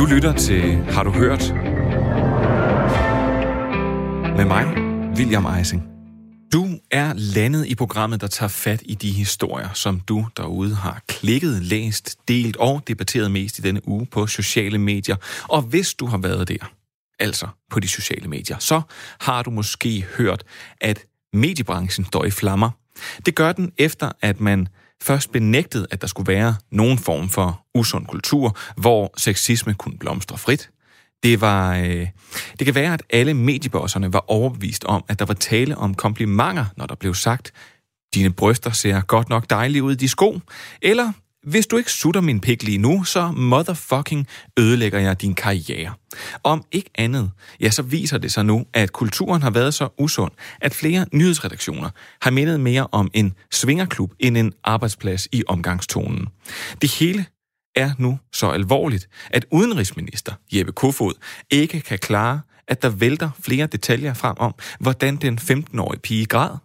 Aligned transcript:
Du 0.00 0.06
lytter 0.06 0.32
til 0.32 0.76
Har 0.76 1.02
du 1.02 1.10
hørt? 1.10 1.54
Med 4.36 4.44
mig, 4.44 4.66
William 5.16 5.46
Eising. 5.58 5.82
Du 6.52 6.66
er 6.90 7.12
landet 7.16 7.66
i 7.66 7.74
programmet, 7.74 8.20
der 8.20 8.26
tager 8.26 8.48
fat 8.48 8.82
i 8.84 8.94
de 8.94 9.10
historier, 9.10 9.68
som 9.74 10.00
du 10.00 10.26
derude 10.36 10.74
har 10.74 11.02
klikket, 11.08 11.62
læst, 11.62 12.16
delt 12.28 12.56
og 12.56 12.82
debatteret 12.88 13.30
mest 13.30 13.58
i 13.58 13.62
denne 13.62 13.88
uge 13.88 14.06
på 14.06 14.26
sociale 14.26 14.78
medier. 14.78 15.16
Og 15.48 15.62
hvis 15.62 15.94
du 15.94 16.06
har 16.06 16.18
været 16.18 16.48
der, 16.48 16.70
altså 17.18 17.46
på 17.70 17.80
de 17.80 17.88
sociale 17.88 18.28
medier, 18.28 18.58
så 18.58 18.80
har 19.20 19.42
du 19.42 19.50
måske 19.50 20.06
hørt, 20.16 20.44
at 20.80 21.04
mediebranchen 21.32 22.04
står 22.04 22.24
i 22.24 22.30
flammer. 22.30 22.70
Det 23.26 23.34
gør 23.34 23.52
den 23.52 23.72
efter, 23.78 24.12
at 24.22 24.40
man 24.40 24.68
først 25.02 25.32
benægtet, 25.32 25.86
at 25.90 26.00
der 26.00 26.06
skulle 26.06 26.32
være 26.32 26.54
nogen 26.70 26.98
form 26.98 27.28
for 27.28 27.66
usund 27.74 28.06
kultur, 28.06 28.56
hvor 28.76 29.14
sexisme 29.16 29.74
kunne 29.74 29.98
blomstre 29.98 30.38
frit. 30.38 30.70
Det, 31.22 31.40
var, 31.40 31.76
øh, 31.76 32.06
det 32.58 32.64
kan 32.64 32.74
være, 32.74 32.94
at 32.94 33.02
alle 33.10 33.34
mediebosserne 33.34 34.12
var 34.12 34.24
overbevist 34.28 34.84
om, 34.84 35.04
at 35.08 35.18
der 35.18 35.24
var 35.24 35.34
tale 35.34 35.76
om 35.76 35.94
komplimenter, 35.94 36.64
når 36.76 36.86
der 36.86 36.94
blev 36.94 37.14
sagt, 37.14 37.52
dine 38.14 38.32
bryster 38.32 38.70
ser 38.70 39.00
godt 39.00 39.28
nok 39.28 39.50
dejlige 39.50 39.82
ud 39.82 39.92
i 39.92 39.96
de 39.96 40.08
sko, 40.08 40.40
eller 40.82 41.12
hvis 41.42 41.66
du 41.66 41.76
ikke 41.76 41.92
sutter 41.92 42.20
min 42.20 42.40
pik 42.40 42.62
lige 42.62 42.78
nu, 42.78 43.04
så 43.04 43.32
motherfucking 43.32 44.26
ødelægger 44.58 44.98
jeg 44.98 45.20
din 45.20 45.34
karriere. 45.34 45.94
Om 46.42 46.64
ikke 46.72 46.90
andet, 46.94 47.30
ja, 47.60 47.70
så 47.70 47.82
viser 47.82 48.18
det 48.18 48.32
sig 48.32 48.44
nu, 48.44 48.66
at 48.74 48.92
kulturen 48.92 49.42
har 49.42 49.50
været 49.50 49.74
så 49.74 49.88
usund, 49.98 50.32
at 50.60 50.74
flere 50.74 51.06
nyhedsredaktioner 51.12 51.90
har 52.22 52.30
mindet 52.30 52.60
mere 52.60 52.86
om 52.92 53.10
en 53.14 53.34
svingerklub 53.52 54.12
end 54.18 54.36
en 54.36 54.52
arbejdsplads 54.64 55.28
i 55.32 55.42
omgangstonen. 55.48 56.28
Det 56.82 56.90
hele 56.90 57.26
er 57.76 57.92
nu 57.98 58.18
så 58.32 58.50
alvorligt, 58.50 59.08
at 59.30 59.46
udenrigsminister 59.50 60.32
Jeppe 60.52 60.72
Kofod 60.72 61.14
ikke 61.50 61.80
kan 61.80 61.98
klare, 61.98 62.40
at 62.68 62.82
der 62.82 62.88
vælter 62.88 63.30
flere 63.40 63.66
detaljer 63.66 64.14
frem 64.14 64.36
om, 64.38 64.54
hvordan 64.80 65.16
den 65.16 65.38
15-årige 65.38 66.00
pige 66.00 66.26
græd, 66.26 66.56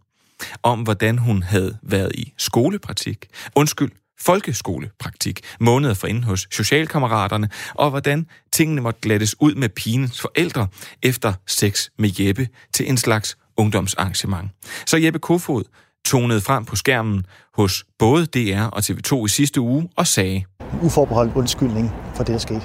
om 0.64 0.82
hvordan 0.82 1.18
hun 1.18 1.44
havde 1.44 1.78
været 1.82 2.12
i 2.16 2.34
skolepraktik, 2.38 3.28
undskyld, 3.56 3.92
folkeskolepraktik 4.20 5.40
måneder 5.60 5.94
for 5.94 6.08
inden 6.08 6.24
hos 6.24 6.48
socialkammeraterne, 6.52 7.50
og 7.74 7.90
hvordan 7.90 8.28
tingene 8.52 8.82
måtte 8.82 9.00
glattes 9.02 9.36
ud 9.42 9.56
med 9.56 9.70
pigens 9.70 10.22
forældre 10.22 10.68
efter 11.04 11.34
sex 11.48 11.90
med 12.00 12.10
Jeppe 12.20 12.48
til 12.74 12.90
en 12.90 12.98
slags 12.98 13.38
ungdomsarrangement. 13.58 14.52
Så 14.86 14.98
Jeppe 14.98 15.20
Kofod 15.20 15.64
tonede 16.06 16.42
frem 16.42 16.66
på 16.66 16.76
skærmen 16.76 17.26
hos 17.54 17.86
både 18.00 18.26
DR 18.26 18.64
og 18.64 18.80
TV2 18.80 19.26
i 19.26 19.30
sidste 19.30 19.62
uge 19.62 19.90
og 19.96 20.08
sagde... 20.08 20.44
Uforbeholdt 20.82 21.36
undskyldning 21.36 21.92
for 22.16 22.24
det, 22.24 22.34
der 22.34 22.40
skete. 22.40 22.62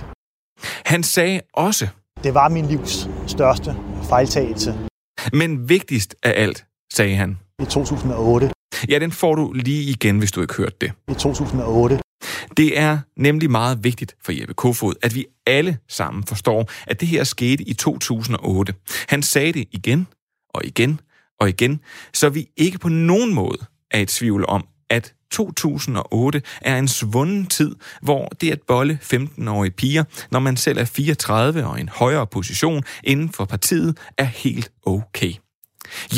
Han 0.85 1.03
sagde 1.03 1.41
også... 1.53 1.89
Det 2.23 2.35
var 2.35 2.49
min 2.49 2.67
livs 2.67 3.09
største 3.27 3.77
fejltagelse. 4.09 4.79
Men 5.33 5.69
vigtigst 5.69 6.15
af 6.23 6.43
alt, 6.43 6.65
sagde 6.93 7.17
han. 7.17 7.39
I 7.63 7.65
2008. 7.65 8.51
Ja, 8.89 8.99
den 8.99 9.13
får 9.13 9.35
du 9.35 9.53
lige 9.53 9.91
igen, 9.91 10.19
hvis 10.19 10.33
du 10.33 10.41
ikke 10.41 10.55
hørte 10.55 10.77
det. 10.81 10.93
I 11.09 11.15
2008. 11.15 12.01
Det 12.57 12.79
er 12.79 12.99
nemlig 13.17 13.51
meget 13.51 13.85
vigtigt 13.85 14.17
for 14.25 14.33
Jeppe 14.33 14.55
Kofod, 14.55 14.95
at 15.03 15.15
vi 15.15 15.27
alle 15.47 15.79
sammen 15.89 16.25
forstår, 16.25 16.71
at 16.87 17.01
det 17.01 17.09
her 17.09 17.25
skete 17.25 17.65
i 17.65 17.75
2008. 17.75 18.75
Han 19.09 19.23
sagde 19.23 19.53
det 19.53 19.69
igen 19.73 20.07
og 20.55 20.65
igen 20.65 21.01
og 21.41 21.49
igen, 21.49 21.81
så 22.15 22.29
vi 22.29 22.47
ikke 22.57 22.79
på 22.79 22.89
nogen 22.89 23.35
måde 23.35 23.59
er 23.91 23.99
i 23.99 24.07
tvivl 24.07 24.45
om, 24.49 24.67
at 24.91 25.15
2008 25.31 26.43
er 26.61 26.79
en 26.79 26.89
svunden 26.89 27.47
tid, 27.47 27.77
hvor 28.03 28.29
det 28.29 28.51
at 28.51 28.61
bolle 28.69 28.99
15-årige 29.03 29.71
piger, 29.71 30.05
når 30.31 30.41
man 30.41 30.57
selv 30.57 30.79
er 30.79 30.85
34 30.85 31.67
og 31.67 31.79
i 31.79 31.81
en 31.81 31.89
højere 31.89 32.27
position 32.27 32.83
inden 33.05 33.33
for 33.33 33.45
partiet, 33.45 33.99
er 34.19 34.25
helt 34.25 34.73
okay. 34.87 35.33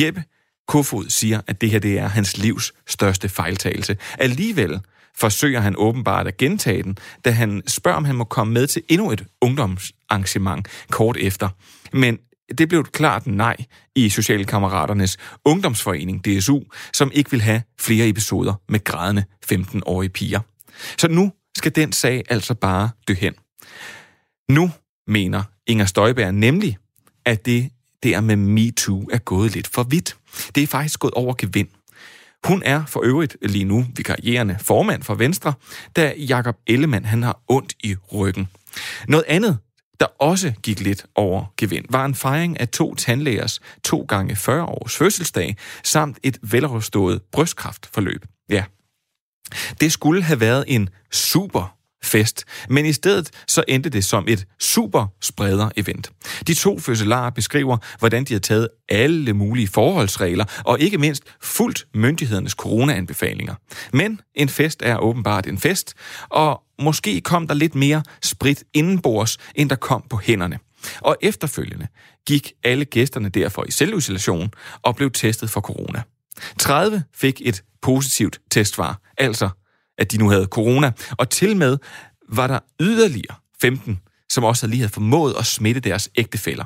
Jeppe 0.01 0.25
Kofod 0.73 1.05
siger, 1.09 1.41
at 1.47 1.61
det 1.61 1.71
her 1.71 1.79
det 1.79 1.99
er 1.99 2.09
hans 2.09 2.39
livs 2.39 2.73
største 2.87 3.29
fejltagelse. 3.29 3.97
Alligevel 4.19 4.81
forsøger 5.17 5.61
han 5.61 5.75
åbenbart 5.77 6.27
at 6.27 6.37
gentage 6.37 6.83
den, 6.83 6.99
da 7.25 7.31
han 7.31 7.63
spørger, 7.67 7.97
om 7.97 8.05
han 8.05 8.15
må 8.15 8.25
komme 8.25 8.53
med 8.53 8.67
til 8.67 8.83
endnu 8.89 9.11
et 9.11 9.25
ungdomsarrangement 9.41 10.69
kort 10.91 11.17
efter. 11.17 11.49
Men 11.93 12.19
det 12.59 12.69
blev 12.69 12.81
et 12.81 12.93
klart 12.93 13.27
nej 13.27 13.57
i 13.95 14.09
Socialkammeraternes 14.09 15.19
ungdomsforening, 15.45 16.25
DSU, 16.25 16.61
som 16.93 17.11
ikke 17.15 17.31
vil 17.31 17.41
have 17.41 17.63
flere 17.81 18.09
episoder 18.09 18.55
med 18.69 18.85
grædende 18.85 19.25
15-årige 19.53 20.11
piger. 20.11 20.41
Så 20.99 21.09
nu 21.09 21.33
skal 21.57 21.75
den 21.75 21.93
sag 21.93 22.23
altså 22.31 22.55
bare 22.55 22.91
dø 23.09 23.15
hen. 23.15 23.35
Nu 24.49 24.71
mener 25.07 25.43
Inger 25.67 25.87
Støjberg 25.87 26.35
nemlig, 26.35 26.79
at 27.25 27.47
det 27.47 27.71
der 28.03 28.21
med 28.21 28.37
MeToo 28.37 29.09
er 29.13 29.19
gået 29.19 29.55
lidt 29.55 29.69
for 29.69 29.83
vidt. 29.83 30.17
Det 30.55 30.63
er 30.63 30.67
faktisk 30.67 30.99
gået 31.01 31.15
over 31.15 31.35
gevind. 31.39 31.69
Hun 32.45 32.63
er 32.65 32.85
for 32.87 33.01
øvrigt 33.05 33.37
lige 33.43 33.65
nu 33.65 33.87
vikarierende 33.97 34.59
formand 34.61 35.03
for 35.03 35.15
Venstre, 35.15 35.53
da 35.97 36.15
Jakob 36.19 36.57
Ellemann 36.67 37.05
han 37.05 37.23
har 37.23 37.41
ondt 37.49 37.75
i 37.81 37.97
ryggen. 38.13 38.49
Noget 39.09 39.25
andet, 39.29 39.59
der 40.01 40.07
også 40.19 40.53
gik 40.63 40.81
lidt 40.81 41.07
over 41.15 41.45
gevind, 41.57 41.85
var 41.91 42.05
en 42.05 42.15
fejring 42.15 42.61
af 42.61 42.69
to 42.69 42.95
tandlægers 42.95 43.61
to 43.85 44.05
gange 44.09 44.37
40 44.37 44.65
års 44.65 44.97
fødselsdag, 44.97 45.57
samt 45.85 46.19
et 46.23 46.39
velrestået 46.43 47.23
brystkræftforløb. 47.33 48.25
Ja, 48.51 48.65
det 49.81 49.93
skulle 49.93 50.23
have 50.23 50.41
været 50.41 50.65
en 50.69 50.89
super 51.13 51.77
fest, 52.03 52.45
men 52.69 52.87
i 52.87 52.93
stedet 52.93 53.31
så 53.47 53.65
endte 53.69 53.91
det 53.91 54.05
som 54.05 54.25
et 54.29 54.47
super 54.61 55.07
spreder 55.21 55.69
event. 55.77 56.11
De 56.47 56.55
to 56.55 56.79
fødselarer 56.79 57.31
beskriver, 57.31 57.77
hvordan 57.99 58.25
de 58.25 58.35
har 58.35 58.41
taget 58.41 58.69
alle 58.89 59.33
mulige 59.33 59.69
forholdsregler 59.69 60.45
og 60.65 60.81
ikke 60.81 60.99
mindst 60.99 61.23
fuldt 61.43 61.87
myndighedernes 61.95 62.53
coronaanbefalinger. 62.53 63.55
Men 63.93 64.21
en 64.35 64.49
fest 64.49 64.83
er 64.85 64.99
åbenbart 64.99 65.47
en 65.47 65.59
fest, 65.59 65.95
og 66.29 66.63
måske 66.83 67.21
kom 67.21 67.47
der 67.47 67.55
lidt 67.55 67.75
mere 67.75 68.03
sprit 68.23 68.65
indenbords, 68.75 69.39
end 69.55 69.71
der 69.71 69.77
kom 69.77 70.05
på 70.11 70.17
hænderne. 70.17 70.59
Og 71.01 71.17
efterfølgende 71.23 71.87
gik 72.27 72.53
alle 72.65 72.85
gæsterne 72.85 73.29
derfor 73.29 73.65
i 73.69 73.71
selvisolation 73.71 74.51
og 74.83 74.97
blev 74.97 75.11
testet 75.11 75.51
for 75.51 75.61
corona. 75.61 76.03
30 76.59 77.03
fik 77.15 77.41
et 77.45 77.63
positivt 77.83 78.41
testsvar, 78.51 79.01
altså 79.19 79.49
at 80.03 80.13
de 80.13 80.19
nu 80.19 80.31
havde 80.31 80.45
corona, 80.45 80.93
og 81.11 81.31
til 81.31 81.57
med 81.57 81.79
var 82.29 82.47
der 82.47 82.59
yderligere 82.81 83.35
15, 83.61 84.01
som 84.31 84.45
også 84.45 84.67
lige 84.67 84.81
havde 84.81 84.93
formået 84.93 85.35
at 85.39 85.47
smitte 85.47 85.81
deres 85.81 86.11
ægtefæller. 86.17 86.65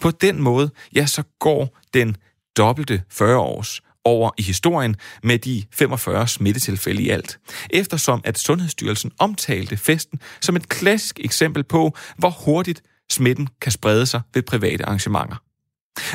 På 0.00 0.10
den 0.10 0.42
måde, 0.42 0.70
ja, 0.94 1.06
så 1.06 1.22
går 1.38 1.78
den 1.94 2.16
dobbelte 2.56 3.02
40 3.10 3.38
års 3.38 3.80
over 4.04 4.30
i 4.38 4.42
historien 4.42 4.96
med 5.22 5.38
de 5.38 5.64
45 5.72 6.28
smittetilfælde 6.28 7.02
i 7.02 7.08
alt. 7.08 7.38
Eftersom 7.70 8.20
at 8.24 8.38
Sundhedsstyrelsen 8.38 9.12
omtalte 9.18 9.76
festen 9.76 10.20
som 10.40 10.56
et 10.56 10.68
klassisk 10.68 11.20
eksempel 11.20 11.64
på, 11.64 11.96
hvor 12.18 12.30
hurtigt 12.30 12.82
smitten 13.10 13.48
kan 13.60 13.72
sprede 13.72 14.06
sig 14.06 14.20
ved 14.34 14.42
private 14.42 14.84
arrangementer. 14.84 15.36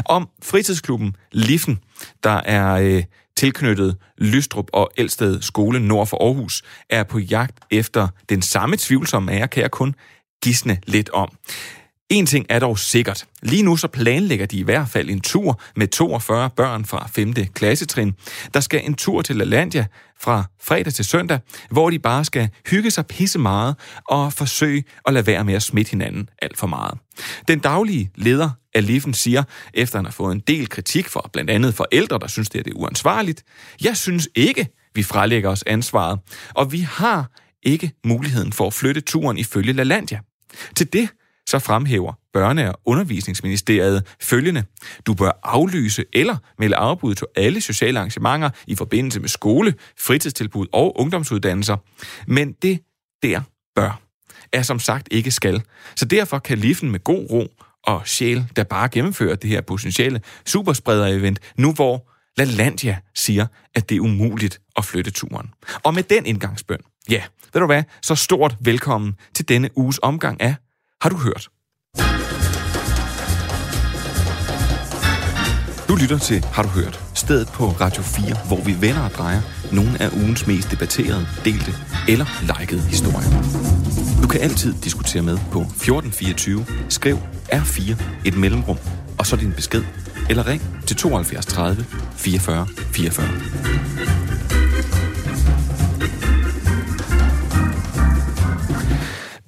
Om 0.05 0.29
fritidsklubben 0.43 1.15
Liffen, 1.31 1.79
der 2.23 2.41
er 2.45 2.73
øh, 2.73 3.03
tilknyttet 3.41 3.97
Lystrup 4.17 4.65
og 4.73 4.91
Elsted 4.97 5.41
skole 5.41 5.79
nord 5.79 6.07
for 6.07 6.25
Aarhus, 6.25 6.63
er 6.89 7.03
på 7.03 7.19
jagt 7.19 7.59
efter 7.71 8.07
den 8.29 8.41
samme 8.41 8.77
tvivlsomme 8.77 9.31
ære, 9.31 9.47
kan 9.47 9.63
jeg 9.63 9.71
kun 9.71 9.95
gisne 10.43 10.77
lidt 10.87 11.09
om. 11.09 11.29
En 12.11 12.25
ting 12.25 12.45
er 12.49 12.59
dog 12.59 12.79
sikkert. 12.79 13.25
Lige 13.41 13.63
nu 13.63 13.77
så 13.77 13.87
planlægger 13.87 14.45
de 14.45 14.57
i 14.57 14.63
hvert 14.63 14.89
fald 14.89 15.09
en 15.09 15.21
tur 15.21 15.61
med 15.75 15.87
42 15.87 16.49
børn 16.49 16.85
fra 16.85 17.09
5. 17.13 17.33
klassetrin. 17.33 18.13
Der 18.53 18.59
skal 18.59 18.81
en 18.85 18.93
tur 18.93 19.21
til 19.21 19.35
LaLandia 19.35 19.85
fra 20.19 20.43
fredag 20.61 20.93
til 20.93 21.05
søndag, 21.05 21.39
hvor 21.69 21.89
de 21.89 21.99
bare 21.99 22.25
skal 22.25 22.49
hygge 22.69 22.91
sig 22.91 23.05
pisse 23.05 23.39
meget 23.39 23.75
og 24.07 24.33
forsøge 24.33 24.83
at 25.05 25.13
lade 25.13 25.27
være 25.27 25.43
med 25.43 25.53
at 25.53 25.63
smitte 25.63 25.89
hinanden 25.89 26.29
alt 26.41 26.57
for 26.57 26.67
meget. 26.67 26.97
Den 27.47 27.59
daglige 27.59 28.11
leder 28.15 28.49
af 28.75 28.85
Liffen 28.85 29.13
siger, 29.13 29.43
efter 29.73 29.97
han 29.97 30.05
har 30.05 30.11
fået 30.11 30.35
en 30.35 30.43
del 30.47 30.69
kritik 30.69 31.09
fra 31.09 31.29
blandt 31.33 31.49
andet 31.49 31.73
forældre, 31.73 32.19
der 32.19 32.27
synes, 32.27 32.49
det 32.49 32.67
er 32.67 32.71
uansvarligt, 32.75 33.43
jeg 33.83 33.97
synes 33.97 34.29
ikke, 34.35 34.67
vi 34.95 35.03
frelægger 35.03 35.49
os 35.49 35.63
ansvaret, 35.67 36.19
og 36.53 36.71
vi 36.71 36.79
har 36.79 37.31
ikke 37.63 37.91
muligheden 38.05 38.53
for 38.53 38.67
at 38.67 38.73
flytte 38.73 39.01
turen 39.01 39.37
ifølge 39.37 39.73
LaLandia. 39.73 40.19
Til 40.75 40.93
det 40.93 41.09
så 41.51 41.59
fremhæver 41.59 42.13
Børne- 42.37 42.67
og 42.67 42.79
Undervisningsministeriet 42.85 44.15
følgende. 44.21 44.63
Du 45.05 45.13
bør 45.13 45.31
aflyse 45.43 46.05
eller 46.13 46.37
melde 46.59 46.75
afbud 46.75 47.15
til 47.15 47.27
alle 47.35 47.61
sociale 47.61 47.99
arrangementer 47.99 48.49
i 48.67 48.75
forbindelse 48.75 49.19
med 49.19 49.29
skole, 49.29 49.73
fritidstilbud 49.99 50.67
og 50.73 50.99
ungdomsuddannelser. 50.99 51.77
Men 52.27 52.51
det 52.51 52.79
der 53.23 53.41
bør 53.75 54.01
er 54.53 54.61
som 54.61 54.79
sagt 54.79 55.07
ikke 55.11 55.31
skal. 55.31 55.61
Så 55.95 56.05
derfor 56.05 56.39
kan 56.39 56.57
Liffen 56.57 56.91
med 56.91 57.03
god 57.03 57.29
ro 57.31 57.47
og 57.83 58.01
sjæl, 58.05 58.45
der 58.55 58.63
bare 58.63 58.89
gennemfører 58.89 59.35
det 59.35 59.49
her 59.49 59.61
potentielle 59.61 60.21
superspreder-event, 60.45 61.37
nu 61.57 61.73
hvor 61.73 62.11
LaLandia 62.37 62.97
siger, 63.15 63.45
at 63.75 63.89
det 63.89 63.95
er 63.95 63.99
umuligt 63.99 64.61
at 64.75 64.85
flytte 64.85 65.11
turen. 65.11 65.49
Og 65.83 65.93
med 65.93 66.03
den 66.03 66.25
indgangsbøn, 66.25 66.79
ja, 67.09 67.23
ved 67.53 67.59
du 67.59 67.65
hvad, 67.65 67.83
så 68.01 68.15
stort 68.15 68.57
velkommen 68.61 69.15
til 69.33 69.49
denne 69.49 69.69
uges 69.77 69.99
omgang 70.03 70.41
af 70.41 70.55
har 71.01 71.09
du 71.09 71.17
hørt? 71.17 71.49
Du 75.89 75.95
lytter 75.95 76.17
til 76.17 76.45
Har 76.45 76.63
du 76.63 76.69
hørt? 76.69 76.99
Stedet 77.13 77.47
på 77.47 77.65
Radio 77.65 78.03
4, 78.03 78.47
hvor 78.47 78.61
vi 78.65 78.75
vender 78.81 79.01
og 79.01 79.11
drejer 79.11 79.41
nogle 79.71 80.01
af 80.01 80.09
ugens 80.09 80.47
mest 80.47 80.71
debatterede, 80.71 81.27
delte 81.45 81.71
eller 82.07 82.25
likede 82.59 82.81
historier. 82.81 83.31
Du 84.23 84.27
kan 84.27 84.41
altid 84.41 84.73
diskutere 84.83 85.21
med 85.21 85.37
på 85.37 85.59
1424. 85.59 86.65
Skriv 86.89 87.17
R4 87.53 88.03
et 88.25 88.37
mellemrum, 88.37 88.77
og 89.19 89.25
så 89.25 89.35
din 89.35 89.51
besked. 89.51 89.83
Eller 90.29 90.47
ring 90.47 90.61
til 90.87 90.97
72 90.97 91.45
30 91.45 91.85
44 92.15 92.67
44. 92.67 94.50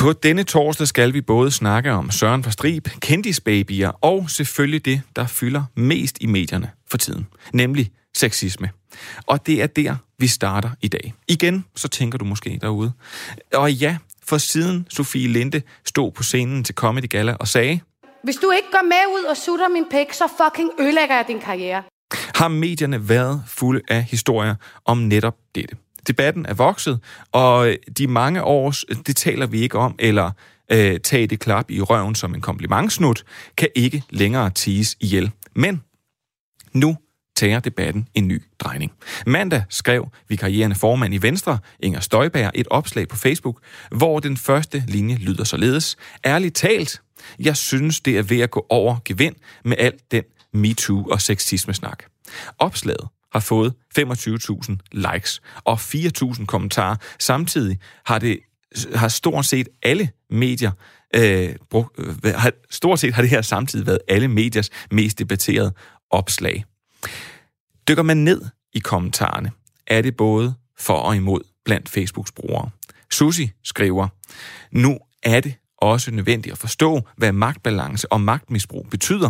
På 0.03 0.13
denne 0.13 0.43
torsdag 0.43 0.87
skal 0.87 1.13
vi 1.13 1.21
både 1.21 1.51
snakke 1.51 1.91
om 1.91 2.11
Søren 2.11 2.43
for 2.43 2.51
Strib, 2.51 2.87
kendisbabyer 2.99 3.89
og 4.01 4.29
selvfølgelig 4.29 4.85
det, 4.85 5.01
der 5.15 5.27
fylder 5.27 5.63
mest 5.75 6.17
i 6.21 6.25
medierne 6.25 6.71
for 6.87 6.97
tiden, 6.97 7.27
nemlig 7.53 7.91
sexisme. 8.15 8.69
Og 9.25 9.47
det 9.47 9.61
er 9.61 9.67
der, 9.67 9.95
vi 10.17 10.27
starter 10.27 10.69
i 10.81 10.87
dag. 10.87 11.13
Igen, 11.27 11.65
så 11.75 11.87
tænker 11.87 12.17
du 12.17 12.25
måske 12.25 12.59
derude. 12.61 12.91
Og 13.53 13.73
ja, 13.73 13.97
for 14.23 14.37
siden 14.37 14.87
Sofie 14.89 15.27
Linde 15.27 15.61
stod 15.85 16.11
på 16.11 16.23
scenen 16.23 16.63
til 16.63 16.75
Comedy 16.75 17.09
Gala 17.09 17.33
og 17.33 17.47
sagde, 17.47 17.79
Hvis 18.23 18.35
du 18.35 18.51
ikke 18.51 18.67
går 18.71 18.83
med 18.83 19.19
ud 19.19 19.23
og 19.23 19.37
sutter 19.37 19.69
min 19.69 19.85
pæk, 19.91 20.13
så 20.13 20.23
fucking 20.43 20.69
ødelægger 20.79 21.15
jeg 21.15 21.25
din 21.27 21.39
karriere. 21.39 21.83
har 22.35 22.47
medierne 22.47 23.09
været 23.09 23.43
fulde 23.47 23.81
af 23.87 24.03
historier 24.03 24.55
om 24.85 24.97
netop 24.97 25.35
dette. 25.55 25.75
Debatten 26.07 26.45
er 26.45 26.53
vokset, 26.53 26.99
og 27.31 27.75
de 27.97 28.07
mange 28.07 28.43
års, 28.43 28.85
det 29.07 29.15
taler 29.15 29.45
vi 29.45 29.61
ikke 29.61 29.77
om, 29.77 29.95
eller 29.99 30.31
øh, 30.71 30.99
tag 30.99 31.29
det 31.29 31.39
klap 31.39 31.71
i 31.71 31.81
røven 31.81 32.15
som 32.15 32.35
en 32.35 32.41
komplimentsnut, 32.41 33.23
kan 33.57 33.69
ikke 33.75 34.03
længere 34.09 34.49
tiges 34.49 34.97
ihjel. 34.99 35.31
Men 35.55 35.81
nu 36.73 36.97
tager 37.35 37.59
debatten 37.59 38.07
en 38.13 38.27
ny 38.27 38.41
drejning. 38.59 38.91
Mandag 39.25 39.63
skrev 39.69 40.07
vikarierende 40.29 40.75
formand 40.75 41.13
i 41.13 41.21
Venstre, 41.21 41.59
Inger 41.79 41.99
Støjberg, 41.99 42.51
et 42.55 42.67
opslag 42.71 43.07
på 43.07 43.15
Facebook, 43.15 43.59
hvor 43.91 44.19
den 44.19 44.37
første 44.37 44.83
linje 44.87 45.15
lyder 45.15 45.43
således. 45.43 45.97
Ærligt 46.25 46.55
talt, 46.55 47.01
jeg 47.39 47.57
synes, 47.57 48.01
det 48.01 48.17
er 48.17 48.23
ved 48.23 48.39
at 48.39 48.51
gå 48.51 48.65
over 48.69 48.97
gevind 49.05 49.35
med 49.65 49.77
alt 49.79 50.11
den 50.11 50.23
MeToo 50.53 51.07
og 51.11 51.21
sexisme-snak. 51.21 52.03
Opslaget 52.59 53.07
har 53.33 53.39
fået 53.39 53.73
25.000 53.99 54.75
likes 54.91 55.41
og 55.63 55.79
4.000 55.79 56.45
kommentarer. 56.45 56.95
Samtidig 57.19 57.79
har 58.05 58.19
det 58.19 58.39
har 58.95 59.07
stort 59.07 59.45
set 59.45 59.67
alle 59.83 60.09
medier 60.29 60.71
øh, 61.15 61.55
brug, 61.69 61.91
øh, 61.97 62.33
har, 62.35 62.51
stort 62.69 62.99
set 62.99 63.13
har 63.13 63.21
det 63.21 63.29
her 63.29 63.41
samtidig 63.41 63.87
været 63.87 63.99
alle 64.07 64.27
mediers 64.27 64.69
mest 64.91 65.19
debatterede 65.19 65.73
opslag. 66.09 66.65
Dykker 67.87 68.03
man 68.03 68.17
ned 68.17 68.41
i 68.73 68.79
kommentarerne, 68.79 69.51
er 69.87 70.01
det 70.01 70.17
både 70.17 70.53
for 70.79 70.93
og 70.93 71.15
imod 71.15 71.41
blandt 71.65 71.89
Facebooks 71.89 72.31
brugere. 72.31 72.69
Susi 73.11 73.51
skriver, 73.63 74.07
nu 74.71 74.99
er 75.23 75.39
det 75.39 75.55
også 75.77 76.11
nødvendigt 76.11 76.53
at 76.53 76.57
forstå, 76.57 77.01
hvad 77.17 77.31
magtbalance 77.31 78.11
og 78.11 78.21
magtmisbrug 78.21 78.87
betyder, 78.91 79.29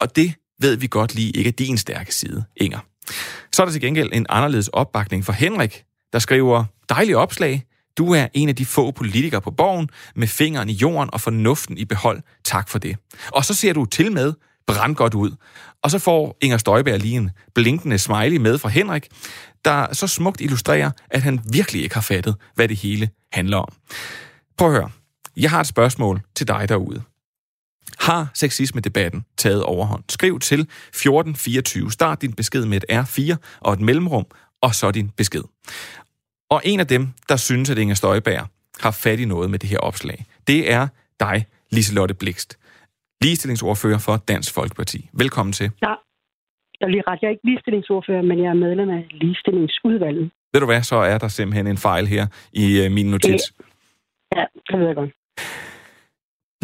og 0.00 0.16
det 0.16 0.34
ved 0.60 0.76
vi 0.76 0.86
godt 0.86 1.14
lige 1.14 1.30
ikke 1.30 1.48
er 1.48 1.52
din 1.52 1.78
stærke 1.78 2.14
side, 2.14 2.44
Inger. 2.56 2.78
Så 3.52 3.62
er 3.62 3.66
der 3.66 3.72
til 3.72 3.80
gengæld 3.80 4.10
en 4.12 4.26
anderledes 4.28 4.68
opbakning 4.68 5.24
for 5.24 5.32
Henrik, 5.32 5.84
der 6.12 6.18
skriver, 6.18 6.64
dejlig 6.88 7.16
opslag, 7.16 7.64
du 7.98 8.12
er 8.12 8.26
en 8.34 8.48
af 8.48 8.56
de 8.56 8.66
få 8.66 8.90
politikere 8.90 9.40
på 9.40 9.50
borgen 9.50 9.90
med 10.16 10.28
fingeren 10.28 10.68
i 10.68 10.72
jorden 10.72 11.10
og 11.12 11.20
fornuften 11.20 11.78
i 11.78 11.84
behold. 11.84 12.22
Tak 12.44 12.68
for 12.68 12.78
det. 12.78 12.96
Og 13.32 13.44
så 13.44 13.54
ser 13.54 13.72
du 13.72 13.84
til 13.84 14.12
med 14.12 14.32
brandgodt 14.66 15.14
ud. 15.14 15.30
Og 15.82 15.90
så 15.90 15.98
får 15.98 16.36
Inger 16.40 16.58
Støjberg 16.58 16.98
lige 17.00 17.16
en 17.16 17.30
blinkende 17.54 17.98
smiley 17.98 18.36
med 18.36 18.58
fra 18.58 18.68
Henrik, 18.68 19.08
der 19.64 19.94
så 19.94 20.06
smukt 20.06 20.40
illustrerer, 20.40 20.90
at 21.10 21.22
han 21.22 21.40
virkelig 21.52 21.82
ikke 21.82 21.94
har 21.94 22.02
fattet, 22.02 22.36
hvad 22.54 22.68
det 22.68 22.76
hele 22.76 23.08
handler 23.32 23.56
om. 23.56 23.72
Prøv 24.58 24.68
at 24.68 24.74
høre. 24.74 24.90
Jeg 25.36 25.50
har 25.50 25.60
et 25.60 25.66
spørgsmål 25.66 26.20
til 26.36 26.48
dig 26.48 26.68
derude. 26.68 27.02
Har 28.10 28.30
sexisme-debatten 28.34 29.20
taget 29.36 29.62
overhånd? 29.62 30.04
Skriv 30.08 30.34
til 30.38 30.60
1424. 30.60 31.90
Start 31.90 32.22
din 32.22 32.32
besked 32.32 32.64
med 32.66 32.76
et 32.82 32.86
R4 33.02 33.36
og 33.60 33.72
et 33.72 33.80
mellemrum, 33.80 34.26
og 34.62 34.72
så 34.74 34.90
din 34.90 35.08
besked. 35.16 35.44
Og 36.50 36.60
en 36.64 36.80
af 36.80 36.86
dem, 36.86 37.02
der 37.28 37.36
synes, 37.36 37.70
at 37.70 37.78
Inger 37.78 37.94
Støjberg 37.94 38.44
har 38.84 38.90
fat 39.04 39.20
i 39.20 39.24
noget 39.24 39.50
med 39.50 39.58
det 39.58 39.68
her 39.72 39.78
opslag, 39.78 40.18
det 40.46 40.72
er 40.72 40.88
dig, 41.20 41.46
Liselotte 41.70 42.14
Blikst, 42.14 42.58
ligestillingsordfører 43.22 43.98
for 43.98 44.16
Dansk 44.16 44.54
Folkeparti. 44.54 45.10
Velkommen 45.12 45.52
til. 45.52 45.70
Ja, 45.82 45.94
jeg 46.78 46.86
vil 46.86 46.92
lige 46.96 47.04
ret. 47.08 47.18
Jeg 47.22 47.28
er 47.28 47.30
ikke 47.30 47.46
ligestillingsordfører, 47.50 48.22
men 48.22 48.38
jeg 48.42 48.50
er 48.54 48.58
medlem 48.66 48.90
af 48.90 49.02
ligestillingsudvalget. 49.10 50.30
Ved 50.52 50.60
du 50.60 50.66
hvad, 50.66 50.82
så 50.82 50.96
er 50.96 51.18
der 51.18 51.28
simpelthen 51.28 51.66
en 51.66 51.76
fejl 51.76 52.06
her 52.06 52.26
i 52.52 52.86
uh, 52.86 52.92
min 52.92 53.06
notits. 53.10 53.44
Ja, 54.36 54.44
det 54.68 54.78
ved 54.78 54.86
jeg 54.86 54.94
godt. 54.94 55.10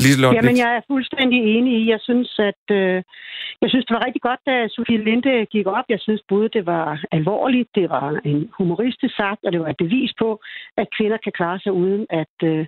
Liselotte 0.05 0.37
Jamen, 0.37 0.57
jeg 0.65 0.71
er 0.79 0.83
fuldstændig 0.93 1.41
enig 1.57 1.73
i. 1.81 1.91
Jeg 1.95 2.01
synes, 2.09 2.31
at 2.51 2.65
øh, 2.79 3.03
jeg 3.63 3.69
synes, 3.71 3.85
det 3.87 3.95
var 3.97 4.07
rigtig 4.07 4.23
godt, 4.29 4.41
da 4.47 4.55
Sofie 4.69 5.05
Linde 5.05 5.47
gik 5.55 5.67
op. 5.67 5.87
Jeg 5.89 6.01
synes 6.01 6.23
både, 6.29 6.49
det 6.57 6.65
var 6.67 7.05
alvorligt, 7.19 7.69
det 7.75 7.87
var 7.91 8.21
en 8.25 8.41
humoristisk 8.59 9.15
sagt, 9.17 9.41
og 9.45 9.53
det 9.53 9.61
var 9.61 9.69
et 9.69 9.83
bevis 9.85 10.13
på, 10.23 10.29
at 10.77 10.87
kvinder 10.97 11.19
kan 11.25 11.33
klare 11.33 11.59
sig 11.61 11.73
uden 11.73 12.07
at 12.11 12.37
øh, 12.51 12.67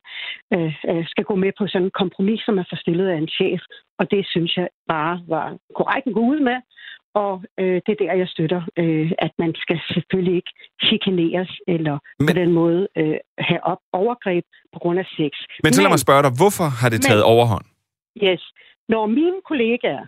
øh, 0.55 1.05
skal 1.12 1.25
gå 1.25 1.35
med 1.35 1.53
på 1.59 1.67
sådan 1.67 1.87
en 1.87 1.99
kompromis, 2.03 2.41
som 2.47 2.59
er 2.59 2.67
forstillet 2.73 3.09
af 3.09 3.17
en 3.17 3.29
chef. 3.29 3.61
Og 3.99 4.11
det 4.11 4.23
synes 4.32 4.56
jeg 4.56 4.69
bare 4.89 5.15
var 5.29 5.56
korrekt 5.79 6.06
at 6.06 6.15
gå 6.15 6.21
ud 6.21 6.41
med. 6.41 6.59
Og 7.25 7.33
øh, 7.61 7.77
det 7.87 7.91
er 7.95 8.01
der, 8.05 8.13
jeg 8.23 8.29
støtter, 8.35 8.63
øh, 8.83 9.11
at 9.27 9.33
man 9.43 9.53
skal 9.63 9.79
selvfølgelig 9.95 10.37
ikke 10.41 10.53
chikaneres 10.89 11.53
eller 11.75 11.97
Men... 11.99 12.01
Men- 12.19 12.27
på 12.29 12.33
den 12.41 12.51
måde 12.61 12.81
øh, 13.01 13.17
have 13.49 13.63
op 13.73 13.81
overgreb 14.03 14.45
på 14.75 14.79
grund 14.83 14.99
af 14.99 15.07
sex. 15.19 15.33
men 15.65 15.73
så 15.73 15.81
lad 15.83 15.91
mig 15.95 15.99
spørge 16.07 16.23
dig, 16.27 16.33
hvorfor 16.41 16.67
har 16.81 16.89
det 16.95 16.99
Men- 16.99 17.07
taget 17.09 17.25
overhånd? 17.35 17.67
Yes. 18.27 18.43
Når 18.93 19.07
mine 19.07 19.39
kollegaer 19.51 20.05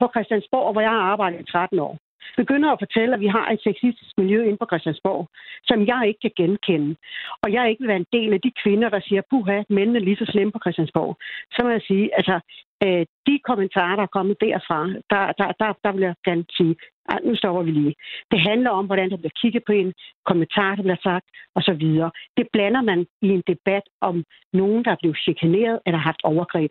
på 0.00 0.06
Christiansborg, 0.14 0.72
hvor 0.72 0.80
jeg 0.86 0.90
har 0.98 1.04
arbejdet 1.12 1.40
i 1.40 1.50
13 1.52 1.78
år, 1.88 1.94
begynder 2.36 2.68
at 2.70 2.82
fortælle, 2.84 3.14
at 3.14 3.20
vi 3.20 3.26
har 3.26 3.46
et 3.50 3.60
sexistisk 3.68 4.12
miljø 4.18 4.38
inde 4.44 4.60
på 4.60 4.66
Christiansborg, 4.70 5.28
som 5.64 5.86
jeg 5.86 6.00
ikke 6.08 6.20
kan 6.24 6.34
genkende, 6.36 6.96
og 7.42 7.52
jeg 7.52 7.64
ikke 7.68 7.80
vil 7.82 7.92
være 7.92 8.04
en 8.04 8.12
del 8.18 8.32
af 8.32 8.40
de 8.40 8.52
kvinder, 8.62 8.88
der 8.88 9.00
siger, 9.08 9.22
puha, 9.30 9.62
mændene 9.68 9.98
er 9.98 10.04
lige 10.04 10.20
så 10.22 10.26
slemme 10.32 10.52
på 10.52 10.62
Christiansborg, 10.64 11.16
så 11.54 11.58
må 11.64 11.70
jeg 11.70 11.82
sige, 11.88 12.06
altså, 12.18 12.36
øh, 12.84 13.06
de 13.26 13.34
kommentarer, 13.48 13.96
der 13.96 14.02
er 14.02 14.16
kommet 14.18 14.36
derfra, 14.40 14.80
der, 15.12 15.22
der, 15.40 15.48
der, 15.60 15.68
der 15.84 15.92
vil 15.92 16.02
jeg 16.02 16.14
gerne 16.24 16.44
sige, 16.58 16.74
at 17.12 17.18
nu 17.24 17.36
stopper 17.36 17.62
vi 17.62 17.70
lige. 17.70 17.94
Det 18.30 18.40
handler 18.40 18.70
om, 18.70 18.86
hvordan 18.86 19.10
der 19.10 19.16
bliver 19.16 19.36
kigget 19.42 19.62
på 19.66 19.72
en, 19.72 19.92
kommentarer, 20.26 20.74
der 20.76 20.82
bliver 20.82 21.02
sagt, 21.02 21.26
og 21.56 21.62
så 21.62 21.72
videre. 21.72 22.10
Det 22.36 22.46
blander 22.52 22.82
man 22.82 23.06
i 23.22 23.28
en 23.28 23.42
debat 23.52 23.86
om 24.00 24.24
nogen, 24.52 24.84
der 24.84 24.90
er 24.90 25.00
blevet 25.00 25.18
chikaneret 25.24 25.78
eller 25.86 25.98
haft 25.98 26.20
overgreb. 26.24 26.70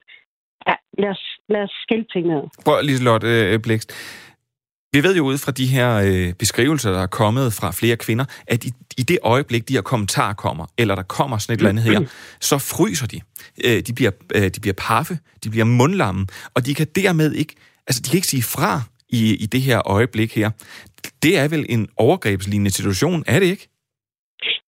Ja, 0.68 0.76
lad 0.98 1.10
os, 1.10 1.24
lad 1.50 1.64
os 1.64 1.76
skille 1.84 2.06
tingene 2.14 2.36
ad. 2.38 2.48
Prøv, 2.66 2.76
Liselotte 2.84 3.28
øh, 3.28 3.60
Blikst. 3.66 3.90
Vi 4.96 5.04
ved 5.04 5.16
jo 5.16 5.24
ud 5.32 5.38
fra 5.46 5.52
de 5.52 5.66
her 5.76 5.90
øh, 6.08 6.34
beskrivelser, 6.44 6.92
der 6.92 7.02
er 7.08 7.14
kommet 7.22 7.54
fra 7.60 7.72
flere 7.80 7.98
kvinder, 8.06 8.26
at 8.48 8.60
i, 8.68 8.70
i 8.98 9.04
det 9.12 9.18
øjeblik, 9.24 9.68
de 9.70 9.74
her 9.74 9.82
kommentarer 9.82 10.34
kommer, 10.34 10.66
eller 10.78 10.96
der 10.96 11.04
kommer 11.18 11.38
sådan 11.38 11.54
et 11.54 11.58
eller 11.58 11.70
andet 11.70 11.84
her, 11.92 12.00
så 12.50 12.56
fryser 12.74 13.08
de. 13.14 13.20
Øh, 13.68 13.80
de, 13.88 13.92
bliver, 13.98 14.12
øh, 14.36 14.48
de 14.56 14.60
bliver 14.64 14.78
paffe, 14.88 15.16
de 15.44 15.50
bliver 15.50 15.66
mundlamme, 15.66 16.22
og 16.56 16.60
de 16.66 16.76
kan 16.80 16.88
dermed 16.96 17.32
ikke, 17.42 17.54
altså 17.88 18.02
de 18.04 18.10
kan 18.10 18.18
ikke 18.18 18.34
sige 18.36 18.46
fra 18.56 18.74
i, 19.20 19.22
i 19.44 19.46
det 19.54 19.62
her 19.62 19.80
øjeblik 19.98 20.36
her. 20.36 20.50
Det 21.24 21.34
er 21.42 21.48
vel 21.54 21.66
en 21.70 21.84
overgrebslignende 21.98 22.72
situation, 22.80 23.24
er 23.28 23.40
det 23.40 23.48
ikke? 23.56 23.68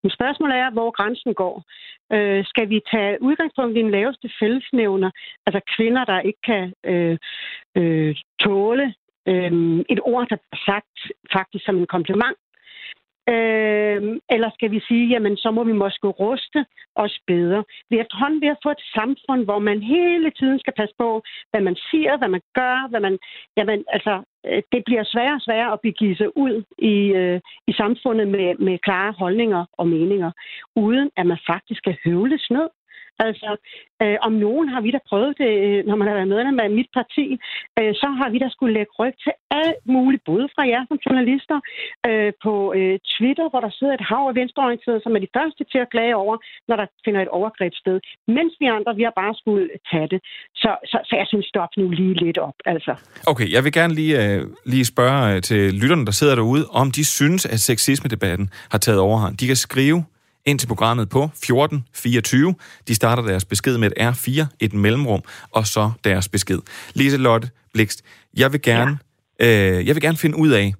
Men 0.03 0.11
spørgsmålet 0.17 0.55
er, 0.63 0.69
hvor 0.77 0.89
grænsen 0.97 1.33
går. 1.33 1.55
Øh, 2.15 2.41
skal 2.51 2.69
vi 2.69 2.79
tage 2.91 3.13
udgangspunkt 3.27 3.77
i 3.77 3.81
den 3.85 3.91
laveste 3.91 4.27
fællesnævner, 4.39 5.11
altså 5.45 5.59
kvinder, 5.75 6.03
der 6.11 6.19
ikke 6.29 6.41
kan 6.51 6.63
øh, 6.91 7.17
øh, 7.79 8.15
tåle 8.43 8.87
øh, 9.27 9.51
et 9.89 9.99
ord, 10.03 10.27
der 10.29 10.35
er 10.35 10.57
sagt 10.65 10.97
faktisk 11.33 11.65
som 11.65 11.77
en 11.77 11.87
kompliment? 11.87 12.37
Øh, 13.29 14.01
eller 14.35 14.49
skal 14.53 14.71
vi 14.71 14.79
sige, 14.87 15.07
jamen 15.07 15.37
så 15.37 15.51
må 15.51 15.63
vi 15.63 15.71
måske 15.71 16.07
ruste 16.07 16.65
os 16.95 17.19
bedre. 17.27 17.63
Vi 17.89 17.97
er 17.97 18.01
efterhånden 18.01 18.41
ved 18.41 18.47
at 18.47 18.63
få 18.63 18.69
et 18.69 18.83
samfund, 18.95 19.43
hvor 19.45 19.59
man 19.59 19.81
hele 19.81 20.31
tiden 20.31 20.59
skal 20.59 20.73
passe 20.77 20.95
på, 20.97 21.23
hvad 21.51 21.61
man 21.61 21.75
siger, 21.91 22.17
hvad 22.17 22.27
man 22.27 22.41
gør, 22.53 22.87
hvad 22.89 22.99
man... 22.99 23.17
Jamen, 23.57 23.83
altså, 23.87 24.21
øh, 24.45 24.61
det 24.71 24.81
bliver 24.85 25.03
sværere 25.03 25.35
og 25.35 25.41
sværere 25.41 25.73
at 25.73 25.79
begive 25.83 26.15
sig 26.15 26.37
ud 26.37 26.63
i, 26.77 26.95
øh, 27.19 27.39
i 27.67 27.73
samfundet 27.73 28.27
med, 28.27 28.55
med 28.67 28.77
klare 28.79 29.11
holdninger 29.11 29.65
og 29.73 29.87
meninger, 29.87 30.31
uden 30.75 31.09
at 31.17 31.25
man 31.25 31.39
faktisk 31.47 31.77
skal 31.77 31.97
høvles 32.05 32.47
ned. 32.51 32.67
Altså, 33.19 33.49
øh, 34.03 34.17
om 34.27 34.33
nogen 34.45 34.67
har 34.73 34.81
vi 34.81 34.91
da 34.91 34.99
prøvet 35.09 35.33
det, 35.37 35.51
øh, 35.65 35.85
når 35.87 35.95
man 35.95 36.07
har 36.07 36.15
været 36.15 36.33
medlem 36.35 36.59
af 36.59 36.69
mit 36.69 36.89
parti, 36.93 37.25
øh, 37.79 37.91
så 38.01 38.07
har 38.19 38.29
vi 38.29 38.37
da 38.39 38.49
skulle 38.51 38.73
lægge 38.77 38.93
ryg 38.99 39.13
til 39.23 39.33
alt 39.63 39.83
muligt, 39.95 40.23
både 40.31 40.45
fra 40.55 40.63
jer 40.71 40.83
som 40.89 40.97
journalister, 41.05 41.57
øh, 42.09 42.31
på 42.45 42.53
øh, 42.79 42.95
Twitter, 43.13 43.47
hvor 43.49 43.61
der 43.65 43.71
sidder 43.77 43.93
et 43.93 44.07
hav 44.09 44.23
af 44.29 44.35
venstreorienterede, 44.39 45.01
som 45.03 45.15
er 45.15 45.21
de 45.25 45.35
første 45.37 45.63
til 45.71 45.79
at 45.83 45.91
klage 45.93 46.15
over, 46.23 46.35
når 46.67 46.75
der 46.81 46.87
finder 47.05 47.21
et 47.21 47.31
overgreb 47.39 47.73
sted. 47.83 47.97
Mens 48.37 48.53
vi 48.59 48.65
andre, 48.77 48.95
vi 48.99 49.03
har 49.07 49.15
bare 49.23 49.33
skulle 49.41 49.65
tage 49.91 50.07
det. 50.13 50.19
Så, 50.61 50.71
så, 50.91 50.97
så 51.09 51.13
jeg 51.21 51.27
synes, 51.31 51.45
stop 51.53 51.71
nu 51.77 51.85
lige 51.89 52.13
lidt 52.25 52.37
op, 52.37 52.57
altså. 52.65 52.93
Okay, 53.27 53.47
jeg 53.55 53.63
vil 53.63 53.73
gerne 53.79 53.93
lige, 53.93 54.13
øh, 54.23 54.41
lige 54.65 54.85
spørge 54.85 55.35
øh, 55.35 55.41
til 55.41 55.73
lytterne, 55.81 56.05
der 56.05 56.11
sidder 56.11 56.35
derude, 56.35 56.65
om 56.81 56.91
de 56.91 57.05
synes, 57.05 57.45
at 57.45 57.59
sexisme-debatten 57.59 58.49
har 58.71 58.77
taget 58.77 58.99
overhånd. 58.99 59.37
De 59.37 59.47
kan 59.47 59.55
skrive 59.55 60.03
ind 60.45 60.59
til 60.59 60.67
programmet 60.67 61.09
på 61.09 61.23
1424. 61.23 62.55
De 62.87 62.95
starter 62.95 63.23
deres 63.23 63.45
besked 63.45 63.77
med 63.77 63.91
et 63.97 64.07
R4, 64.11 64.45
et 64.59 64.73
mellemrum, 64.73 65.21
og 65.51 65.67
så 65.67 65.91
deres 66.03 66.29
besked. 66.29 66.59
Lise 66.93 67.17
Lotte 67.17 67.49
Blikst, 67.73 68.03
jeg 68.37 68.53
vil 68.53 68.61
gerne, 68.61 68.99
ja. 69.39 69.77
øh, 69.77 69.87
jeg 69.87 69.95
vil 69.95 70.01
gerne 70.01 70.17
finde 70.17 70.37
ud 70.37 70.49
af, 70.49 70.73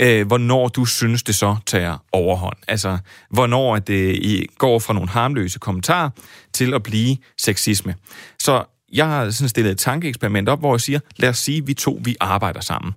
øh, 0.00 0.26
hvornår 0.26 0.68
du 0.68 0.84
synes, 0.84 1.22
det 1.22 1.34
så 1.34 1.56
tager 1.66 2.04
overhånd. 2.12 2.56
Altså, 2.68 2.98
hvornår 3.30 3.78
det 3.78 4.16
I 4.16 4.46
går 4.58 4.78
fra 4.78 4.94
nogle 4.94 5.08
harmløse 5.08 5.58
kommentarer 5.58 6.10
til 6.52 6.74
at 6.74 6.82
blive 6.82 7.16
sexisme. 7.38 7.94
Så 8.38 8.64
jeg 8.92 9.06
har 9.06 9.30
sådan 9.30 9.48
stillet 9.48 9.72
et 9.72 9.78
tankeeksperiment 9.78 10.48
op, 10.48 10.58
hvor 10.58 10.74
jeg 10.74 10.80
siger, 10.80 11.00
lad 11.16 11.28
os 11.28 11.38
sige, 11.38 11.58
at 11.58 11.66
vi 11.66 11.74
to 11.74 12.00
vi 12.04 12.16
arbejder 12.20 12.60
sammen. 12.60 12.94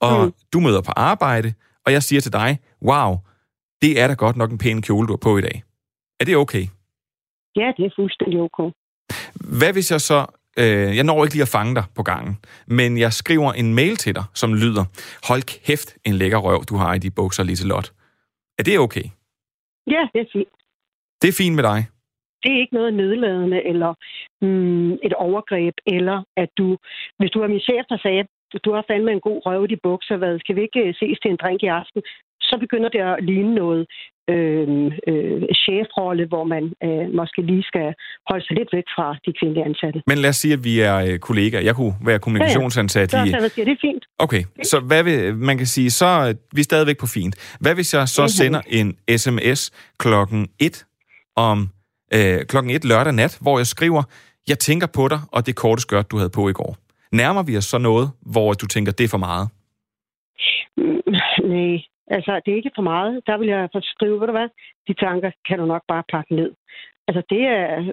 Og 0.00 0.24
mm. 0.24 0.32
du 0.52 0.60
møder 0.60 0.80
på 0.80 0.92
arbejde, 0.96 1.52
og 1.86 1.92
jeg 1.92 2.02
siger 2.02 2.20
til 2.20 2.32
dig, 2.32 2.58
wow, 2.82 3.16
det 3.84 3.92
er 4.00 4.06
da 4.08 4.14
godt 4.24 4.36
nok 4.36 4.50
en 4.50 4.58
pæn 4.64 4.82
kjole, 4.82 5.06
du 5.08 5.12
har 5.16 5.22
på 5.28 5.32
i 5.38 5.44
dag. 5.48 5.56
Er 6.20 6.24
det 6.24 6.36
okay? 6.36 6.64
Ja, 7.60 7.68
det 7.76 7.84
er 7.88 7.92
fuldstændig 7.96 8.38
okay. 8.46 8.68
Hvad 9.58 9.72
hvis 9.72 9.90
jeg 9.94 10.00
så... 10.00 10.18
Øh, 10.62 10.96
jeg 10.96 11.04
når 11.04 11.24
ikke 11.24 11.34
lige 11.34 11.48
at 11.48 11.56
fange 11.58 11.74
dig 11.74 11.84
på 11.96 12.02
gangen, 12.02 12.34
men 12.78 12.98
jeg 12.98 13.12
skriver 13.12 13.50
en 13.52 13.74
mail 13.74 13.96
til 13.96 14.14
dig, 14.14 14.24
som 14.34 14.54
lyder, 14.54 14.84
hold 15.28 15.42
kæft, 15.66 15.88
en 16.08 16.14
lækker 16.20 16.38
røv, 16.38 16.60
du 16.70 16.76
har 16.76 16.94
i 16.94 16.98
de 16.98 17.10
bukser, 17.10 17.42
Liselot. 17.44 17.86
Er 18.58 18.62
det 18.62 18.78
okay? 18.78 19.06
Ja, 19.94 20.02
det 20.12 20.20
er 20.24 20.28
fint. 20.32 20.54
Det 21.22 21.28
er 21.28 21.36
fint 21.42 21.54
med 21.54 21.64
dig? 21.70 21.80
Det 22.42 22.48
er 22.52 22.60
ikke 22.60 22.74
noget 22.74 22.94
nedladende 22.94 23.60
eller 23.70 23.90
mm, 24.42 24.92
et 24.92 25.14
overgreb, 25.28 25.74
eller 25.86 26.24
at 26.36 26.50
du, 26.58 26.76
hvis 27.18 27.30
du 27.30 27.38
var 27.40 27.48
min 27.48 27.66
chef, 27.68 27.84
der 27.88 27.98
sagde, 28.02 28.24
du 28.64 28.72
har 28.74 28.84
fandme 28.90 29.12
en 29.12 29.20
god 29.20 29.46
røv 29.46 29.64
i 29.64 29.72
de 29.72 29.78
bukser, 29.82 30.16
hvad, 30.16 30.38
skal 30.38 30.56
vi 30.56 30.62
ikke 30.62 30.80
øh, 30.80 30.94
ses 30.94 31.18
til 31.22 31.30
en 31.30 31.40
drink 31.42 31.62
i 31.62 31.66
aften? 31.66 32.02
Så 32.54 32.58
begynder 32.64 32.88
det 32.96 33.02
at 33.12 33.16
ligne 33.30 33.54
noget 33.54 33.82
øh, 34.32 34.68
øh, 35.10 35.42
chefrolle, 35.62 36.24
hvor 36.32 36.44
man 36.54 36.64
øh, 36.86 37.06
måske 37.18 37.40
lige 37.50 37.64
skal 37.70 37.88
holde 38.30 38.44
sig 38.46 38.54
lidt 38.58 38.70
væk 38.76 38.86
fra 38.96 39.08
de 39.26 39.30
kvindelige 39.38 39.64
ansatte. 39.70 39.98
Men 40.06 40.18
lad 40.18 40.30
os 40.30 40.36
sige, 40.36 40.52
at 40.58 40.64
vi 40.64 40.74
er 40.80 40.96
øh, 41.06 41.18
kollegaer. 41.18 41.62
Jeg 41.68 41.74
kunne 41.74 41.94
være 42.10 42.18
kommunikationsansat 42.18 43.12
ja, 43.12 43.18
ja. 43.18 43.24
i... 43.24 43.30
Så, 43.30 43.48
siger, 43.54 43.64
det 43.64 43.72
er 43.72 43.82
fint. 43.88 44.04
Okay, 44.18 44.42
så 44.62 44.80
hvad 44.80 45.02
vil, 45.02 45.36
man 45.36 45.56
kan 45.58 45.66
sige, 45.66 45.90
så 45.90 46.06
er 46.06 46.32
vi 46.56 46.60
er 46.60 46.64
stadigvæk 46.64 46.98
på 46.98 47.06
fint. 47.06 47.56
Hvad 47.60 47.74
hvis 47.74 47.94
jeg 47.94 48.08
så 48.08 48.22
mm-hmm. 48.22 48.28
sender 48.28 48.60
en 48.78 48.88
sms 49.18 49.60
klokken 49.98 50.48
1 50.60 50.84
om 51.36 51.68
øh, 52.14 52.38
klokken 52.48 52.70
1 52.70 52.84
lørdag 52.84 53.12
nat, 53.12 53.38
hvor 53.40 53.58
jeg 53.58 53.66
skriver, 53.66 54.02
jeg 54.48 54.58
tænker 54.58 54.86
på 54.86 55.08
dig, 55.08 55.20
og 55.32 55.46
det 55.46 55.56
korte 55.56 55.82
skørt, 55.82 56.10
du 56.10 56.16
havde 56.16 56.30
på 56.30 56.48
i 56.48 56.52
går. 56.52 56.76
Nærmer 57.12 57.42
vi 57.42 57.56
os 57.56 57.64
så 57.64 57.78
noget, 57.78 58.10
hvor 58.20 58.52
du 58.52 58.66
tænker, 58.66 58.92
det 58.92 59.04
er 59.04 59.08
for 59.08 59.18
meget? 59.18 59.48
Nej, 61.48 61.78
Altså, 62.06 62.40
det 62.44 62.52
er 62.52 62.56
ikke 62.56 62.70
for 62.74 62.82
meget. 62.82 63.22
Der 63.26 63.36
vil 63.38 63.48
jeg 63.48 63.68
skrive, 63.82 64.20
ved 64.20 64.26
du 64.26 64.32
hvad, 64.32 64.48
de 64.88 64.94
tanker 64.94 65.30
kan 65.48 65.58
du 65.58 65.66
nok 65.66 65.82
bare 65.88 66.02
pakke 66.12 66.34
ned. 66.34 66.52
Altså, 67.08 67.22
det 67.30 67.42
er... 67.46 67.92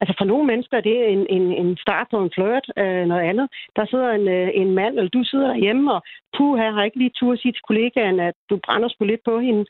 Altså, 0.00 0.14
for 0.18 0.24
nogle 0.24 0.46
mennesker 0.46 0.76
er 0.76 0.80
det 0.80 1.12
en, 1.12 1.26
en, 1.36 1.42
en 1.52 1.76
start 1.76 2.06
på 2.10 2.18
en 2.22 2.30
flirt, 2.34 2.66
øh, 2.76 3.04
noget 3.06 3.22
andet. 3.30 3.48
Der 3.76 3.86
sidder 3.86 4.10
en, 4.10 4.28
øh, 4.28 4.50
en 4.54 4.70
mand, 4.74 4.98
eller 4.98 5.10
du 5.10 5.24
sidder 5.24 5.54
hjemme, 5.54 5.92
og 5.94 6.02
puh, 6.36 6.58
her 6.58 6.70
har 6.70 6.84
ikke 6.84 6.98
lige 6.98 7.16
tur 7.18 7.32
at 7.32 7.38
sige 7.38 7.52
til 7.52 7.66
kollegaen, 7.68 8.20
at 8.20 8.34
du 8.50 8.58
brænder 8.64 8.88
sgu 8.88 9.04
lidt 9.04 9.24
på 9.24 9.38
hende. 9.40 9.64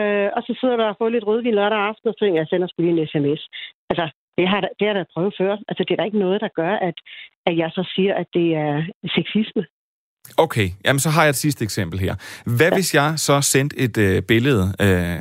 Øh, 0.00 0.28
og 0.36 0.42
så 0.42 0.58
sidder 0.60 0.76
der 0.76 0.84
og 0.84 0.96
får 0.98 1.08
lidt 1.08 1.26
rødvin 1.26 1.54
lørdag 1.54 1.78
aften, 1.78 2.08
og 2.08 2.14
så 2.14 2.24
tænker 2.24 2.40
jeg, 2.40 2.48
sender 2.48 2.66
sgu 2.66 2.82
lige 2.82 3.00
en 3.00 3.06
sms. 3.06 3.42
Altså, 3.90 4.06
det 4.38 4.48
har, 4.48 4.60
det 4.60 4.86
har 4.86 4.86
jeg 4.86 4.94
da 4.94 5.04
prøvet 5.14 5.34
før. 5.38 5.52
Altså, 5.68 5.84
det 5.84 5.90
er 5.90 5.96
der 5.96 6.10
ikke 6.10 6.24
noget, 6.26 6.40
der 6.40 6.48
gør, 6.48 6.74
at, 6.88 6.94
at 7.46 7.56
jeg 7.56 7.70
så 7.70 7.92
siger, 7.94 8.14
at 8.14 8.26
det 8.34 8.54
er 8.54 8.84
sexisme. 9.16 9.64
Okay, 10.38 10.68
jamen 10.84 11.00
så 11.00 11.10
har 11.10 11.22
jeg 11.22 11.30
et 11.30 11.36
sidste 11.36 11.64
eksempel 11.64 11.98
her. 11.98 12.14
Hvad 12.56 12.68
ja. 12.68 12.74
hvis 12.74 12.94
jeg 12.94 13.14
så 13.16 13.40
sendte 13.40 13.78
et 13.78 13.98
øh, 13.98 14.22
billede, 14.22 14.64
øh, 14.80 15.20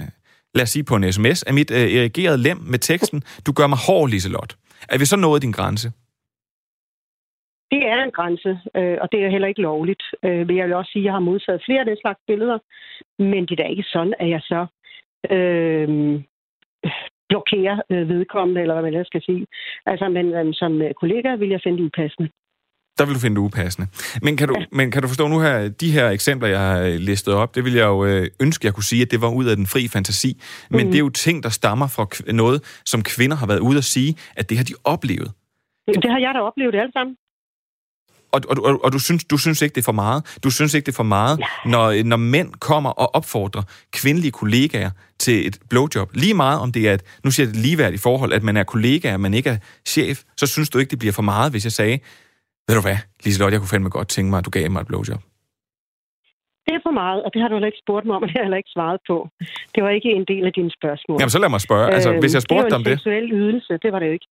lad 0.55 0.63
os 0.63 0.69
sige 0.69 0.83
på 0.83 0.95
en 0.95 1.13
sms, 1.13 1.43
af 1.43 1.53
mit 1.53 1.71
øh, 1.71 1.77
erigerede 1.77 2.37
lem 2.37 2.57
med 2.57 2.79
teksten, 2.79 3.23
du 3.45 3.51
gør 3.51 3.67
mig 3.67 3.79
hård, 3.87 4.09
Liselot. 4.09 4.55
Er 4.89 4.97
vi 4.97 5.05
så 5.05 5.17
nået 5.17 5.41
din 5.41 5.51
grænse? 5.51 5.91
Det 7.71 7.81
er 7.93 8.03
en 8.03 8.11
grænse, 8.11 8.59
øh, 8.77 8.97
og 9.01 9.07
det 9.11 9.19
er 9.23 9.29
heller 9.29 9.47
ikke 9.47 9.61
lovligt. 9.61 10.03
Øh, 10.25 10.47
vil 10.47 10.55
jeg 10.55 10.67
vil 10.67 10.75
også 10.75 10.91
sige, 10.91 11.01
at 11.01 11.05
jeg 11.05 11.13
har 11.13 11.19
modtaget 11.29 11.61
flere 11.65 11.79
af 11.79 11.85
den 11.85 11.97
slags 12.01 12.19
billeder, 12.27 12.59
men 13.19 13.41
det 13.45 13.51
er 13.51 13.63
da 13.63 13.69
ikke 13.69 13.83
sådan, 13.83 14.13
at 14.19 14.29
jeg 14.29 14.41
så 14.41 14.61
øh, 15.35 15.89
blokerer 17.29 17.77
øh, 17.91 18.09
vedkommende, 18.09 18.61
eller 18.61 18.81
hvad 18.81 18.91
man 18.91 19.05
skal 19.05 19.21
sige. 19.21 19.47
Altså, 19.85 20.09
men 20.09 20.25
øh, 20.33 20.53
som 20.53 20.81
kollega 21.01 21.35
vil 21.35 21.49
jeg 21.49 21.61
finde 21.63 21.77
det 21.77 21.85
upassende. 21.85 22.29
Der 22.97 23.05
vil 23.05 23.15
du 23.15 23.19
finde 23.19 23.35
det 23.35 23.41
upassende. 23.41 23.87
Men 24.21 24.37
kan, 24.37 24.47
du, 24.47 24.55
ja. 24.59 24.65
men 24.71 24.91
kan 24.91 25.01
du 25.01 25.07
forstå 25.07 25.27
nu 25.27 25.39
her, 25.39 25.69
de 25.69 25.91
her 25.91 26.09
eksempler, 26.09 26.49
jeg 26.49 26.59
har 26.59 26.83
listet 26.97 27.33
op, 27.33 27.55
det 27.55 27.65
vil 27.65 27.73
jeg 27.73 27.85
jo 27.85 28.05
øh, 28.05 28.27
ønske, 28.39 28.65
jeg 28.65 28.73
kunne 28.73 28.83
sige, 28.83 29.01
at 29.01 29.11
det 29.11 29.21
var 29.21 29.29
ud 29.29 29.45
af 29.45 29.55
den 29.55 29.67
fri 29.67 29.87
fantasi. 29.87 30.41
Men 30.69 30.85
mm. 30.85 30.91
det 30.91 30.95
er 30.95 30.99
jo 30.99 31.09
ting, 31.09 31.43
der 31.43 31.49
stammer 31.49 31.87
fra 31.87 32.31
noget, 32.31 32.63
som 32.85 33.03
kvinder 33.03 33.37
har 33.37 33.47
været 33.47 33.59
ude 33.59 33.77
at 33.77 33.83
sige, 33.83 34.15
at 34.35 34.49
det 34.49 34.57
har 34.57 34.63
de 34.63 34.73
oplevet. 34.83 35.31
Det 35.87 36.11
har 36.11 36.19
jeg 36.19 36.31
da 36.35 36.39
oplevet 36.39 36.75
alle 36.75 36.91
sammen. 36.93 37.15
Og, 38.31 38.41
og, 38.49 38.65
og, 38.65 38.85
og 38.85 38.93
du, 38.93 38.99
synes, 38.99 39.23
du 39.23 39.37
synes 39.37 39.61
ikke, 39.61 39.75
det 39.75 39.81
er 39.81 39.85
for 39.85 39.91
meget? 39.91 40.37
Du 40.43 40.49
synes 40.49 40.73
ikke, 40.73 40.85
det 40.85 40.91
er 40.91 40.95
for 40.95 41.03
meget, 41.03 41.39
ja. 41.39 41.69
når, 41.69 42.03
når 42.03 42.17
mænd 42.17 42.53
kommer 42.53 42.89
og 42.89 43.15
opfordrer 43.15 43.63
kvindelige 43.91 44.31
kollegaer 44.31 44.89
til 45.19 45.47
et 45.47 45.59
blowjob? 45.69 46.09
Lige 46.13 46.33
meget 46.33 46.59
om 46.59 46.71
det 46.71 46.89
er 46.89 46.93
et, 46.93 47.03
nu 47.23 47.31
siger 47.31 47.47
jeg 47.47 47.51
et 47.51 47.55
ligeværdigt 47.55 48.01
forhold, 48.01 48.33
at 48.33 48.43
man 48.43 48.57
er 48.57 48.63
kollega, 48.63 49.17
man 49.17 49.33
ikke 49.33 49.49
er 49.49 49.57
chef, 49.85 50.21
så 50.37 50.47
synes 50.47 50.69
du 50.69 50.79
ikke, 50.79 50.89
det 50.89 50.99
bliver 50.99 51.11
for 51.11 51.21
meget, 51.21 51.51
hvis 51.51 51.63
jeg 51.63 51.71
sagde, 51.71 51.99
ved 52.71 52.77
du 52.79 52.85
hvad, 52.87 52.99
Liselotte, 53.23 53.53
jeg 53.53 53.61
kunne 53.61 53.73
fandme 53.75 53.97
godt 53.97 54.09
tænke 54.15 54.29
mig, 54.31 54.39
at 54.41 54.45
du 54.47 54.53
gav 54.57 54.65
mig 54.71 54.81
et 54.81 54.89
blowjob. 54.91 55.21
Det 56.65 56.73
er 56.77 56.81
for 56.87 56.95
meget, 57.03 57.19
og 57.25 57.29
det 57.33 57.39
har 57.41 57.47
du 57.49 57.55
heller 57.55 57.71
ikke 57.71 57.83
spurgt 57.85 58.05
mig 58.07 58.15
om, 58.15 58.21
og 58.23 58.27
det 58.27 58.33
har 58.35 58.41
jeg 58.41 58.47
heller 58.49 58.63
ikke 58.63 58.75
svaret 58.77 58.99
på. 59.09 59.17
Det 59.73 59.81
var 59.85 59.91
ikke 59.97 60.11
en 60.19 60.25
del 60.31 60.43
af 60.49 60.53
dine 60.59 60.71
spørgsmål. 60.79 61.17
Jamen, 61.19 61.35
så 61.35 61.39
lad 61.43 61.49
mig 61.55 61.61
spørge. 61.67 61.87
Altså, 61.95 62.09
hvis 62.23 62.33
jeg 62.37 62.43
spurgte 62.47 62.69
dig 62.69 62.77
om 62.79 62.83
det... 62.83 62.91
Det 62.91 62.91
jo 62.91 62.97
en 62.97 63.05
seksuel 63.05 63.27
ydelse, 63.41 63.71
det 63.83 63.89
var 63.93 63.99
det 63.99 64.07
jo 64.09 64.15
ikke. 64.17 64.29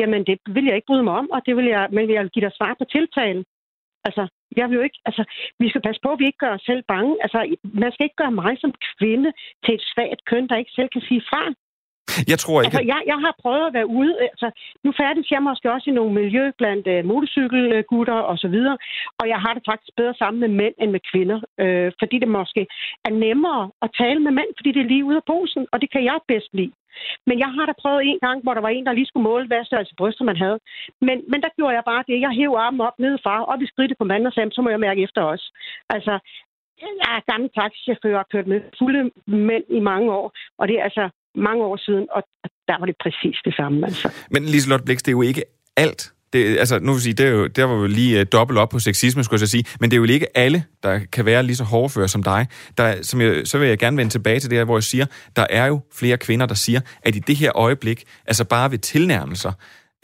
Jamen, 0.00 0.20
det 0.28 0.36
vil 0.56 0.64
jeg 0.68 0.76
ikke 0.76 0.90
bryde 0.90 1.06
mig 1.08 1.14
om, 1.20 1.26
og 1.34 1.40
det 1.46 1.54
vil 1.58 1.66
jeg, 1.76 1.84
men 1.96 2.04
jeg 2.14 2.22
vil 2.22 2.34
give 2.34 2.44
dig 2.46 2.54
svar 2.58 2.72
på 2.80 2.84
tiltalen. 2.94 3.44
Altså, 4.08 4.22
jeg 4.60 4.64
vil 4.68 4.76
jo 4.78 4.84
ikke, 4.88 4.98
altså, 5.08 5.22
vi 5.62 5.66
skal 5.70 5.82
passe 5.86 6.00
på, 6.04 6.10
at 6.12 6.20
vi 6.20 6.26
ikke 6.26 6.42
gør 6.44 6.54
os 6.58 6.64
selv 6.70 6.82
bange. 6.92 7.12
Altså, 7.24 7.38
man 7.82 7.90
skal 7.92 8.04
ikke 8.06 8.22
gøre 8.22 8.38
mig 8.42 8.52
som 8.62 8.72
kvinde 8.98 9.30
til 9.64 9.72
et 9.78 9.84
svagt 9.92 10.20
køn, 10.30 10.48
der 10.48 10.56
ikke 10.62 10.76
selv 10.78 10.90
kan 10.94 11.02
sige 11.08 11.22
fra. 11.30 11.42
Jeg 12.32 12.38
tror 12.42 12.56
ikke... 12.60 12.66
Altså, 12.66 12.84
jeg, 12.92 13.00
jeg 13.12 13.18
har 13.24 13.34
prøvet 13.42 13.66
at 13.66 13.74
være 13.78 13.88
ude. 14.00 14.12
Altså, 14.20 14.48
nu 14.84 14.90
færdes 15.00 15.30
jeg 15.30 15.42
måske 15.42 15.72
også 15.74 15.86
i 15.90 15.98
nogle 15.98 16.12
miljø 16.20 16.44
blandt 16.60 16.86
uh, 16.94 17.04
motorcykelgutter 17.10 18.18
og 18.30 18.36
så 18.42 18.48
videre, 18.48 18.76
og 19.20 19.28
jeg 19.32 19.40
har 19.44 19.52
det 19.54 19.62
faktisk 19.70 19.92
bedre 19.96 20.14
sammen 20.14 20.40
med 20.40 20.50
mænd 20.60 20.74
end 20.82 20.90
med 20.96 21.02
kvinder, 21.10 21.38
øh, 21.62 21.92
fordi 22.00 22.16
det 22.18 22.28
måske 22.38 22.62
er 23.06 23.12
nemmere 23.26 23.70
at 23.84 23.90
tale 24.00 24.20
med 24.26 24.32
mænd, 24.38 24.50
fordi 24.58 24.70
det 24.72 24.82
er 24.82 24.92
lige 24.92 25.04
ude 25.08 25.20
af 25.22 25.26
posen, 25.32 25.66
og 25.72 25.80
det 25.82 25.88
kan 25.94 26.04
jeg 26.04 26.18
bedst 26.28 26.50
lide. 26.52 26.72
Men 27.26 27.38
jeg 27.38 27.50
har 27.56 27.66
da 27.66 27.72
prøvet 27.82 28.02
en 28.04 28.20
gang, 28.26 28.42
hvor 28.42 28.54
der 28.54 28.60
var 28.60 28.68
en, 28.68 28.86
der 28.86 28.92
lige 28.92 29.10
skulle 29.10 29.28
måle, 29.30 29.46
hvad 29.46 29.64
størrelse 29.64 29.94
bryster 29.98 30.24
man 30.24 30.36
havde. 30.36 30.58
Men, 31.00 31.16
men 31.30 31.40
der 31.44 31.50
gjorde 31.56 31.74
jeg 31.74 31.84
bare 31.92 32.04
det. 32.08 32.20
Jeg 32.20 32.30
hævde 32.30 32.58
armen 32.58 32.80
op 32.80 32.98
nedefra, 32.98 33.44
op 33.44 33.62
i 33.62 33.66
skridtet 33.66 33.98
på 33.98 34.04
manden 34.04 34.26
og 34.26 34.32
sagde, 34.32 34.50
så 34.52 34.62
må 34.62 34.70
jeg 34.70 34.80
mærke 34.80 35.02
efter 35.02 35.22
os. 35.22 35.52
Altså, 35.90 36.18
jeg 36.82 37.10
er 37.16 37.30
gammel 37.32 37.50
taxichauffør 37.50 38.14
og 38.14 38.18
har 38.18 38.32
kørt 38.32 38.46
med 38.46 38.60
fulde 38.78 39.10
mænd 39.26 39.64
i 39.68 39.80
mange 39.80 40.12
år, 40.12 40.26
og 40.58 40.68
det 40.68 40.78
er 40.78 40.84
altså 40.84 41.10
mange 41.38 41.64
år 41.64 41.76
siden, 41.76 42.06
og 42.16 42.22
der 42.68 42.78
var 42.78 42.86
det 42.86 42.96
præcis 43.04 43.36
det 43.44 43.54
samme. 43.54 43.86
Altså. 43.86 44.08
Men 44.30 44.44
Liselotte 44.44 44.84
Blix, 44.84 44.98
det 44.98 45.08
er 45.08 45.12
jo 45.12 45.22
ikke 45.22 45.42
alt, 45.76 46.12
det, 46.32 46.58
altså, 46.58 46.78
nu 46.78 46.92
vil 46.92 47.02
sige, 47.02 47.14
det 47.14 47.26
er 47.26 47.30
jo, 47.30 47.46
der 47.46 47.64
var 47.64 47.74
jo 47.74 47.86
lige 47.86 48.20
uh, 48.20 48.26
dobbelt 48.32 48.58
op 48.58 48.68
på 48.68 48.78
sexisme, 48.78 49.24
skulle 49.24 49.40
jeg 49.40 49.48
sige, 49.48 49.64
men 49.80 49.90
det 49.90 49.96
er 49.96 49.98
jo 49.98 50.04
ikke 50.04 50.38
alle, 50.38 50.64
der 50.82 51.00
kan 51.12 51.24
være 51.24 51.42
lige 51.42 51.56
så 51.56 51.64
hårdføre 51.64 52.08
som 52.08 52.22
dig. 52.22 52.46
Der, 52.78 53.02
som 53.02 53.20
jeg, 53.20 53.46
så 53.46 53.58
vil 53.58 53.68
jeg 53.68 53.78
gerne 53.78 53.96
vende 53.96 54.12
tilbage 54.12 54.40
til 54.40 54.50
det 54.50 54.58
her, 54.58 54.64
hvor 54.64 54.76
jeg 54.76 54.82
siger, 54.82 55.06
der 55.36 55.46
er 55.50 55.66
jo 55.66 55.80
flere 55.94 56.16
kvinder, 56.16 56.46
der 56.46 56.54
siger, 56.54 56.80
at 57.02 57.16
i 57.16 57.18
det 57.18 57.36
her 57.36 57.56
øjeblik, 57.56 58.04
altså 58.26 58.44
bare 58.44 58.70
ved 58.70 58.78
tilnærmelser, 58.78 59.52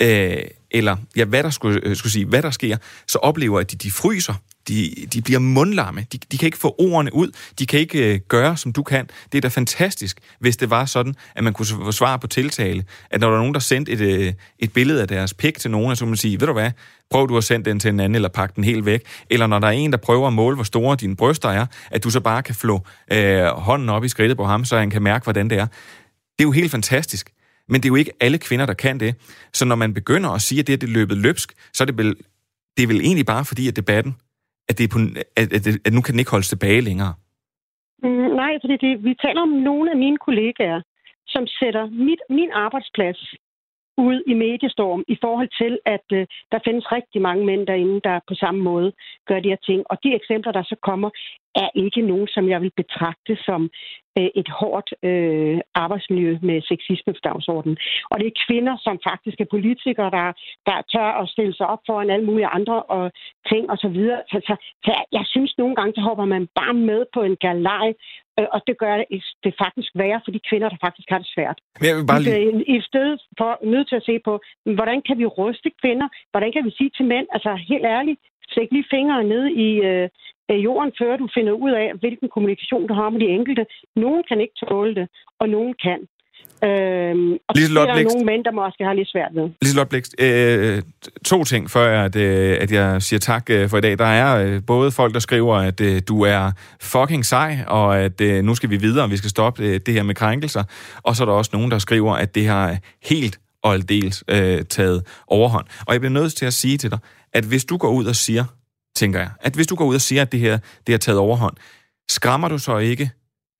øh, 0.03 0.37
eller 0.71 0.97
ja, 1.17 1.25
hvad 1.25 1.43
der 1.43 1.51
skulle, 1.51 1.81
øh, 1.83 1.97
skulle 1.97 2.13
sige, 2.13 2.27
hvad 2.27 2.43
der 2.43 2.51
sker, 2.51 2.77
så 3.07 3.19
oplever 3.19 3.61
at 3.61 3.73
de, 3.73 3.77
de 3.77 3.91
fryser, 3.91 4.35
de, 4.69 4.95
de 5.13 5.23
bliver 5.23 5.39
mundlamme. 5.39 6.07
De, 6.13 6.19
de 6.33 6.39
kan 6.39 6.47
ikke 6.47 6.59
få 6.59 6.75
ordene 6.79 7.15
ud. 7.15 7.31
De 7.59 7.67
kan 7.67 7.81
ikke 7.81 8.15
øh, 8.15 8.21
gøre, 8.29 8.57
som 8.57 8.73
du 8.73 8.83
kan. 8.83 9.09
Det 9.33 9.39
er 9.39 9.43
da 9.43 9.49
fantastisk, 9.49 10.19
hvis 10.41 10.57
det 10.57 10.71
var 10.71 10.85
sådan, 10.85 11.15
at 11.35 11.45
man 11.45 11.53
kunne 11.53 11.67
få 11.67 11.93
svar 11.93 12.17
på 12.17 12.27
tiltale. 12.27 12.85
At 13.11 13.21
når 13.21 13.29
der 13.29 13.35
er 13.35 13.41
nogen, 13.41 13.55
der 13.55 13.61
sendte 13.61 13.93
et, 13.93 14.01
øh, 14.01 14.33
et 14.59 14.73
billede 14.73 15.03
af 15.03 15.09
deres 15.09 15.35
pik 15.35 15.59
til 15.59 15.71
nogen, 15.71 15.97
så 15.97 16.05
kan 16.05 16.09
man 16.09 16.17
sige, 16.17 16.41
ved 16.41 16.47
du 16.47 16.53
hvad, 16.53 16.71
prøv 17.11 17.29
du 17.29 17.37
at 17.37 17.45
sende 17.45 17.71
den 17.71 17.81
til 17.81 17.89
en 17.89 18.01
anden, 18.01 18.15
eller 18.15 18.29
pakke 18.29 18.57
den 18.57 18.65
helt 18.65 18.87
væk. 18.87 19.03
Eller 19.31 19.47
når 19.47 19.59
der 19.59 19.67
er 19.67 19.73
en, 19.73 19.93
der 19.93 19.99
prøver 19.99 20.27
at 20.27 20.33
måle, 20.33 20.55
hvor 20.55 20.65
store 20.65 20.97
dine 20.97 21.17
bryster 21.17 21.49
er, 21.49 21.67
at 21.91 22.05
du 22.05 22.11
så 22.11 22.21
bare 22.21 22.43
kan 22.43 22.55
flå 22.55 22.87
øh, 23.13 23.45
hånden 23.45 23.89
op 23.89 24.05
i 24.05 24.09
skridtet 24.09 24.37
på 24.37 24.45
ham, 24.45 24.65
så 24.65 24.79
han 24.79 24.91
kan 24.91 25.03
mærke, 25.03 25.25
hvordan 25.25 25.51
det 25.51 25.59
er. 25.59 25.67
Det 25.67 26.41
er 26.41 26.45
jo 26.45 26.51
helt 26.53 26.71
fantastisk. 26.71 27.31
Men 27.69 27.83
det 27.83 27.89
er 27.89 27.91
jo 27.91 27.95
ikke 27.95 28.13
alle 28.21 28.39
kvinder, 28.39 28.67
der 28.67 28.75
kan 28.75 29.01
det. 29.01 29.15
Så 29.53 29.65
når 29.65 29.77
man 29.77 29.95
begynder 29.95 30.31
at 30.31 30.43
sige, 30.43 30.61
at 30.61 30.67
det 30.67 30.73
er 30.73 30.77
det 30.77 30.89
løbet 30.89 31.17
løbsk, 31.17 31.53
så 31.73 31.85
er 31.85 31.87
det 31.87 31.99
vel, 31.99 32.17
det 32.77 32.83
er 32.83 32.87
vel 32.87 33.01
egentlig 33.01 33.27
bare 33.27 33.45
fordi, 33.45 33.69
at 33.69 33.77
debatten, 33.77 34.17
at, 34.69 34.79
det 34.79 34.85
er 34.85 34.93
på, 34.95 35.01
at, 35.41 35.49
at, 35.57 35.63
at 35.87 35.93
nu 35.93 36.01
kan 36.01 36.13
den 36.13 36.23
ikke 36.23 36.35
holdes 36.37 36.49
tilbage 36.49 36.81
længere. 36.81 37.15
Mm, 38.03 38.29
nej, 38.43 38.53
fordi 38.63 38.77
det, 38.85 39.05
vi 39.05 39.15
taler 39.25 39.41
om 39.41 39.55
nogle 39.69 39.91
af 39.91 39.97
mine 39.97 40.19
kollegaer, 40.27 40.81
som 41.27 41.47
sætter 41.47 41.85
mit, 41.91 42.21
min 42.31 42.51
arbejdsplads 42.53 43.35
ud 43.99 44.23
i 44.27 44.35
mediestorm 44.35 45.05
i 45.09 45.17
forhold 45.25 45.51
til, 45.61 45.79
at 45.87 46.07
øh, 46.13 46.27
der 46.53 46.59
findes 46.65 46.93
rigtig 46.93 47.21
mange 47.23 47.47
mænd 47.47 47.67
derinde, 47.67 48.01
der 48.05 48.21
på 48.29 48.35
samme 48.35 48.61
måde 48.63 48.93
gør 49.29 49.41
de 49.41 49.49
her 49.49 49.63
ting. 49.69 49.81
Og 49.91 49.97
de 50.03 50.15
eksempler, 50.15 50.53
der 50.53 50.63
så 50.63 50.77
kommer, 50.83 51.11
er 51.63 51.69
ikke 51.75 52.01
nogen, 52.01 52.29
som 52.29 52.49
jeg 52.49 52.61
vil 52.63 52.73
betragte 52.77 53.37
som 53.47 53.71
øh, 54.19 54.31
et 54.41 54.49
hårdt 54.61 54.89
øh, 55.09 55.59
arbejdsmiljø 55.75 56.39
med 56.43 56.63
sexisme 56.63 57.13
på 57.13 57.23
dagsordenen. 57.25 57.77
Og 58.11 58.17
det 58.21 58.27
er 58.27 58.43
kvinder, 58.47 58.77
som 58.87 58.97
faktisk 59.11 59.41
er 59.41 59.53
politikere, 59.57 60.11
der, 60.19 60.27
der 60.69 60.77
tør 60.93 61.11
at 61.23 61.29
stille 61.29 61.55
sig 61.55 61.67
op 61.67 61.83
foran 61.87 62.11
alle 62.11 62.27
mulige 62.27 62.55
andre 62.59 62.83
og 62.83 63.13
ting 63.51 63.71
og 63.71 63.79
så 63.79 63.89
videre. 63.89 64.21
Så, 64.31 64.39
så, 64.49 64.55
så 64.85 64.93
jeg 65.13 65.25
synes 65.35 65.53
nogle 65.59 65.75
gange, 65.77 65.93
så 65.95 66.01
hopper 66.01 66.25
man 66.25 66.49
bare 66.61 66.75
med 66.75 67.01
på 67.15 67.21
en 67.23 67.37
galej, 67.37 67.89
øh, 68.39 68.47
og 68.55 68.61
det 68.67 68.79
gør 68.79 68.95
det, 68.97 69.07
det 69.45 69.55
faktisk 69.65 69.91
værre 69.95 70.21
for 70.25 70.33
de 70.37 70.41
kvinder, 70.49 70.69
der 70.69 70.85
faktisk 70.87 71.09
har 71.11 71.19
det 71.19 71.29
svært. 71.35 71.59
Men 71.81 71.89
jeg 71.89 71.97
vil 71.97 72.07
bare 72.07 72.23
lige... 72.23 72.65
I, 72.67 72.77
I 72.77 72.81
stedet 72.91 73.19
for 73.39 73.51
nødt 73.73 73.89
til 73.89 73.97
at 73.97 74.07
se 74.11 74.15
på, 74.25 74.33
hvordan 74.79 75.03
kan 75.07 75.19
vi 75.19 75.27
ruste 75.27 75.71
kvinder? 75.83 76.09
Hvordan 76.33 76.53
kan 76.53 76.65
vi 76.67 76.71
sige 76.79 76.91
til 76.97 77.07
mænd, 77.13 77.27
altså 77.37 77.51
helt 77.71 77.87
ærligt, 77.99 78.21
Stik 78.51 78.71
lige 78.73 78.91
fingre 78.91 79.25
ned 79.25 79.45
i 79.67 79.71
øh, 79.91 80.09
jorden, 80.51 80.93
før 80.99 81.17
du 81.17 81.29
finder 81.37 81.53
ud 81.53 81.71
af, 81.71 81.93
hvilken 82.01 82.29
kommunikation 82.35 82.87
du 82.87 82.95
har 82.95 83.11
med 83.11 83.21
de 83.21 83.27
enkelte. 83.27 83.67
Nogen 83.97 84.23
kan 84.29 84.41
ikke 84.41 84.55
tåle 84.69 84.95
det, 84.95 85.09
og 85.41 85.49
nogen 85.49 85.75
kan. 85.85 86.01
Øhm, 86.65 87.33
og 87.49 87.53
Lise 87.55 87.73
så 87.73 87.81
er 87.81 87.87
der 87.87 88.03
nogle 88.03 88.25
mænd, 88.25 88.45
der 88.45 88.51
måske 88.51 88.85
har 88.85 88.93
lidt 88.93 89.09
svært 89.09 89.31
ved. 89.35 89.51
Lise 89.63 89.87
Blikst, 89.91 90.15
øh, 90.21 90.83
to 91.25 91.45
ting, 91.45 91.71
før 91.71 92.05
at, 92.05 92.17
øh, 92.17 92.57
at 92.61 92.73
jeg 92.73 93.03
siger 93.03 93.21
tak 93.21 93.51
øh, 93.51 93.69
for 93.69 93.79
i 93.79 93.81
dag. 93.81 93.99
Der 93.99 94.05
er 94.05 94.47
øh, 94.47 94.63
både 94.67 94.91
folk, 94.91 95.15
der 95.15 95.21
skriver, 95.21 95.55
at 95.55 95.81
øh, 95.81 96.03
du 96.09 96.23
er 96.23 96.53
fucking 96.81 97.25
sej, 97.25 97.59
og 97.67 97.99
at 97.99 98.21
øh, 98.21 98.45
nu 98.45 98.55
skal 98.55 98.71
vi 98.71 98.77
videre, 98.77 99.05
og 99.05 99.11
vi 99.11 99.17
skal 99.17 99.31
stoppe 99.31 99.63
øh, 99.63 99.81
det 99.87 99.95
her 99.95 100.03
med 100.03 100.15
krænkelser. 100.15 100.65
Og 101.03 101.17
så 101.17 101.23
er 101.23 101.27
der 101.27 101.33
også 101.33 101.51
nogen, 101.55 101.71
der 101.71 101.79
skriver, 101.79 102.13
at 102.15 102.35
det 102.35 102.47
har 102.47 102.77
helt 103.03 103.39
og 103.63 103.73
aldeles 103.73 104.25
øh, 104.29 104.63
taget 104.63 105.23
overhånd. 105.27 105.67
Og 105.87 105.93
jeg 105.93 106.01
bliver 106.01 106.13
nødt 106.13 106.33
til 106.35 106.47
at 106.47 106.53
sige 106.53 106.79
til 106.79 106.91
dig, 106.91 106.99
at 107.33 107.45
hvis 107.45 107.65
du 107.65 107.77
går 107.77 107.91
ud 107.91 108.05
og 108.05 108.17
siger, 108.17 108.45
tænker 108.97 109.19
jeg, 109.19 109.31
at 109.41 109.55
hvis 109.55 109.67
du 109.67 109.75
går 109.75 109.85
ud 109.85 109.95
og 109.95 110.01
siger, 110.01 110.23
at 110.23 110.33
det 110.33 110.41
her 110.41 110.59
det 110.87 110.95
er 110.95 110.99
taget 110.99 111.19
overhånd, 111.19 111.57
skræmmer 112.09 112.49
du 112.49 112.59
så 112.59 112.79
ikke, 112.79 113.11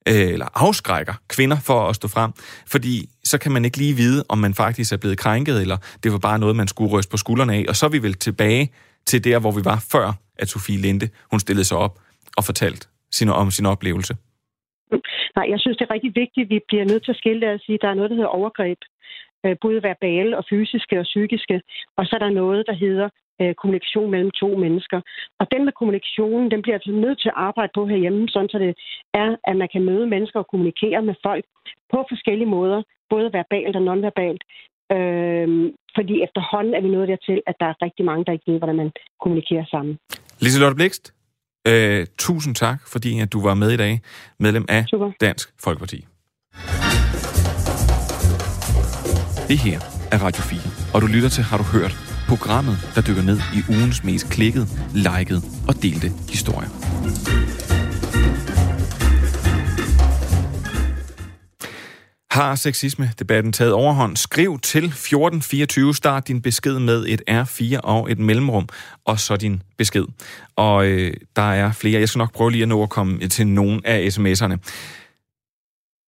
øh, 0.09 0.33
eller 0.33 0.47
afskrækker 0.65 1.15
kvinder 1.29 1.57
for 1.67 1.89
at 1.89 1.97
stå 1.97 2.09
frem, 2.09 2.33
fordi 2.73 3.09
så 3.25 3.39
kan 3.39 3.53
man 3.53 3.65
ikke 3.65 3.79
lige 3.79 3.95
vide, 3.95 4.25
om 4.29 4.39
man 4.39 4.55
faktisk 4.55 4.93
er 4.93 4.97
blevet 4.97 5.19
krænket, 5.19 5.61
eller 5.61 5.77
det 6.03 6.13
var 6.13 6.19
bare 6.19 6.39
noget, 6.39 6.57
man 6.57 6.69
skulle 6.69 6.91
ryste 6.99 7.11
på 7.11 7.17
skuldrene 7.17 7.55
af, 7.55 7.65
og 7.69 7.77
så 7.77 7.87
er 7.87 7.91
vi 7.91 8.03
vel 8.03 8.15
tilbage 8.15 8.73
til 9.07 9.25
der, 9.25 9.39
hvor 9.39 9.53
vi 9.59 9.65
var 9.65 9.87
før, 9.93 10.13
at 10.39 10.49
Sofie 10.49 10.79
Linde, 10.79 11.09
hun 11.31 11.41
stillede 11.41 11.65
sig 11.65 11.79
op 11.79 11.99
og 12.37 12.45
fortalte 12.45 12.87
sin, 13.11 13.29
om 13.29 13.51
sin 13.51 13.67
oplevelse. 13.67 14.15
Nej, 15.37 15.47
jeg 15.53 15.61
synes, 15.61 15.77
det 15.77 15.85
er 15.87 15.95
rigtig 15.95 16.13
vigtigt, 16.23 16.45
at 16.45 16.51
vi 16.51 16.61
bliver 16.69 16.85
nødt 16.85 17.05
til 17.05 17.15
at 17.15 17.21
skille 17.23 17.41
det 17.41 17.49
og 17.55 17.61
sige, 17.61 17.75
at 17.79 17.83
der 17.83 17.91
er 17.91 17.95
noget, 17.95 18.11
der 18.11 18.17
hedder 18.17 18.37
overgreb. 18.41 18.79
Øh, 19.47 19.57
både 19.65 19.83
verbale 19.91 20.33
og 20.39 20.45
fysiske 20.51 20.95
og 21.03 21.07
psykiske. 21.13 21.57
Og 21.99 22.03
så 22.07 22.13
er 22.17 22.23
der 22.25 22.41
noget, 22.43 22.61
der 22.71 22.77
hedder 22.85 23.09
øh, 23.41 23.55
kommunikation 23.61 24.11
mellem 24.11 24.31
to 24.43 24.49
mennesker. 24.65 25.01
Og 25.41 25.47
den 25.53 25.65
med 25.65 25.73
kommunikationen, 25.81 26.51
den 26.51 26.63
bliver 26.63 26.77
altså 26.79 26.93
nødt 27.05 27.19
til 27.21 27.29
at 27.33 27.39
arbejde 27.49 27.73
på 27.75 27.87
herhjemme, 27.87 28.29
sådan 28.29 28.49
så 28.53 28.59
det 28.59 28.73
er, 29.23 29.29
at 29.51 29.57
man 29.57 29.69
kan 29.73 29.83
møde 29.91 30.07
mennesker 30.15 30.39
og 30.41 30.49
kommunikere 30.53 31.03
med 31.09 31.15
folk 31.27 31.45
på 31.93 31.99
forskellige 32.13 32.53
måder, 32.57 32.83
både 33.11 33.33
verbalt 33.39 33.77
og 33.77 33.83
nonverbalt. 33.83 34.43
Øh, 34.95 35.49
fordi 35.97 36.15
efterhånden 36.27 36.75
er 36.75 36.81
vi 36.81 36.89
nået 36.89 37.09
dertil, 37.09 37.39
at 37.47 37.57
der 37.61 37.67
er 37.67 37.77
rigtig 37.87 38.05
mange, 38.05 38.25
der 38.25 38.33
ikke 38.33 38.53
ved, 38.53 38.59
hvordan 38.59 38.77
man 38.77 38.91
kommunikerer 39.23 39.67
sammen. 39.75 39.99
Liselotte 40.41 40.77
Blikst, 40.77 41.05
øh, 41.69 42.07
tusind 42.19 42.55
tak, 42.55 42.79
fordi 42.93 43.21
at 43.21 43.33
du 43.33 43.41
var 43.43 43.55
med 43.55 43.71
i 43.71 43.77
dag, 43.77 44.01
medlem 44.39 44.65
af 44.69 44.85
Super. 44.89 45.11
Dansk 45.21 45.49
Folkeparti. 45.65 45.99
Det 49.49 49.59
her 49.59 49.79
er 50.13 50.19
Radio 50.27 50.43
4, 50.43 50.59
og 50.95 51.03
du 51.03 51.07
lytter 51.07 51.29
til 51.29 51.43
Har 51.45 51.59
du 51.59 51.65
hørt? 51.79 52.04
Programmet, 52.29 52.79
der 52.95 53.01
dykker 53.01 53.23
ned 53.23 53.39
i 53.55 53.63
ugens 53.69 54.05
mest 54.05 54.31
klikket, 54.31 54.69
liket 54.95 55.43
og 55.69 55.83
delte 55.83 56.13
historier. 56.31 56.69
Har 62.31 62.55
sexisme-debatten 62.55 63.53
taget 63.53 63.73
overhånd? 63.73 64.17
Skriv 64.17 64.59
til 64.59 64.85
1424, 64.85 65.95
start 65.95 66.29
din 66.29 66.43
besked 66.43 66.79
med 66.79 67.07
et 67.09 67.23
R4 67.31 67.81
og 67.81 68.11
et 68.11 68.19
mellemrum, 68.19 68.69
og 69.05 69.21
så 69.21 69.37
din 69.37 69.63
besked. 69.79 70.05
Og 70.57 70.87
øh, 70.87 71.15
der 71.37 71.43
er 71.53 71.73
flere. 71.73 72.01
Jeg 72.01 72.09
skal 72.09 72.19
nok 72.19 72.33
prøve 72.33 72.51
lige 72.51 72.63
at 72.63 72.69
nå 72.69 72.83
at 72.83 72.91
komme 72.91 73.29
til 73.29 73.47
nogle 73.47 73.81
af 73.85 74.09
sms'erne. 74.09 74.57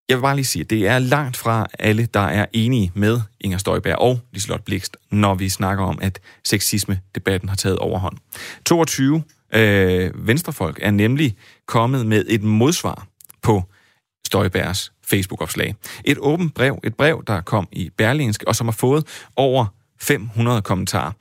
Jeg 0.09 0.17
vil 0.17 0.23
bare 0.23 0.37
lige 0.37 0.45
sige, 0.45 0.63
at 0.63 0.71
det 0.71 0.87
er 0.87 0.99
langt 0.99 1.37
fra 1.37 1.67
alle, 1.79 2.07
der 2.15 2.21
er 2.21 2.47
enige 2.53 2.93
med 2.95 3.21
Inger 3.41 3.59
Støjberg 3.59 3.99
og 3.99 4.21
Liselotte 4.33 4.65
Blikst, 4.65 4.97
når 5.11 5.35
vi 5.35 5.49
snakker 5.49 5.85
om, 5.85 5.99
at 6.03 6.21
sexisme-debatten 6.45 7.49
har 7.49 7.57
taget 7.57 7.79
overhånd. 7.79 8.17
22 8.67 9.23
øh, 9.55 10.27
venstrefolk 10.27 10.79
er 10.83 10.91
nemlig 10.91 11.37
kommet 11.67 12.07
med 12.07 12.25
et 12.29 12.43
modsvar 12.43 13.07
på 13.43 13.63
Støjbergs 14.27 14.93
Facebook-opslag. 15.05 15.75
Et 16.05 16.19
åbent 16.19 16.55
brev, 16.55 16.81
et 16.85 16.95
brev, 16.95 17.25
der 17.27 17.41
kom 17.41 17.69
i 17.73 17.91
Berlingske, 17.97 18.49
og 18.49 18.57
som 18.57 18.67
har 18.67 18.73
fået 18.73 19.07
over 19.37 19.67
500 20.01 20.63
kommentarer. 20.63 21.13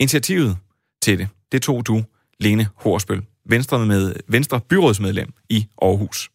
Initiativet 0.00 0.56
til 1.02 1.18
det, 1.18 1.28
det 1.52 1.62
tog 1.62 1.86
du, 1.86 2.04
Lene 2.40 2.68
Horsbøl, 2.74 3.22
Venstre, 3.46 3.86
med, 3.86 4.14
Venstre 4.28 4.60
byrådsmedlem 4.60 5.32
i 5.48 5.66
Aarhus. 5.82 6.31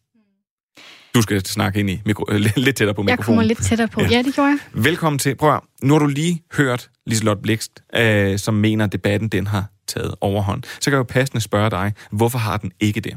Du 1.18 1.22
skal 1.22 1.46
snakke 1.46 1.80
ind 1.80 1.90
i 1.90 2.00
mikro, 2.06 2.24
lidt 2.56 2.76
tættere 2.76 2.94
på 2.94 3.02
mikrofonen. 3.02 3.08
Jeg 3.08 3.18
kommer 3.18 3.42
lidt 3.42 3.62
tættere 3.62 3.88
på. 3.88 4.00
Ja, 4.00 4.08
ja 4.08 4.22
det 4.22 4.34
gjorde 4.34 4.50
jeg. 4.50 4.58
Velkommen 4.84 5.18
til. 5.18 5.34
Prøv 5.34 5.54
at, 5.54 5.60
nu 5.82 5.94
har 5.94 5.98
du 5.98 6.06
lige 6.06 6.42
hørt 6.52 6.90
Liselotte 7.06 7.42
Blikst, 7.42 7.82
øh, 7.96 8.38
som 8.38 8.54
mener, 8.54 8.84
at 8.84 8.92
debatten 8.92 9.28
den 9.28 9.46
har 9.46 9.66
taget 9.88 10.14
overhånd. 10.20 10.62
Så 10.64 10.90
kan 10.90 10.92
jeg 10.92 10.98
jo 10.98 11.02
passende 11.02 11.40
spørge 11.40 11.70
dig, 11.70 11.92
hvorfor 12.10 12.38
har 12.38 12.56
den 12.56 12.72
ikke 12.80 13.00
det? 13.00 13.16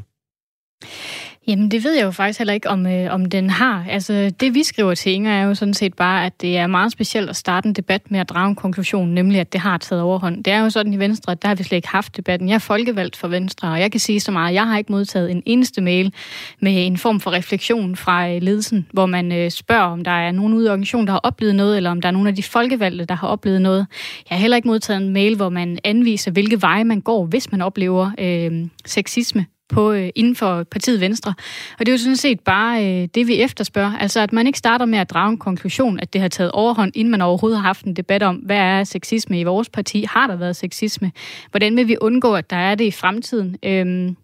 Jamen, 1.46 1.70
det 1.70 1.84
ved 1.84 1.94
jeg 1.94 2.04
jo 2.04 2.10
faktisk 2.10 2.38
heller 2.38 2.54
ikke, 2.54 2.68
om, 2.68 2.86
øh, 2.86 3.14
om 3.14 3.24
den 3.24 3.50
har. 3.50 3.84
Altså, 3.88 4.32
det 4.40 4.54
vi 4.54 4.62
skriver 4.62 4.94
til 4.94 5.12
Inger 5.12 5.32
er 5.32 5.42
jo 5.42 5.54
sådan 5.54 5.74
set 5.74 5.94
bare, 5.94 6.26
at 6.26 6.40
det 6.40 6.56
er 6.56 6.66
meget 6.66 6.92
specielt 6.92 7.30
at 7.30 7.36
starte 7.36 7.68
en 7.68 7.72
debat 7.72 8.10
med 8.10 8.20
at 8.20 8.28
drage 8.28 8.48
en 8.48 8.54
konklusion, 8.54 9.08
nemlig 9.08 9.40
at 9.40 9.52
det 9.52 9.60
har 9.60 9.78
taget 9.78 10.02
overhånd. 10.02 10.44
Det 10.44 10.52
er 10.52 10.60
jo 10.60 10.70
sådan 10.70 10.92
i 10.92 10.98
Venstre, 10.98 11.32
at 11.32 11.42
der 11.42 11.48
har 11.48 11.54
vi 11.54 11.62
slet 11.62 11.76
ikke 11.76 11.88
haft 11.88 12.16
debatten. 12.16 12.48
Jeg 12.48 12.54
er 12.54 12.58
folkevalgt 12.58 13.16
for 13.16 13.28
Venstre, 13.28 13.68
og 13.68 13.80
jeg 13.80 13.90
kan 13.90 14.00
sige 14.00 14.20
så 14.20 14.32
meget, 14.32 14.54
jeg 14.54 14.66
har 14.66 14.78
ikke 14.78 14.92
modtaget 14.92 15.30
en 15.30 15.42
eneste 15.46 15.80
mail 15.80 16.14
med 16.60 16.86
en 16.86 16.96
form 16.96 17.20
for 17.20 17.32
refleksion 17.32 17.96
fra 17.96 18.28
øh, 18.28 18.42
ledelsen, 18.42 18.86
hvor 18.92 19.06
man 19.06 19.32
øh, 19.32 19.50
spørger, 19.50 19.82
om 19.82 20.04
der 20.04 20.10
er 20.10 20.32
nogen 20.32 20.54
ude 20.54 20.66
i 20.66 20.68
organisationen, 20.68 21.06
der 21.06 21.12
har 21.12 21.20
oplevet 21.22 21.54
noget, 21.54 21.76
eller 21.76 21.90
om 21.90 22.00
der 22.00 22.08
er 22.08 22.12
nogen 22.12 22.28
af 22.28 22.34
de 22.34 22.42
folkevalgte, 22.42 23.04
der 23.04 23.14
har 23.14 23.28
oplevet 23.28 23.62
noget. 23.62 23.86
Jeg 24.30 24.36
har 24.36 24.40
heller 24.40 24.56
ikke 24.56 24.68
modtaget 24.68 25.02
en 25.02 25.08
mail, 25.08 25.36
hvor 25.36 25.48
man 25.48 25.78
anviser, 25.84 26.30
hvilke 26.30 26.62
veje 26.62 26.84
man 26.84 27.00
går, 27.00 27.26
hvis 27.26 27.52
man 27.52 27.62
oplever 27.62 28.10
øh, 28.18 28.68
sexisme 28.86 29.46
på, 29.72 29.92
øh, 29.92 30.08
inden 30.14 30.36
for 30.36 30.62
partiet 30.62 31.00
Venstre. 31.00 31.34
Og 31.78 31.86
det 31.86 31.88
er 31.88 31.92
jo 31.92 31.98
sådan 31.98 32.16
set 32.16 32.40
bare 32.40 32.86
øh, 32.86 33.08
det, 33.14 33.26
vi 33.26 33.40
efterspørger. 33.40 33.98
Altså, 33.98 34.20
at 34.20 34.32
man 34.32 34.46
ikke 34.46 34.58
starter 34.58 34.86
med 34.86 34.98
at 34.98 35.10
drage 35.10 35.30
en 35.30 35.38
konklusion, 35.38 36.00
at 36.00 36.12
det 36.12 36.20
har 36.20 36.28
taget 36.28 36.50
overhånd, 36.50 36.92
inden 36.94 37.10
man 37.10 37.20
overhovedet 37.20 37.58
har 37.58 37.66
haft 37.66 37.84
en 37.84 37.96
debat 37.96 38.22
om, 38.22 38.36
hvad 38.36 38.56
er 38.56 38.84
sexisme 38.84 39.40
i 39.40 39.44
vores 39.44 39.68
parti? 39.68 40.04
Har 40.08 40.26
der 40.26 40.36
været 40.36 40.56
sexisme? 40.56 41.12
Hvordan 41.50 41.76
vil 41.76 41.88
vi 41.88 41.96
undgå, 42.00 42.34
at 42.34 42.50
der 42.50 42.56
er 42.56 42.74
det 42.74 42.84
i 42.84 42.90
fremtiden? 42.90 43.56
Øhm, 43.62 44.16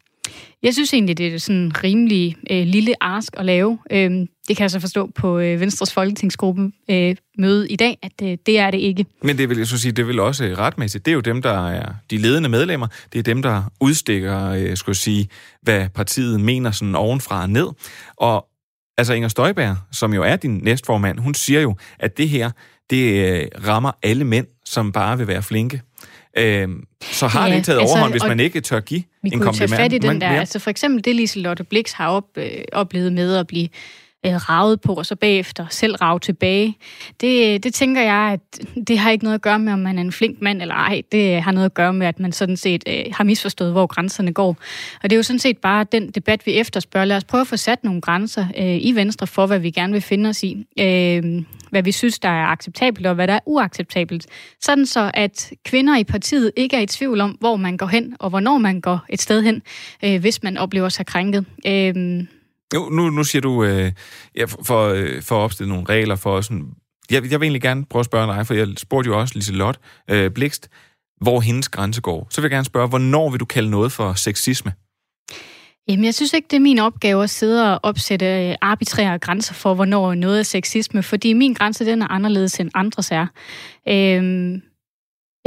jeg 0.62 0.74
synes 0.74 0.94
egentlig, 0.94 1.18
det 1.18 1.34
er 1.34 1.38
sådan 1.38 1.72
rimelig 1.84 2.36
øh, 2.50 2.66
lille 2.66 2.94
ask 3.00 3.34
at 3.36 3.44
lave. 3.44 3.78
Øhm, 3.90 4.26
det 4.48 4.56
kan 4.56 4.62
jeg 4.62 4.70
så 4.70 4.80
forstå 4.80 5.10
på 5.14 5.38
øh, 5.38 5.60
Venstres 5.60 5.92
folketingsgruppe 5.92 6.70
øh, 6.90 7.16
møde 7.38 7.68
i 7.68 7.76
dag, 7.76 7.98
at 8.02 8.12
øh, 8.22 8.38
det 8.46 8.58
er 8.58 8.70
det 8.70 8.78
ikke. 8.78 9.06
Men 9.22 9.38
det 9.38 9.48
vil 9.48 9.58
jeg 9.58 9.66
så 9.66 9.78
sige, 9.78 9.92
det 9.92 10.06
vil 10.06 10.20
også 10.20 10.54
retmæssigt. 10.58 11.06
Det 11.06 11.12
er 11.12 11.14
jo 11.14 11.20
dem, 11.20 11.42
der 11.42 11.68
er 11.68 11.92
de 12.10 12.18
ledende 12.18 12.48
medlemmer. 12.48 12.86
Det 13.12 13.18
er 13.18 13.22
dem, 13.22 13.42
der 13.42 13.62
udstikker, 13.80 14.50
øh, 14.50 14.76
skulle 14.76 14.92
jeg 14.92 14.96
sige, 14.96 15.28
hvad 15.62 15.88
partiet 15.88 16.40
mener 16.40 16.70
sådan 16.70 16.94
ovenfra 16.94 17.42
og 17.42 17.50
ned. 17.50 17.68
Og 18.16 18.46
altså 18.98 19.12
Inger 19.12 19.28
Støjberg, 19.28 19.76
som 19.92 20.14
jo 20.14 20.22
er 20.22 20.36
din 20.36 20.60
næstformand, 20.62 21.18
hun 21.18 21.34
siger 21.34 21.60
jo, 21.60 21.76
at 21.98 22.18
det 22.18 22.28
her, 22.28 22.50
det 22.90 23.28
øh, 23.28 23.46
rammer 23.66 23.92
alle 24.02 24.24
mænd, 24.24 24.46
som 24.64 24.92
bare 24.92 25.18
vil 25.18 25.26
være 25.26 25.42
flinke. 25.42 25.82
Øh, 26.38 26.68
så 27.00 27.26
har 27.26 27.44
ja, 27.44 27.50
det 27.50 27.56
ikke 27.56 27.66
taget 27.66 27.80
altså, 27.80 27.92
overhånd, 27.92 28.12
hvis 28.12 28.24
man 28.24 28.40
ikke 28.40 28.60
tør 28.60 28.80
give 28.80 28.98
en 28.98 29.04
kompliment. 29.30 29.32
Vi 29.32 29.44
kunne 29.44 29.52
tage 29.52 29.68
fat 29.68 29.92
i 29.92 29.98
den 29.98 30.20
der. 30.20 30.28
Altså 30.28 30.58
for 30.58 30.70
eksempel 30.70 31.04
det, 31.04 31.16
Lise 31.16 31.38
Lotte 31.40 31.64
Blix 31.64 31.92
har 31.92 32.08
op, 32.08 32.24
øh, 32.36 32.50
oplevet 32.72 33.12
med 33.12 33.36
at 33.36 33.46
blive 33.46 33.68
øh, 34.26 34.34
ravet 34.34 34.80
på, 34.80 34.94
og 34.94 35.06
så 35.06 35.16
bagefter 35.16 35.66
selv 35.70 35.94
rave 35.94 36.18
tilbage. 36.18 36.76
Det, 37.20 37.64
det 37.64 37.74
tænker 37.74 38.02
jeg, 38.02 38.30
at 38.32 38.40
det 38.88 38.98
har 38.98 39.10
ikke 39.10 39.24
noget 39.24 39.34
at 39.34 39.42
gøre 39.42 39.58
med, 39.58 39.72
om 39.72 39.78
man 39.78 39.98
er 39.98 40.02
en 40.02 40.12
flink 40.12 40.42
mand 40.42 40.62
eller 40.62 40.74
ej. 40.74 41.02
Det 41.12 41.42
har 41.42 41.52
noget 41.52 41.64
at 41.64 41.74
gøre 41.74 41.92
med, 41.92 42.06
at 42.06 42.20
man 42.20 42.32
sådan 42.32 42.56
set 42.56 42.84
øh, 42.88 43.04
har 43.12 43.24
misforstået, 43.24 43.72
hvor 43.72 43.86
grænserne 43.86 44.32
går. 44.32 44.56
Og 45.02 45.10
det 45.10 45.12
er 45.12 45.16
jo 45.16 45.22
sådan 45.22 45.38
set 45.38 45.58
bare 45.58 45.86
den 45.92 46.10
debat, 46.10 46.46
vi 46.46 46.52
efterspørger. 46.52 47.04
Lad 47.04 47.16
os 47.16 47.24
prøve 47.24 47.40
at 47.40 47.46
få 47.46 47.56
sat 47.56 47.84
nogle 47.84 48.00
grænser 48.00 48.46
øh, 48.58 48.76
i 48.80 48.92
Venstre 48.94 49.26
for, 49.26 49.46
hvad 49.46 49.58
vi 49.58 49.70
gerne 49.70 49.92
vil 49.92 50.02
finde 50.02 50.28
os 50.28 50.42
i. 50.42 50.66
Øh, 50.80 51.42
hvad 51.70 51.82
vi 51.82 51.92
synes, 51.92 52.18
der 52.18 52.28
er 52.28 52.46
acceptabelt, 52.46 53.06
og 53.06 53.14
hvad 53.14 53.26
der 53.26 53.34
er 53.34 53.40
uacceptabelt. 53.46 54.26
Sådan 54.60 54.86
så, 54.86 55.10
at 55.14 55.52
kvinder 55.64 55.96
i 55.96 56.04
partiet 56.04 56.52
ikke 56.56 56.76
er 56.76 56.80
i 56.80 56.86
tvivl 56.86 57.20
om, 57.20 57.30
hvor 57.30 57.56
man 57.56 57.76
går 57.76 57.86
hen, 57.86 58.16
og 58.18 58.30
hvornår 58.30 58.58
man 58.58 58.80
går 58.80 59.04
et 59.08 59.20
sted 59.20 59.42
hen, 59.42 59.62
øh, 60.04 60.20
hvis 60.20 60.42
man 60.42 60.56
oplever 60.56 60.88
sig 60.88 61.06
krænket. 61.06 61.44
Øh, 61.66 62.24
nu, 62.74 62.88
nu, 62.88 63.10
nu 63.10 63.24
siger 63.24 63.42
du, 63.42 63.64
øh, 63.64 63.92
ja, 64.36 64.44
for, 64.44 64.88
øh, 64.88 65.22
for 65.22 65.36
at 65.36 65.40
opstille 65.44 65.68
nogle 65.68 65.84
regler 65.88 66.16
for 66.16 66.40
sådan... 66.40 66.66
Jeg, 67.10 67.30
jeg 67.30 67.40
vil 67.40 67.46
egentlig 67.46 67.62
gerne 67.62 67.84
prøve 67.84 68.00
at 68.00 68.06
spørge 68.06 68.34
dig, 68.34 68.46
for 68.46 68.54
jeg 68.54 68.68
spurgte 68.76 69.08
jo 69.08 69.20
også 69.20 69.34
Lise 69.34 69.52
Lot 69.52 69.78
øh, 70.10 70.30
Blikst, 70.30 70.68
hvor 71.20 71.40
hendes 71.40 71.68
grænse 71.68 72.00
går. 72.00 72.26
Så 72.30 72.40
vil 72.40 72.48
jeg 72.48 72.50
gerne 72.50 72.64
spørge, 72.64 72.88
hvornår 72.88 73.30
vil 73.30 73.40
du 73.40 73.44
kalde 73.44 73.70
noget 73.70 73.92
for 73.92 74.12
sexisme? 74.12 74.72
Jamen, 75.88 76.04
jeg 76.04 76.14
synes 76.14 76.32
ikke, 76.32 76.46
det 76.50 76.56
er 76.56 76.60
min 76.60 76.78
opgave 76.78 77.22
at 77.22 77.30
sidde 77.30 77.72
og 77.72 77.80
opsætte 77.82 78.26
øh, 78.26 78.54
arbitrære 78.60 79.18
grænser 79.18 79.54
for, 79.54 79.74
hvornår 79.74 80.14
noget 80.14 80.38
er 80.38 80.42
sexisme, 80.42 81.02
fordi 81.02 81.32
min 81.32 81.52
grænse, 81.52 81.84
den 81.84 82.02
er 82.02 82.08
anderledes 82.08 82.60
end 82.60 82.70
andres 82.74 83.10
er. 83.10 83.26
Øhm, 83.88 84.62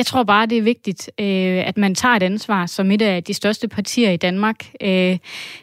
jeg 0.01 0.05
tror 0.05 0.23
bare, 0.23 0.45
det 0.45 0.57
er 0.57 0.61
vigtigt, 0.61 1.11
øh, 1.19 1.67
at 1.67 1.77
man 1.77 1.95
tager 1.95 2.15
et 2.15 2.23
ansvar 2.23 2.65
som 2.65 2.91
et 2.91 3.01
af 3.01 3.23
de 3.23 3.33
største 3.33 3.67
partier 3.67 4.11
i 4.11 4.17
Danmark. 4.17 4.65
Øh, 4.81 4.89
det 4.89 5.19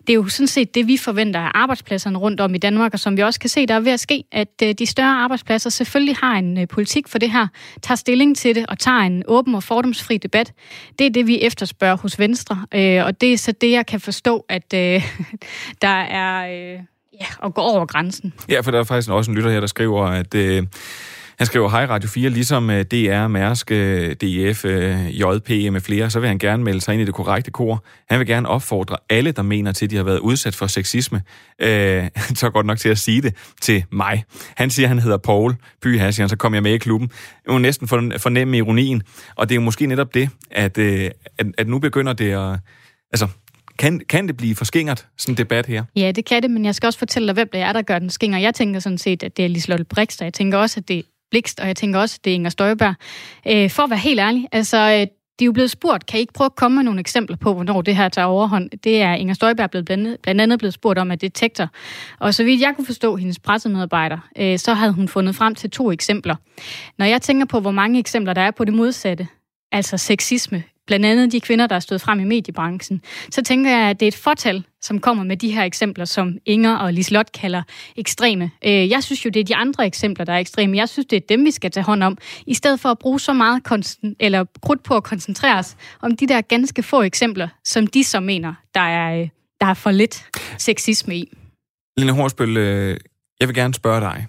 er 0.09 0.15
jo 0.15 0.29
sådan 0.29 0.47
set 0.47 0.75
det, 0.75 0.87
vi 0.87 0.97
forventer 0.97 1.41
af 1.41 1.51
arbejdspladserne 1.55 2.19
rundt 2.19 2.41
om 2.41 2.55
i 2.55 2.59
Danmark, 2.59 2.95
og 2.95 3.01
som 3.01 3.17
vi 3.17 3.23
også 3.23 3.41
kan 3.41 3.51
se, 3.51 3.67
der 3.67 3.75
er 3.75 3.81
ved 3.81 3.93
at 3.93 4.01
ske, 4.01 4.25
at 4.33 4.49
øh, 4.63 4.75
de 4.79 4.87
større 4.87 5.17
arbejdspladser 5.17 5.71
selvfølgelig 5.71 6.17
har 6.17 6.35
en 6.35 6.59
øh, 6.59 6.69
politik 6.69 7.09
for 7.09 7.19
det 7.19 7.31
her, 7.31 7.47
tager 7.83 7.97
stilling 7.97 8.37
til 8.37 8.55
det 8.55 8.67
og 8.69 8.79
tager 8.79 8.99
en 8.99 9.23
åben 9.27 9.55
og 9.55 9.63
fordomsfri 9.63 10.17
debat. 10.17 10.53
Det 10.99 11.07
er 11.07 11.11
det, 11.11 11.27
vi 11.27 11.43
efterspørger 11.43 11.97
hos 11.97 12.19
Venstre, 12.19 12.67
øh, 12.75 13.05
og 13.05 13.21
det 13.21 13.33
er 13.33 13.37
så 13.39 13.53
det, 13.53 13.71
jeg 13.71 13.87
kan 13.87 14.01
forstå, 14.01 14.45
at 14.49 14.75
øh, 14.75 15.03
der 15.83 15.89
er... 15.89 16.49
Øh, 16.53 16.81
ja, 17.21 17.27
og 17.39 17.55
gå 17.55 17.61
over 17.61 17.87
grænsen. 17.87 18.33
Ja, 18.49 18.61
for 18.61 18.71
der 18.71 18.79
er 18.79 18.85
faktisk 18.85 19.11
også 19.11 19.31
en 19.31 19.37
lytter 19.37 19.51
her, 19.51 19.61
der 19.61 19.67
skriver, 19.67 20.07
at... 20.07 20.35
Øh 20.35 20.63
han 21.39 21.47
skriver, 21.47 21.69
hej 21.69 21.85
Radio 21.85 22.09
4, 22.09 22.31
ligesom 22.31 22.71
øh, 22.71 22.85
DR, 22.85 23.27
Mærsk, 23.27 23.71
øh, 23.71 24.13
DF, 24.13 24.65
øh, 24.65 25.21
JP 25.21 25.73
med 25.73 25.81
flere, 25.81 26.11
så 26.11 26.21
vil 26.21 26.29
han 26.29 26.39
gerne 26.39 26.65
melde 26.65 26.81
sig 26.81 26.93
ind 26.93 27.03
i 27.03 27.05
det 27.05 27.15
korrekte 27.15 27.51
kor. 27.51 27.85
Han 28.11 28.19
vil 28.19 28.27
gerne 28.27 28.49
opfordre 28.49 28.97
alle, 29.11 29.33
der 29.33 29.43
mener 29.43 29.73
til, 29.73 29.87
at 29.87 29.91
de 29.91 29.97
har 29.97 30.03
været 30.03 30.19
udsat 30.19 30.55
for 30.55 30.67
sexisme. 30.67 31.23
Øh, 31.59 32.09
så 32.35 32.51
godt 32.51 32.67
nok 32.67 32.79
til 32.79 32.89
at 32.89 32.99
sige 32.99 33.23
det 33.23 33.35
til 33.61 33.85
mig. 33.93 34.25
Han 34.57 34.71
siger, 34.71 34.87
at 34.87 34.89
han 34.89 34.99
hedder 34.99 35.17
Paul 35.17 35.55
By, 35.83 35.99
han 35.99 36.13
så 36.13 36.37
kom 36.39 36.55
jeg 36.55 36.63
med 36.63 36.73
i 36.73 36.79
klubben. 36.79 37.11
Jeg 37.47 37.53
må 37.53 37.59
næsten 37.59 37.89
fornemme 37.89 38.57
ironien, 38.57 39.03
og 39.37 39.49
det 39.49 39.55
er 39.55 39.57
jo 39.57 39.65
måske 39.65 39.87
netop 39.87 40.15
det, 40.15 40.31
at, 40.51 40.79
at, 40.79 41.13
at 41.59 41.69
nu 41.69 41.79
begynder 41.79 42.13
det 42.13 42.33
at... 42.33 42.59
Altså, 43.13 43.29
kan, 43.79 44.01
kan 44.09 44.29
det 44.29 44.37
blive 44.37 44.55
for 44.55 44.65
skingert, 44.65 45.07
sådan 45.19 45.33
en 45.33 45.37
debat 45.37 45.67
her? 45.67 45.85
Ja, 45.97 46.13
det 46.13 46.25
kan 46.25 46.43
det, 46.43 46.51
men 46.51 46.65
jeg 46.65 46.75
skal 46.75 46.87
også 46.87 46.99
fortælle 46.99 47.27
dig, 47.29 47.35
hvem 47.35 47.49
det 47.53 47.61
er, 47.61 47.73
der 47.73 47.83
gør 47.83 47.99
den 47.99 48.11
skinger. 48.11 48.39
Jeg 48.39 48.55
tænker 48.55 48.81
sådan 48.81 48.99
set, 48.99 49.23
at 49.23 49.37
det 49.37 49.45
er 49.45 49.49
Liselotte 49.49 49.85
Brix, 49.85 50.19
og 50.19 50.25
jeg 50.25 50.35
tænker 50.35 50.59
også, 50.59 50.81
at 50.81 50.89
det 50.89 51.03
Blikst, 51.31 51.61
og 51.61 51.67
jeg 51.67 51.77
tænker 51.77 52.01
også, 52.01 52.19
det 52.25 52.31
er 52.31 52.35
Inger 52.35 52.51
Støjberg. 52.51 52.95
Øh, 53.47 53.71
for 53.71 53.83
at 53.83 53.91
være 53.91 53.99
helt 53.99 54.21
ærlig, 54.21 54.49
altså, 54.53 54.77
øh, 54.77 55.07
de 55.39 55.45
er 55.45 55.47
jo 55.47 55.53
blevet 55.53 55.71
spurgt, 55.71 56.07
kan 56.07 56.19
I 56.19 56.21
ikke 56.21 56.33
prøve 56.33 56.47
at 56.47 56.57
komme 56.57 56.75
med 56.75 56.85
nogle 56.85 57.01
eksempler 57.01 57.37
på, 57.37 57.55
hvornår 57.55 57.83
det 57.83 57.97
her 57.97 58.09
tager 58.09 58.27
overhånd? 58.27 58.71
Det 58.71 59.03
er 59.03 59.15
Inger 59.15 59.35
Støjberg 59.35 59.71
blevet 59.71 59.85
blandt, 59.85 60.23
blandt 60.23 60.41
andet 60.41 60.59
blevet 60.59 60.75
spurgt 60.75 60.99
om 60.99 61.11
af 61.11 61.19
detektor. 61.19 61.69
Og 62.19 62.35
så 62.35 62.45
vidt 62.45 62.61
jeg 62.61 62.73
kunne 62.77 62.87
forstå 62.87 63.17
hendes 63.17 63.39
pressemedarbejder, 63.39 64.19
øh, 64.39 64.59
så 64.59 64.75
havde 64.75 64.93
hun 64.93 65.09
fundet 65.09 65.35
frem 65.35 65.55
til 65.55 65.71
to 65.71 65.93
eksempler. 65.93 66.37
Når 66.99 67.07
jeg 67.07 67.23
tænker 67.23 67.47
på, 67.47 67.61
hvor 67.61 67.71
mange 67.71 67.99
eksempler 67.99 68.33
der 68.33 68.43
er 68.43 68.51
på 68.51 68.65
det 68.65 68.75
modsatte, 68.75 69.29
altså 69.73 69.97
sexisme, 69.97 70.63
blandt 70.89 71.07
andet 71.07 71.33
de 71.33 71.41
kvinder, 71.41 71.67
der 71.67 71.77
er 71.77 71.81
stået 71.81 72.01
frem 72.01 72.21
i 72.21 72.25
mediebranchen, 72.25 73.03
så 73.31 73.43
tænker 73.43 73.71
jeg, 73.71 73.91
at 73.91 74.01
det 74.01 74.07
er 74.07 74.09
et 74.09 74.17
fortal, 74.17 74.65
som 74.83 75.01
kommer 75.01 75.25
med 75.25 75.37
de 75.37 75.51
her 75.51 75.65
eksempler, 75.65 76.05
som 76.05 76.39
Inger 76.47 76.77
og 76.77 76.93
Lislot 76.93 77.33
kalder 77.33 77.63
ekstreme. 77.97 78.51
Øh, 78.65 78.91
jeg 78.91 79.03
synes 79.03 79.25
jo, 79.25 79.31
det 79.31 79.41
er 79.41 79.45
de 79.45 79.57
andre 79.57 79.87
eksempler, 79.87 80.25
der 80.25 80.33
er 80.33 80.39
ekstreme. 80.39 80.77
Jeg 80.77 80.89
synes, 80.89 81.07
det 81.07 81.17
er 81.17 81.21
dem, 81.29 81.45
vi 81.45 81.51
skal 81.51 81.71
tage 81.71 81.85
hånd 81.85 82.03
om, 82.03 82.19
i 82.47 82.55
stedet 82.55 82.81
for 82.81 82.89
at 82.89 82.99
bruge 82.99 83.21
så 83.21 83.33
meget 83.33 83.65
konsten, 83.65 84.17
eller 84.21 84.45
krudt 84.63 84.83
på 84.83 84.97
at 84.97 85.05
koncentrere 85.05 85.59
os 85.59 85.77
om 86.03 86.17
de 86.17 86.29
der 86.29 86.41
ganske 86.41 86.83
få 86.83 87.03
eksempler, 87.03 87.49
som 87.65 87.87
de 87.87 88.05
så 88.05 88.21
mener, 88.21 88.55
der 88.75 88.81
er, 88.81 89.21
øh, 89.21 89.29
der 89.61 89.67
er 89.67 89.75
for 89.75 89.91
lidt 89.91 90.27
sexisme 90.59 91.17
i. 91.17 91.33
Lene 91.97 92.13
Horsbøl, 92.13 92.57
øh, 92.57 92.97
jeg 93.41 93.49
vil 93.49 93.55
gerne 93.55 93.75
spørge 93.75 94.01
dig. 94.01 94.27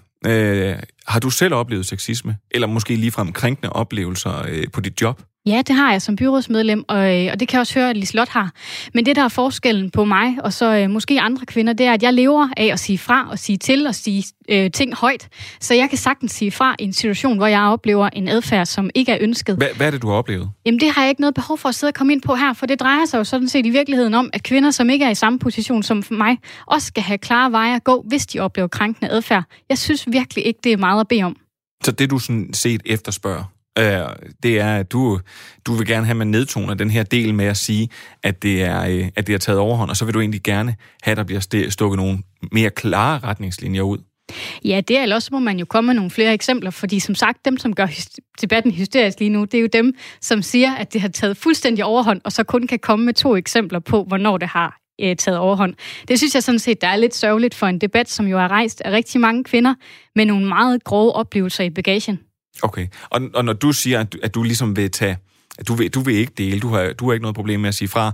har 1.06 1.20
du 1.20 1.30
selv 1.30 1.54
oplevet 1.54 1.86
sexisme, 1.86 2.36
eller 2.50 2.66
måske 2.66 2.96
ligefrem 2.96 3.32
krænkende 3.32 3.72
oplevelser 3.72 4.66
på 4.72 4.80
dit 4.80 5.02
job? 5.02 5.22
Ja, 5.46 5.62
det 5.66 5.76
har 5.76 5.92
jeg 5.92 6.02
som 6.02 6.16
byrådsmedlem, 6.16 6.84
og, 6.88 7.24
øh, 7.24 7.32
og 7.32 7.40
det 7.40 7.48
kan 7.48 7.56
jeg 7.56 7.60
også 7.60 7.78
høre, 7.78 7.90
at 7.90 7.96
Lislot 7.96 8.28
har. 8.28 8.52
Men 8.94 9.06
det, 9.06 9.16
der 9.16 9.24
er 9.24 9.28
forskellen 9.28 9.90
på 9.90 10.04
mig 10.04 10.36
og 10.44 10.52
så 10.52 10.76
øh, 10.76 10.90
måske 10.90 11.20
andre 11.20 11.46
kvinder, 11.46 11.72
det 11.72 11.86
er, 11.86 11.92
at 11.92 12.02
jeg 12.02 12.14
lever 12.14 12.48
af 12.56 12.64
at 12.72 12.80
sige 12.80 12.98
fra 12.98 13.28
og 13.30 13.38
sige 13.38 13.58
til 13.58 13.86
og 13.86 13.94
sige 13.94 14.24
øh, 14.48 14.70
ting 14.70 14.94
højt. 14.94 15.28
Så 15.60 15.74
jeg 15.74 15.88
kan 15.88 15.98
sagtens 15.98 16.32
sige 16.32 16.50
fra 16.50 16.76
i 16.78 16.84
en 16.84 16.92
situation, 16.92 17.36
hvor 17.36 17.46
jeg 17.46 17.62
oplever 17.62 18.08
en 18.12 18.28
adfærd, 18.28 18.66
som 18.66 18.90
ikke 18.94 19.12
er 19.12 19.18
ønsket. 19.20 19.56
Hvad, 19.56 19.68
hvad 19.76 19.86
er 19.86 19.90
det, 19.90 20.02
du 20.02 20.08
har 20.08 20.14
oplevet? 20.14 20.50
Jamen, 20.66 20.80
det 20.80 20.90
har 20.90 21.02
jeg 21.02 21.08
ikke 21.08 21.20
noget 21.20 21.34
behov 21.34 21.58
for 21.58 21.68
at 21.68 21.74
sidde 21.74 21.90
og 21.90 21.94
komme 21.94 22.12
ind 22.12 22.22
på 22.22 22.34
her, 22.34 22.52
for 22.52 22.66
det 22.66 22.80
drejer 22.80 23.04
sig 23.04 23.18
jo 23.18 23.24
sådan 23.24 23.48
set 23.48 23.66
i 23.66 23.70
virkeligheden 23.70 24.14
om, 24.14 24.30
at 24.32 24.42
kvinder, 24.42 24.70
som 24.70 24.90
ikke 24.90 25.04
er 25.04 25.10
i 25.10 25.14
samme 25.14 25.38
position 25.38 25.82
som 25.82 26.04
mig, 26.10 26.38
også 26.66 26.86
skal 26.86 27.02
have 27.02 27.18
klare 27.18 27.52
veje 27.52 27.76
at 27.76 27.84
gå, 27.84 28.04
hvis 28.08 28.26
de 28.26 28.38
oplever 28.40 28.68
krænkende 28.68 29.10
adfærd. 29.10 29.44
Jeg 29.68 29.78
synes 29.78 30.04
virkelig 30.12 30.46
ikke, 30.46 30.60
det 30.64 30.72
er 30.72 30.76
meget 30.76 31.00
at 31.00 31.08
bede 31.08 31.22
om. 31.22 31.36
Så 31.84 31.92
det, 31.92 32.10
du 32.10 32.18
sådan 32.18 32.54
set 32.54 32.82
efterspørger, 32.86 33.44
øh, 33.78 34.00
det 34.42 34.60
er, 34.60 34.76
at 34.76 34.92
du, 34.92 35.20
du 35.66 35.72
vil 35.72 35.86
gerne 35.86 36.06
have, 36.06 36.10
at 36.10 36.16
man 36.16 36.26
nedtoner 36.26 36.74
den 36.74 36.90
her 36.90 37.02
del 37.02 37.34
med 37.34 37.44
at 37.44 37.56
sige, 37.56 37.88
at 38.22 38.42
det, 38.42 38.62
er, 38.62 38.84
øh, 38.84 39.08
at 39.16 39.26
det 39.26 39.34
er 39.34 39.38
taget 39.38 39.60
overhånd, 39.60 39.90
og 39.90 39.96
så 39.96 40.04
vil 40.04 40.14
du 40.14 40.20
egentlig 40.20 40.42
gerne 40.42 40.76
have, 41.02 41.12
at 41.12 41.16
der 41.16 41.24
bliver 41.24 41.66
stukket 41.70 41.96
nogle 41.96 42.18
mere 42.52 42.70
klare 42.70 43.18
retningslinjer 43.18 43.82
ud. 43.82 43.98
Ja, 44.64 44.80
det 44.88 44.98
er, 44.98 45.02
ellers 45.02 45.30
må 45.30 45.38
man 45.38 45.58
jo 45.58 45.64
komme 45.64 45.86
med 45.86 45.94
nogle 45.94 46.10
flere 46.10 46.34
eksempler, 46.34 46.70
fordi 46.70 47.00
som 47.00 47.14
sagt, 47.14 47.44
dem, 47.44 47.58
som 47.58 47.74
gør 47.74 47.86
debatten 48.40 48.72
hysterisk 48.72 49.18
lige 49.18 49.28
nu, 49.28 49.44
det 49.44 49.54
er 49.54 49.60
jo 49.60 49.68
dem, 49.72 49.94
som 50.20 50.42
siger, 50.42 50.74
at 50.74 50.92
det 50.92 51.00
har 51.00 51.08
taget 51.08 51.36
fuldstændig 51.36 51.84
overhånd, 51.84 52.20
og 52.24 52.32
så 52.32 52.44
kun 52.44 52.66
kan 52.66 52.78
komme 52.78 53.04
med 53.04 53.14
to 53.14 53.36
eksempler 53.36 53.78
på, 53.78 54.04
hvornår 54.04 54.38
det 54.38 54.48
har 54.48 54.80
øh, 55.00 55.16
taget 55.16 55.38
overhånd. 55.38 55.74
Det 56.08 56.18
synes 56.18 56.34
jeg 56.34 56.42
sådan 56.42 56.58
set, 56.58 56.80
der 56.80 56.88
er 56.88 56.96
lidt 56.96 57.14
sørgeligt 57.14 57.54
for 57.54 57.66
en 57.66 57.78
debat, 57.78 58.10
som 58.10 58.26
jo 58.26 58.38
er 58.38 58.48
rejst 58.48 58.82
af 58.84 58.90
rigtig 58.90 59.20
mange 59.20 59.44
kvinder 59.44 59.74
med 60.16 60.24
nogle 60.24 60.48
meget 60.48 60.84
grove 60.84 61.12
oplevelser 61.12 61.64
i 61.64 61.70
bagagen. 61.70 62.18
Okay, 62.62 62.86
og, 63.10 63.20
og 63.34 63.44
når 63.44 63.52
du 63.52 63.72
siger, 63.72 64.00
at 64.00 64.12
du, 64.12 64.18
at 64.22 64.34
du 64.34 64.42
ligesom 64.42 64.76
vil 64.76 64.90
tage, 64.90 65.18
at 65.58 65.68
du 65.68 65.74
vil, 65.74 65.90
du 65.94 66.00
vil 66.00 66.14
ikke 66.14 66.32
dele, 66.38 66.60
du 66.60 66.68
har, 66.68 66.92
du 66.92 67.06
har 67.06 67.12
ikke 67.12 67.22
noget 67.22 67.34
problem 67.34 67.60
med 67.60 67.68
at 67.68 67.74
sige 67.74 67.88
fra, 67.88 68.12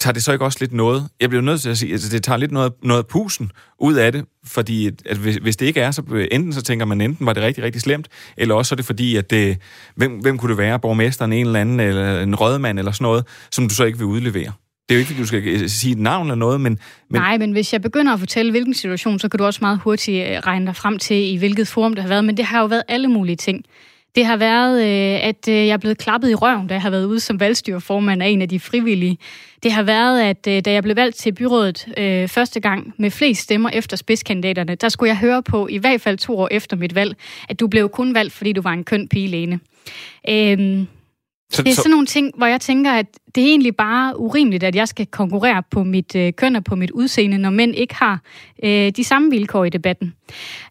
tager 0.00 0.12
det 0.12 0.22
så 0.22 0.32
ikke 0.32 0.44
også 0.44 0.58
lidt 0.60 0.72
noget, 0.72 1.08
jeg 1.20 1.28
bliver 1.28 1.42
nødt 1.42 1.60
til 1.60 1.70
at 1.70 1.78
sige, 1.78 1.88
at 1.88 1.92
altså, 1.92 2.08
det 2.08 2.22
tager 2.22 2.36
lidt 2.36 2.52
noget, 2.52 2.72
noget 2.82 3.06
pusen 3.06 3.52
ud 3.78 3.94
af 3.94 4.12
det, 4.12 4.24
fordi 4.44 4.86
at 5.06 5.16
hvis, 5.16 5.36
hvis 5.36 5.56
det 5.56 5.66
ikke 5.66 5.80
er, 5.80 5.90
så 5.90 6.26
enten 6.30 6.52
så 6.52 6.62
tænker 6.62 6.86
man, 6.86 7.00
enten 7.00 7.26
var 7.26 7.32
det 7.32 7.42
rigtig, 7.42 7.64
rigtig 7.64 7.82
slemt, 7.82 8.08
eller 8.36 8.54
også 8.54 8.74
er 8.74 8.76
det 8.76 8.84
fordi, 8.84 9.16
at 9.16 9.30
det, 9.30 9.58
hvem, 9.96 10.12
hvem 10.12 10.38
kunne 10.38 10.50
det 10.50 10.58
være, 10.58 10.78
borgmesteren, 10.78 11.32
en 11.32 11.46
eller 11.46 11.60
anden, 11.60 11.80
eller 11.80 12.20
en 12.20 12.34
rødmand, 12.34 12.78
eller 12.78 12.92
sådan 12.92 13.02
noget, 13.02 13.26
som 13.50 13.68
du 13.68 13.74
så 13.74 13.84
ikke 13.84 13.98
vil 13.98 14.06
udlevere. 14.06 14.52
Det 14.88 14.94
er 14.94 14.94
jo 14.94 14.98
ikke, 14.98 15.08
fordi 15.08 15.20
du 15.20 15.26
skal 15.26 15.48
øh, 15.48 15.68
sige 15.68 15.92
et 15.92 15.98
navn 15.98 16.26
eller 16.26 16.34
noget, 16.34 16.60
men, 16.60 16.78
men... 17.08 17.20
Nej, 17.20 17.38
men 17.38 17.52
hvis 17.52 17.72
jeg 17.72 17.82
begynder 17.82 18.12
at 18.12 18.18
fortælle, 18.18 18.50
hvilken 18.50 18.74
situation, 18.74 19.18
så 19.18 19.28
kan 19.28 19.38
du 19.38 19.44
også 19.44 19.58
meget 19.62 19.78
hurtigt 19.78 20.28
øh, 20.28 20.38
regne 20.38 20.66
dig 20.66 20.76
frem 20.76 20.98
til, 20.98 21.32
i 21.32 21.36
hvilket 21.36 21.68
forum 21.68 21.94
det 21.94 22.02
har 22.02 22.08
været. 22.08 22.24
Men 22.24 22.36
det 22.36 22.44
har 22.44 22.60
jo 22.60 22.66
været 22.66 22.82
alle 22.88 23.08
mulige 23.08 23.36
ting. 23.36 23.64
Det 24.14 24.26
har 24.26 24.36
været, 24.36 24.82
øh, 24.82 25.28
at 25.28 25.48
øh, 25.48 25.54
jeg 25.54 25.68
er 25.68 25.76
blevet 25.76 25.98
klappet 25.98 26.30
i 26.30 26.34
røven, 26.34 26.66
da 26.66 26.74
jeg 26.74 26.82
har 26.82 26.90
været 26.90 27.04
ude 27.04 27.20
som 27.20 27.40
valgstyrformand 27.40 28.22
af 28.22 28.28
en 28.28 28.42
af 28.42 28.48
de 28.48 28.60
frivillige. 28.60 29.18
Det 29.62 29.72
har 29.72 29.82
været, 29.82 30.22
at 30.22 30.64
da 30.64 30.72
jeg 30.72 30.82
blev 30.82 30.96
valgt 30.96 31.16
til 31.16 31.32
byrådet 31.32 31.88
øh, 31.96 32.28
første 32.28 32.60
gang 32.60 32.94
med 32.98 33.10
flest 33.10 33.42
stemmer 33.42 33.70
efter 33.70 33.96
spidskandidaterne, 33.96 34.74
der 34.74 34.88
skulle 34.88 35.08
jeg 35.08 35.16
høre 35.16 35.42
på, 35.42 35.68
i 35.68 35.76
hvert 35.76 36.00
fald 36.00 36.18
to 36.18 36.38
år 36.38 36.48
efter 36.50 36.76
mit 36.76 36.94
valg, 36.94 37.16
at 37.48 37.60
du 37.60 37.66
blev 37.66 37.88
kun 37.88 38.14
valgt, 38.14 38.32
fordi 38.32 38.52
du 38.52 38.62
var 38.62 38.72
en 38.72 38.84
køn 38.84 39.08
pige, 39.08 39.28
Lene. 39.28 39.60
Øh, 40.28 40.84
så, 41.52 41.62
det 41.62 41.70
er 41.70 41.74
sådan 41.74 41.90
nogle 41.90 42.06
ting, 42.06 42.32
hvor 42.36 42.46
jeg 42.46 42.60
tænker, 42.60 42.92
at 42.92 43.06
det 43.34 43.42
er 43.42 43.46
egentlig 43.46 43.76
bare 43.76 44.20
urimeligt, 44.20 44.64
at 44.64 44.74
jeg 44.74 44.88
skal 44.88 45.06
konkurrere 45.06 45.62
på 45.70 45.84
mit 45.84 46.16
øh, 46.16 46.32
køn 46.32 46.56
og 46.56 46.64
på 46.64 46.76
mit 46.76 46.90
udseende, 46.90 47.38
når 47.38 47.50
mænd 47.50 47.74
ikke 47.74 47.94
har 47.94 48.20
øh, 48.62 48.90
de 48.90 49.04
samme 49.04 49.30
vilkår 49.30 49.64
i 49.64 49.70
debatten. 49.70 50.14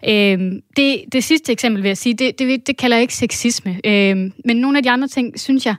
Øh, 0.09 0.39
det, 0.77 1.03
det 1.11 1.23
sidste 1.23 1.51
eksempel 1.51 1.83
vil 1.83 1.89
jeg 1.89 1.97
sige, 1.97 2.13
det, 2.13 2.39
det, 2.39 2.67
det 2.67 2.77
kalder 2.77 2.97
jeg 2.97 3.01
ikke 3.01 3.15
sexisme. 3.15 3.79
Øh, 3.85 4.31
men 4.45 4.57
nogle 4.57 4.77
af 4.77 4.83
de 4.83 4.91
andre 4.91 5.07
ting, 5.07 5.39
synes 5.39 5.65
jeg, 5.65 5.75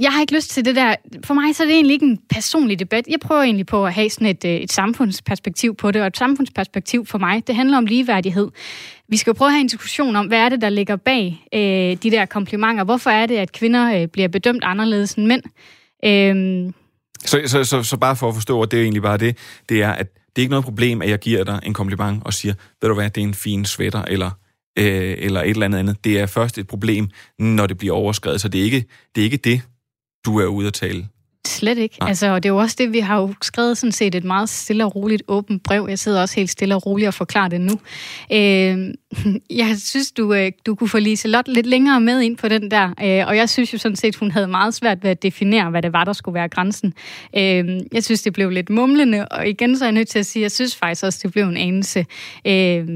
jeg 0.00 0.12
har 0.12 0.20
ikke 0.20 0.34
lyst 0.34 0.50
til 0.50 0.64
det 0.64 0.76
der. 0.76 0.94
For 1.24 1.34
mig 1.34 1.56
så 1.56 1.62
er 1.62 1.66
det 1.66 1.74
egentlig 1.74 1.94
ikke 1.94 2.06
en 2.06 2.18
personlig 2.30 2.78
debat. 2.78 3.04
Jeg 3.08 3.20
prøver 3.20 3.42
egentlig 3.42 3.66
på 3.66 3.86
at 3.86 3.92
have 3.92 4.10
sådan 4.10 4.26
et, 4.26 4.44
øh, 4.44 4.50
et 4.50 4.72
samfundsperspektiv 4.72 5.76
på 5.76 5.90
det, 5.90 6.00
og 6.00 6.06
et 6.06 6.16
samfundsperspektiv 6.16 7.06
for 7.06 7.18
mig, 7.18 7.46
det 7.46 7.54
handler 7.54 7.78
om 7.78 7.86
ligeværdighed. 7.86 8.48
Vi 9.08 9.16
skal 9.16 9.30
jo 9.30 9.34
prøve 9.34 9.46
at 9.46 9.52
have 9.52 9.60
en 9.60 9.66
diskussion 9.66 10.16
om, 10.16 10.26
hvad 10.26 10.38
er 10.38 10.48
det, 10.48 10.60
der 10.60 10.68
ligger 10.68 10.96
bag 10.96 11.46
øh, 11.54 11.60
de 12.02 12.10
der 12.10 12.26
komplimenter. 12.26 12.84
Hvorfor 12.84 13.10
er 13.10 13.26
det, 13.26 13.36
at 13.36 13.52
kvinder 13.52 14.00
øh, 14.00 14.08
bliver 14.08 14.28
bedømt 14.28 14.64
anderledes 14.64 15.14
end 15.14 15.26
mænd? 15.26 15.42
Øh, 16.04 16.72
så, 17.24 17.40
så, 17.46 17.64
så, 17.64 17.82
så 17.82 17.96
bare 17.96 18.16
for 18.16 18.28
at 18.28 18.34
forstå, 18.34 18.62
at 18.62 18.70
det 18.70 18.78
er 18.78 18.82
egentlig 18.82 19.02
bare 19.02 19.18
det, 19.18 19.36
det 19.68 19.82
er, 19.82 19.92
at 19.92 20.06
det 20.14 20.38
er 20.38 20.42
ikke 20.42 20.50
noget 20.50 20.64
problem, 20.64 21.02
at 21.02 21.10
jeg 21.10 21.18
giver 21.18 21.44
dig 21.44 21.60
en 21.62 21.74
kompliment 21.74 22.22
og 22.24 22.34
siger, 22.34 22.54
ved 22.80 22.88
du 22.88 22.94
hvad, 22.94 23.10
det 23.10 23.20
er 23.20 23.26
en 23.26 23.34
fin 23.34 23.64
sweater, 23.64 24.02
eller, 24.02 24.30
øh, 24.78 25.14
eller 25.18 25.40
et 25.40 25.50
eller 25.50 25.64
andet 25.64 25.78
andet. 25.78 26.04
Det 26.04 26.20
er 26.20 26.26
først 26.26 26.58
et 26.58 26.66
problem, 26.66 27.08
når 27.38 27.66
det 27.66 27.78
bliver 27.78 27.94
overskrevet, 27.94 28.40
så 28.40 28.48
det 28.48 28.60
er 28.60 28.64
ikke 28.64 28.84
det, 29.14 29.20
er 29.20 29.24
ikke 29.24 29.36
det 29.36 29.62
du 30.24 30.38
er 30.38 30.46
ude 30.46 30.66
at 30.66 30.74
tale 30.74 31.06
Slet 31.46 31.78
ikke. 31.78 31.96
Altså, 32.00 32.26
og 32.26 32.42
det 32.42 32.48
er 32.48 32.52
jo 32.52 32.58
også 32.58 32.76
det, 32.78 32.92
vi 32.92 32.98
har 32.98 33.20
jo 33.20 33.34
skrevet 33.42 33.78
sådan 33.78 33.92
set 33.92 34.14
et 34.14 34.24
meget 34.24 34.48
stille 34.48 34.84
og 34.84 34.96
roligt 34.96 35.22
åbent 35.28 35.62
brev. 35.62 35.86
Jeg 35.88 35.98
sidder 35.98 36.20
også 36.20 36.36
helt 36.36 36.50
stille 36.50 36.74
og 36.74 36.86
roligt 36.86 37.08
og 37.08 37.14
forklarer 37.14 37.48
det 37.48 37.60
nu. 37.60 37.72
Øh, 38.32 38.94
jeg 39.60 39.76
synes, 39.78 40.12
du, 40.12 40.34
øh, 40.34 40.52
du 40.66 40.74
kunne 40.74 40.88
få 40.88 40.98
Lise 40.98 41.28
Lot 41.28 41.48
lidt 41.48 41.66
længere 41.66 42.00
med 42.00 42.20
ind 42.20 42.36
på 42.36 42.48
den 42.48 42.70
der, 42.70 42.88
øh, 42.88 43.28
og 43.28 43.36
jeg 43.36 43.48
synes 43.48 43.72
jo 43.72 43.78
sådan 43.78 43.96
set, 43.96 44.16
hun 44.16 44.30
havde 44.30 44.46
meget 44.46 44.74
svært 44.74 45.02
ved 45.02 45.10
at 45.10 45.22
definere, 45.22 45.70
hvad 45.70 45.82
det 45.82 45.92
var, 45.92 46.04
der 46.04 46.12
skulle 46.12 46.34
være 46.34 46.48
grænsen. 46.48 46.94
Øh, 47.36 47.80
jeg 47.92 48.04
synes, 48.04 48.22
det 48.22 48.32
blev 48.32 48.50
lidt 48.50 48.70
mumlende, 48.70 49.28
og 49.28 49.48
igen 49.48 49.78
så 49.78 49.84
er 49.84 49.88
jeg 49.88 49.92
nødt 49.92 50.08
til 50.08 50.18
at 50.18 50.26
sige, 50.26 50.40
at 50.40 50.42
jeg 50.42 50.50
synes 50.50 50.76
faktisk 50.76 51.04
også, 51.04 51.20
det 51.22 51.32
blev 51.32 51.44
en 51.44 51.56
anelse... 51.56 52.06
Øh, 52.46 52.88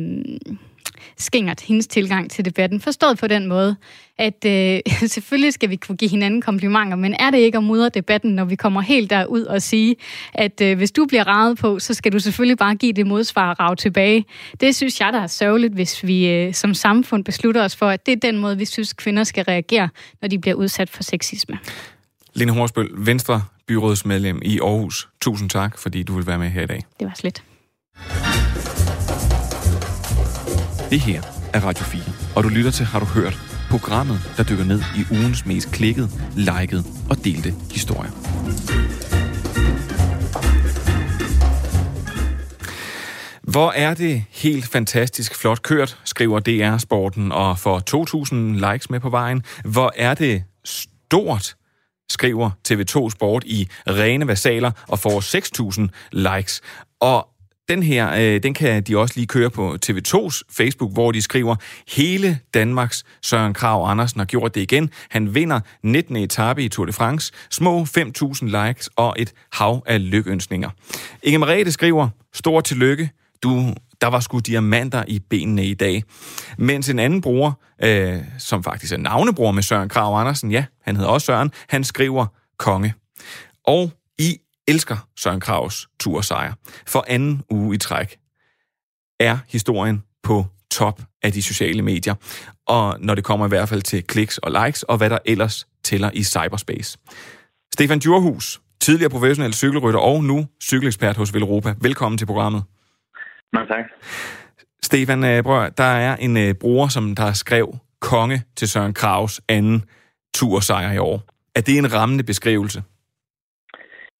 skingert 1.18 1.60
hendes 1.60 1.86
tilgang 1.86 2.30
til 2.30 2.44
debatten. 2.44 2.80
Forstået 2.80 3.18
på 3.18 3.26
den 3.26 3.46
måde, 3.46 3.76
at 4.18 4.44
øh, 4.46 4.80
selvfølgelig 5.14 5.52
skal 5.52 5.70
vi 5.70 5.76
kunne 5.76 5.96
give 5.96 6.10
hinanden 6.10 6.42
komplimenter, 6.42 6.96
men 6.96 7.14
er 7.18 7.30
det 7.30 7.38
ikke 7.38 7.58
at 7.58 7.64
mudre 7.64 7.88
debatten, 7.88 8.30
når 8.30 8.44
vi 8.44 8.56
kommer 8.56 8.80
helt 8.80 9.10
derud 9.10 9.42
og 9.42 9.62
sige, 9.62 9.96
at 10.34 10.60
øh, 10.60 10.76
hvis 10.76 10.92
du 10.92 11.04
bliver 11.06 11.24
ravet 11.24 11.58
på, 11.58 11.78
så 11.78 11.94
skal 11.94 12.12
du 12.12 12.18
selvfølgelig 12.18 12.58
bare 12.58 12.74
give 12.74 12.92
det 12.92 13.06
modsvar 13.06 13.50
og 13.50 13.60
rave 13.60 13.76
tilbage. 13.76 14.24
Det 14.60 14.76
synes 14.76 15.00
jeg, 15.00 15.12
der 15.12 15.20
er 15.20 15.26
sørgeligt, 15.26 15.74
hvis 15.74 16.04
vi 16.04 16.28
øh, 16.28 16.54
som 16.54 16.74
samfund 16.74 17.24
beslutter 17.24 17.64
os 17.64 17.76
for, 17.76 17.88
at 17.88 18.06
det 18.06 18.12
er 18.12 18.16
den 18.16 18.38
måde, 18.38 18.58
vi 18.58 18.64
synes, 18.64 18.92
kvinder 18.92 19.24
skal 19.24 19.44
reagere, 19.44 19.88
når 20.22 20.28
de 20.28 20.38
bliver 20.38 20.54
udsat 20.54 20.90
for 20.90 21.02
sexisme. 21.02 21.58
Lene 22.34 22.52
Horsbøl, 22.52 22.90
Venstre 22.96 23.42
byrådsmedlem 23.66 24.40
i 24.42 24.60
Aarhus. 24.60 25.08
Tusind 25.20 25.50
tak, 25.50 25.78
fordi 25.78 26.02
du 26.02 26.14
vil 26.14 26.26
være 26.26 26.38
med 26.38 26.48
her 26.48 26.62
i 26.62 26.66
dag. 26.66 26.84
Det 27.00 27.06
var 27.06 27.14
slet. 27.14 27.42
Det 30.94 31.02
her 31.02 31.22
er 31.54 31.60
Radio 31.60 31.84
4, 31.84 32.02
og 32.36 32.44
du 32.44 32.48
lytter 32.48 32.70
til 32.70 32.86
Har 32.86 32.98
du 33.00 33.04
hørt? 33.04 33.38
Programmet, 33.70 34.20
der 34.36 34.42
dykker 34.42 34.64
ned 34.64 34.82
i 34.96 35.14
ugens 35.14 35.46
mest 35.46 35.72
klikkede, 35.72 36.08
likede 36.36 36.84
og 37.10 37.24
delte 37.24 37.54
historier. 37.70 38.10
Hvor 43.42 43.70
er 43.70 43.94
det 43.94 44.24
helt 44.30 44.64
fantastisk 44.64 45.34
flot 45.34 45.62
kørt, 45.62 46.00
skriver 46.04 46.40
DR 46.40 46.78
Sporten, 46.78 47.32
og 47.32 47.58
får 47.58 47.82
2.000 48.60 48.72
likes 48.72 48.90
med 48.90 49.00
på 49.00 49.10
vejen. 49.10 49.42
Hvor 49.64 49.92
er 49.96 50.14
det 50.14 50.44
stort, 50.64 51.56
skriver 52.10 52.50
TV2 52.68 53.10
Sport 53.10 53.44
i 53.46 53.68
rene 53.86 54.28
versaler, 54.28 54.70
og 54.88 54.98
får 54.98 55.20
6.000 55.80 55.88
likes. 56.12 56.60
Og 57.00 57.28
den 57.68 57.82
her, 57.82 58.12
øh, 58.14 58.42
den 58.42 58.54
kan 58.54 58.82
de 58.82 58.98
også 58.98 59.14
lige 59.16 59.26
køre 59.26 59.50
på 59.50 59.76
TV2's 59.86 60.42
Facebook, 60.50 60.92
hvor 60.92 61.12
de 61.12 61.22
skriver, 61.22 61.56
hele 61.88 62.38
Danmarks 62.54 63.04
Søren 63.22 63.54
Krav 63.54 63.90
Andersen 63.90 64.20
har 64.20 64.24
gjort 64.24 64.54
det 64.54 64.60
igen. 64.60 64.90
Han 65.10 65.34
vinder 65.34 65.60
19. 65.82 66.16
etape 66.16 66.62
i 66.62 66.68
Tour 66.68 66.86
de 66.86 66.92
France, 66.92 67.32
små 67.50 67.84
5.000 67.84 68.66
likes 68.66 68.90
og 68.96 69.14
et 69.18 69.32
hav 69.52 69.82
af 69.86 70.10
lykønsninger. 70.10 70.70
Inge 71.22 71.38
Merete 71.38 71.72
skriver, 71.72 72.08
stor 72.32 72.60
tillykke, 72.60 73.10
du, 73.42 73.74
der 74.00 74.06
var 74.06 74.20
sgu 74.20 74.38
diamanter 74.38 75.04
i 75.08 75.18
benene 75.18 75.64
i 75.64 75.74
dag. 75.74 76.02
Mens 76.58 76.88
en 76.88 76.98
anden 76.98 77.20
bror, 77.20 77.60
øh, 77.82 78.18
som 78.38 78.64
faktisk 78.64 78.92
er 78.92 78.96
navnebror 78.96 79.50
med 79.50 79.62
Søren 79.62 79.88
Krav 79.88 80.20
Andersen, 80.20 80.50
ja, 80.50 80.64
han 80.82 80.96
hedder 80.96 81.10
også 81.10 81.24
Søren, 81.24 81.50
han 81.68 81.84
skriver 81.84 82.26
konge. 82.58 82.94
Og 83.66 83.90
elsker 84.68 85.08
Søren 85.16 85.40
Kravs 85.40 85.88
tursejr. 86.00 86.52
For 86.86 87.04
anden 87.08 87.42
uge 87.50 87.74
i 87.74 87.78
træk 87.78 88.18
er 89.20 89.38
historien 89.48 90.04
på 90.22 90.46
top 90.70 91.00
af 91.22 91.32
de 91.32 91.42
sociale 91.42 91.82
medier, 91.82 92.14
og 92.66 92.96
når 93.00 93.14
det 93.14 93.24
kommer 93.24 93.46
i 93.46 93.48
hvert 93.48 93.68
fald 93.68 93.82
til 93.82 94.04
kliks 94.06 94.38
og 94.38 94.64
likes, 94.64 94.82
og 94.82 94.96
hvad 94.96 95.10
der 95.10 95.18
ellers 95.24 95.66
tæller 95.84 96.10
i 96.14 96.22
cyberspace. 96.22 96.98
Stefan 97.74 97.98
Djurhus, 97.98 98.60
tidligere 98.80 99.10
professionel 99.10 99.54
cykelrytter 99.54 100.00
og 100.00 100.24
nu 100.24 100.46
cykelekspert 100.62 101.16
hos 101.16 101.34
Velropa. 101.34 101.74
Velkommen 101.80 102.18
til 102.18 102.26
programmet. 102.26 102.62
Mange 103.52 103.68
tak. 103.68 103.84
Stefan, 104.82 105.24
øh, 105.24 105.42
bror, 105.42 105.68
der 105.68 105.84
er 105.84 106.16
en 106.16 106.36
uh, 106.36 106.52
bruger, 106.60 106.88
som 106.88 107.14
der 107.14 107.32
skrev 107.32 107.78
konge 108.00 108.42
til 108.56 108.68
Søren 108.68 108.94
Kravs 108.94 109.40
anden 109.48 109.84
tursejr 110.34 110.92
i 110.92 110.98
år. 110.98 111.22
Er 111.54 111.60
det 111.60 111.78
en 111.78 111.92
rammende 111.92 112.24
beskrivelse? 112.24 112.82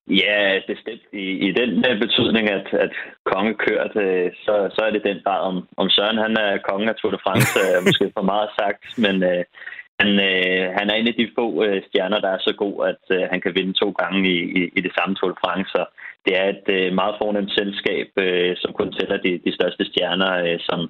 Ja, 0.08 0.60
bestemt. 0.66 1.02
I, 1.12 1.24
i 1.48 1.52
den 1.52 1.84
betydning, 2.00 2.50
at, 2.50 2.66
at 2.72 2.92
konge 3.24 3.54
kørt, 3.54 3.96
øh, 3.96 4.30
så, 4.44 4.54
så 4.74 4.80
er 4.86 4.90
det 4.90 5.04
den 5.04 5.20
grad 5.24 5.40
om, 5.40 5.68
om 5.76 5.90
Søren. 5.90 6.18
Han 6.18 6.36
er 6.36 6.58
kongen 6.68 6.88
af 6.88 6.94
Tour 6.94 7.10
de 7.10 7.18
France, 7.24 7.58
er 7.60 7.80
måske 7.88 8.12
for 8.16 8.22
meget 8.22 8.50
sagt, 8.60 8.82
men 8.98 9.22
øh, 9.22 9.44
han, 10.00 10.10
øh, 10.28 10.64
han 10.78 10.90
er 10.90 10.94
en 10.94 11.08
af 11.08 11.14
de 11.14 11.30
få 11.38 11.64
øh, 11.64 11.82
stjerner, 11.86 12.20
der 12.20 12.30
er 12.32 12.38
så 12.40 12.52
god, 12.62 12.76
at 12.90 13.16
øh, 13.16 13.24
han 13.30 13.40
kan 13.40 13.54
vinde 13.54 13.72
to 13.72 13.90
gange 13.90 14.18
i, 14.34 14.38
i, 14.58 14.60
i 14.76 14.80
det 14.80 14.92
samme 14.98 15.14
Tour 15.14 15.30
de 15.30 15.42
France. 15.44 15.70
Så 15.70 15.84
det 16.24 16.32
er 16.40 16.46
et 16.48 16.66
øh, 16.76 16.92
meget 17.00 17.14
fornemt 17.18 17.52
selskab, 17.58 18.08
øh, 18.16 18.56
som 18.56 18.72
kun 18.72 18.92
tæller 18.92 19.16
de, 19.16 19.32
de 19.46 19.54
største 19.54 19.84
stjerner, 19.84 20.32
øh, 20.44 20.58
som 20.68 20.80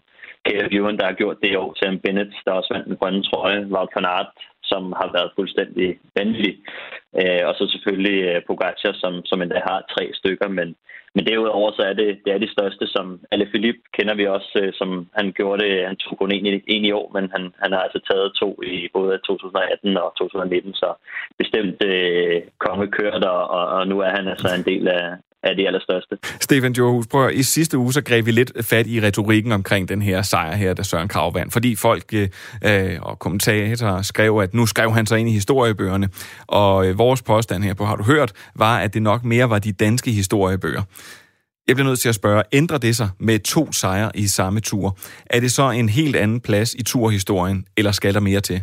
Caleb 0.46 0.72
Ewan, 0.72 0.98
der 0.98 1.06
har 1.06 1.20
gjort 1.20 1.38
det 1.42 1.50
i 1.50 1.60
år, 1.62 1.74
Sam 1.78 1.98
Bennett, 1.98 2.32
der 2.44 2.52
også 2.52 2.70
vandt 2.74 2.88
den 2.88 2.96
grønne 2.96 3.22
trøje, 3.22 3.66
Wout 3.72 3.94
van 3.94 4.04
Aert, 4.04 4.30
som 4.74 4.84
har 5.00 5.08
været 5.16 5.34
fuldstændig 5.38 5.88
vanvittig. 6.18 6.54
Øh, 7.20 7.42
og 7.48 7.52
så 7.58 7.64
selvfølgelig 7.72 8.18
øh, 8.30 8.42
Pogacar, 8.46 8.92
som, 9.02 9.12
som 9.30 9.42
endda 9.42 9.60
har 9.70 9.78
tre 9.94 10.04
stykker. 10.20 10.48
Men, 10.58 10.68
men 11.14 11.26
derudover 11.26 11.70
så 11.72 11.82
er 11.90 11.94
det, 12.00 12.08
det 12.24 12.30
er 12.32 12.44
de 12.44 12.54
største, 12.56 12.86
som 12.94 13.06
Ale 13.32 13.46
Philippe 13.52 13.82
kender 13.96 14.14
vi 14.14 14.26
også, 14.36 14.52
øh, 14.62 14.72
som 14.80 14.88
han 15.18 15.26
gjorde 15.38 15.62
det. 15.64 15.86
Han 15.90 15.96
tog 15.96 16.18
kun 16.18 16.32
en, 16.32 16.62
en 16.74 16.84
i 16.84 16.92
år, 17.00 17.08
men 17.16 17.24
han, 17.34 17.42
han 17.62 17.72
har 17.72 17.82
altså 17.86 18.00
taget 18.10 18.28
to 18.40 18.48
i 18.62 18.88
både 18.96 19.18
2018 19.18 19.96
og 19.96 20.08
2019. 20.18 20.74
Så 20.82 20.88
bestemt 21.38 21.78
øh, 21.92 22.42
kongekørt, 22.64 23.24
og, 23.34 23.40
og, 23.56 23.64
og 23.76 23.82
nu 23.90 23.96
er 24.06 24.10
han 24.16 24.28
altså 24.28 24.48
en 24.58 24.66
del 24.72 24.88
af, 24.88 25.04
er 25.44 25.54
de 25.54 25.66
allerstørste. 25.66 26.18
Stefan 26.40 26.72
Johus, 26.72 27.06
prøv 27.06 27.30
i 27.34 27.42
sidste 27.42 27.78
uge 27.78 27.92
så 27.92 28.02
greb 28.02 28.26
vi 28.26 28.30
lidt 28.30 28.52
fat 28.60 28.86
i 28.86 29.00
retorikken 29.00 29.52
omkring 29.52 29.88
den 29.88 30.02
her 30.02 30.22
sejr 30.22 30.54
her, 30.56 30.74
der 30.74 30.82
Søren 30.82 31.08
Krav 31.08 31.34
vandt, 31.34 31.52
fordi 31.52 31.76
folk 31.76 32.14
øh, 32.14 32.98
og 33.02 33.18
kommentatorer 33.18 34.02
skrev, 34.02 34.38
at 34.42 34.54
nu 34.54 34.66
skrev 34.66 34.92
han 34.92 35.06
sig 35.06 35.18
ind 35.18 35.28
i 35.28 35.32
historiebøgerne, 35.32 36.08
og 36.46 36.86
øh, 36.86 36.98
vores 36.98 37.22
påstand 37.22 37.64
her 37.64 37.74
på 37.74 37.84
Har 37.84 37.96
du 37.96 38.04
hørt, 38.04 38.32
var, 38.54 38.78
at 38.78 38.94
det 38.94 39.02
nok 39.02 39.24
mere 39.24 39.50
var 39.50 39.58
de 39.58 39.72
danske 39.72 40.10
historiebøger. 40.10 40.82
Jeg 41.68 41.76
bliver 41.76 41.88
nødt 41.88 42.00
til 42.00 42.08
at 42.08 42.14
spørge, 42.14 42.42
ændrer 42.52 42.78
det 42.78 42.96
sig 42.96 43.08
med 43.18 43.38
to 43.38 43.72
sejre 43.72 44.10
i 44.14 44.26
samme 44.26 44.60
tur? 44.60 44.98
Er 45.26 45.40
det 45.40 45.52
så 45.52 45.70
en 45.70 45.88
helt 45.88 46.16
anden 46.16 46.40
plads 46.40 46.74
i 46.74 46.82
turhistorien, 46.82 47.66
eller 47.76 47.92
skal 47.92 48.14
der 48.14 48.20
mere 48.20 48.40
til? 48.40 48.62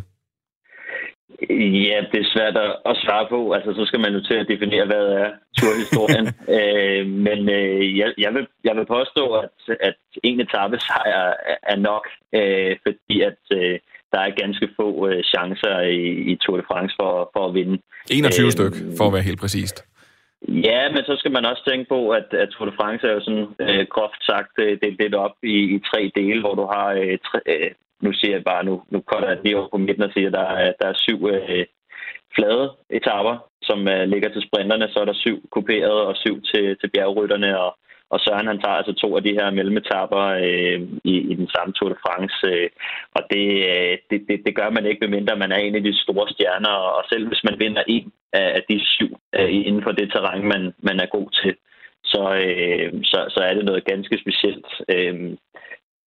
Ja, 1.50 1.98
det 2.12 2.20
er 2.20 2.32
svært 2.34 2.56
at 2.90 2.96
svare 3.04 3.26
på. 3.30 3.52
Altså, 3.52 3.70
så 3.78 3.84
skal 3.86 4.00
man 4.00 4.12
jo 4.14 4.20
til 4.20 4.34
at 4.34 4.48
definere, 4.48 4.86
hvad 4.86 5.06
er 5.22 5.28
turhistorien. 5.58 6.26
øh, 6.56 7.06
men 7.06 7.48
øh, 7.48 7.98
jeg, 7.98 8.08
jeg, 8.18 8.34
vil, 8.34 8.46
jeg 8.64 8.76
vil 8.76 8.86
påstå, 8.86 9.24
at, 9.42 9.56
at 9.80 9.98
en 10.22 10.40
etape 10.40 10.78
sejr 10.80 11.34
er 11.62 11.76
nok, 11.76 12.04
øh, 12.34 12.76
fordi 12.84 13.20
at 13.20 13.42
øh, 13.52 13.78
der 14.12 14.20
er 14.26 14.40
ganske 14.42 14.68
få 14.76 15.08
øh, 15.08 15.22
chancer 15.32 15.80
i, 15.80 16.02
i 16.30 16.36
Tour 16.36 16.56
de 16.56 16.64
France 16.70 16.94
for, 17.00 17.30
for 17.34 17.48
at 17.48 17.54
vinde. 17.54 17.78
21 18.10 18.46
øh, 18.46 18.52
styk, 18.52 18.74
for 18.98 19.04
at 19.06 19.12
være 19.12 19.28
helt 19.30 19.40
præcist. 19.40 19.86
Ja, 20.48 20.82
men 20.94 21.02
så 21.08 21.14
skal 21.18 21.32
man 21.32 21.44
også 21.46 21.62
tænke 21.70 21.88
på, 21.88 22.10
at, 22.10 22.28
at 22.42 22.48
Tour 22.48 22.66
de 22.70 22.76
France 22.80 23.06
er 23.08 23.12
jo 23.12 23.20
sådan 23.20 23.48
øh, 23.64 23.86
groft 23.94 24.20
sagt 24.30 24.54
øh, 24.58 24.78
delt 24.82 24.98
lidt 25.02 25.14
op 25.14 25.36
i, 25.42 25.56
i 25.74 25.78
tre 25.90 26.12
dele, 26.14 26.40
hvor 26.40 26.54
du 26.54 26.64
har 26.74 26.88
øh, 27.00 27.18
tre, 27.28 27.38
øh, 27.46 27.70
nu 28.02 28.12
ser 28.12 28.32
jeg 28.36 28.44
bare, 28.44 28.64
nu, 28.64 28.82
nu 28.90 29.00
kommer 29.00 29.28
jeg 29.28 29.38
lige 29.44 29.58
over 29.58 29.68
på 29.68 29.76
midten 29.76 30.02
og 30.02 30.12
siger, 30.12 30.26
at 30.26 30.32
der 30.32 30.46
er, 30.64 30.72
der 30.80 30.86
er 30.88 31.02
syv 31.04 31.18
øh, 31.34 31.64
flade 32.34 32.66
etaper, 32.90 33.36
som 33.62 33.88
øh, 33.88 34.04
ligger 34.12 34.28
til 34.32 34.42
sprinterne. 34.48 34.88
Så 34.88 34.98
er 35.00 35.04
der 35.04 35.22
syv 35.24 35.36
kuperede 35.50 36.06
og 36.10 36.16
syv 36.16 36.42
til, 36.50 36.76
til 36.80 36.88
bjergrytterne, 36.94 37.60
og, 37.60 37.70
og 38.10 38.20
Søren 38.20 38.46
han 38.46 38.60
tager 38.60 38.78
altså 38.80 38.92
to 38.92 39.16
af 39.16 39.22
de 39.22 39.36
her 39.38 39.50
mellemetapper 39.50 40.24
øh, 40.46 40.80
i, 41.04 41.14
i 41.32 41.34
den 41.40 41.48
samme 41.54 41.72
Tour 41.72 41.88
de 41.88 42.02
France. 42.04 42.46
Øh, 42.46 42.68
og 43.16 43.22
det, 43.32 43.46
øh, 43.72 43.94
det, 44.10 44.18
det, 44.28 44.36
det 44.46 44.56
gør 44.56 44.70
man 44.70 44.86
ikke, 44.86 45.00
medmindre 45.00 45.36
man 45.36 45.52
er 45.52 45.56
en 45.56 45.74
af 45.74 45.82
de 45.82 45.94
store 46.04 46.28
stjerner. 46.28 46.74
Og 46.96 47.04
selv 47.08 47.28
hvis 47.28 47.44
man 47.44 47.56
vinder 47.58 47.82
en 47.86 48.12
af 48.32 48.62
de 48.70 48.80
syv 48.94 49.12
øh, 49.38 49.52
inden 49.66 49.82
for 49.82 49.92
det 49.92 50.12
terræn, 50.12 50.44
man, 50.52 50.74
man 50.78 51.00
er 51.00 51.06
god 51.06 51.28
til, 51.42 51.54
så, 52.04 52.22
øh, 52.46 52.92
så, 53.04 53.18
så 53.34 53.40
er 53.48 53.54
det 53.54 53.64
noget 53.64 53.84
ganske 53.84 54.18
specielt. 54.24 54.66
Øh, 54.94 55.36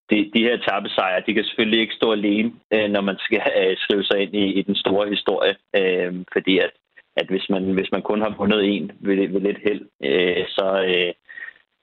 de, 0.10 0.32
de 0.34 0.42
her 0.48 0.58
tabesejre, 0.58 1.24
de 1.28 1.34
kan 1.34 1.44
selvfølgelig 1.44 1.80
ikke 1.82 2.00
stå 2.00 2.12
alene, 2.12 2.52
øh, 2.74 2.90
når 2.90 3.02
man 3.02 3.18
skal 3.20 3.42
øh, 3.62 3.78
skrive 3.78 4.04
sig 4.04 4.18
ind 4.20 4.34
i, 4.36 4.46
i 4.60 4.62
den 4.62 4.76
store 4.76 5.10
historie. 5.10 5.56
Øh, 5.80 6.14
fordi 6.34 6.58
at, 6.60 6.72
at 7.18 7.28
hvis, 7.30 7.50
man, 7.50 7.64
hvis 7.74 7.92
man 7.92 8.02
kun 8.02 8.22
har 8.22 8.36
vundet 8.38 8.76
en 8.76 8.92
ved, 9.00 9.28
ved 9.28 9.42
lidt 9.42 9.60
held, 9.64 9.82
øh, 10.04 10.46
så, 10.48 10.68
øh, 10.88 11.14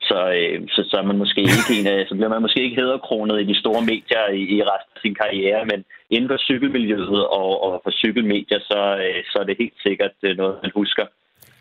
så, 0.09 0.19
øh, 0.39 0.69
så, 0.69 0.81
så, 0.91 0.97
er 0.97 1.07
man 1.11 1.19
måske 1.19 1.41
ikke 1.41 1.73
en 1.81 1.87
af, 1.87 2.07
så 2.09 2.15
bliver 2.15 2.29
man 2.29 2.43
måske 2.43 2.63
ikke 2.63 2.81
hedderkronet 2.83 3.41
i 3.41 3.45
de 3.45 3.61
store 3.61 3.83
medier 3.93 4.25
i, 4.41 4.43
i 4.57 4.63
resten 4.63 4.93
af 4.97 5.01
sin 5.03 5.15
karriere, 5.15 5.65
men 5.65 5.85
inden 6.11 6.31
for 6.31 6.37
cykelmiljøet 6.37 7.27
og, 7.27 7.63
og 7.65 7.81
for 7.85 7.91
cykelmedier, 7.91 8.61
så, 8.71 8.81
øh, 9.05 9.23
så 9.31 9.39
er 9.39 9.45
det 9.45 9.57
helt 9.59 9.79
sikkert 9.83 10.17
øh, 10.23 10.37
noget, 10.37 10.59
man 10.63 10.73
husker 10.75 11.07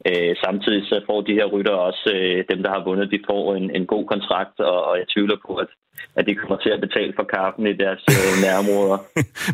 Øh, 0.10 0.34
samtidig 0.46 0.82
så 0.90 0.96
får 1.08 1.22
de 1.22 1.38
her 1.40 1.48
rytter 1.54 1.76
også, 1.88 2.06
øh, 2.16 2.38
dem 2.52 2.60
der 2.64 2.72
har 2.76 2.84
vundet, 2.88 3.12
de 3.12 3.20
får 3.30 3.56
en, 3.56 3.76
en 3.78 3.86
god 3.94 4.06
kontrakt, 4.14 4.60
og, 4.60 4.78
og 4.88 4.94
jeg 5.00 5.08
tvivler 5.14 5.38
på, 5.48 5.52
at, 5.64 5.70
at 6.18 6.24
de 6.28 6.36
kommer 6.36 6.58
til 6.58 6.70
at 6.76 6.82
betale 6.82 7.14
for 7.16 7.26
kaffen 7.36 7.66
i 7.68 7.76
deres 7.84 8.04
øh, 8.16 8.34
nærområder. 8.46 8.98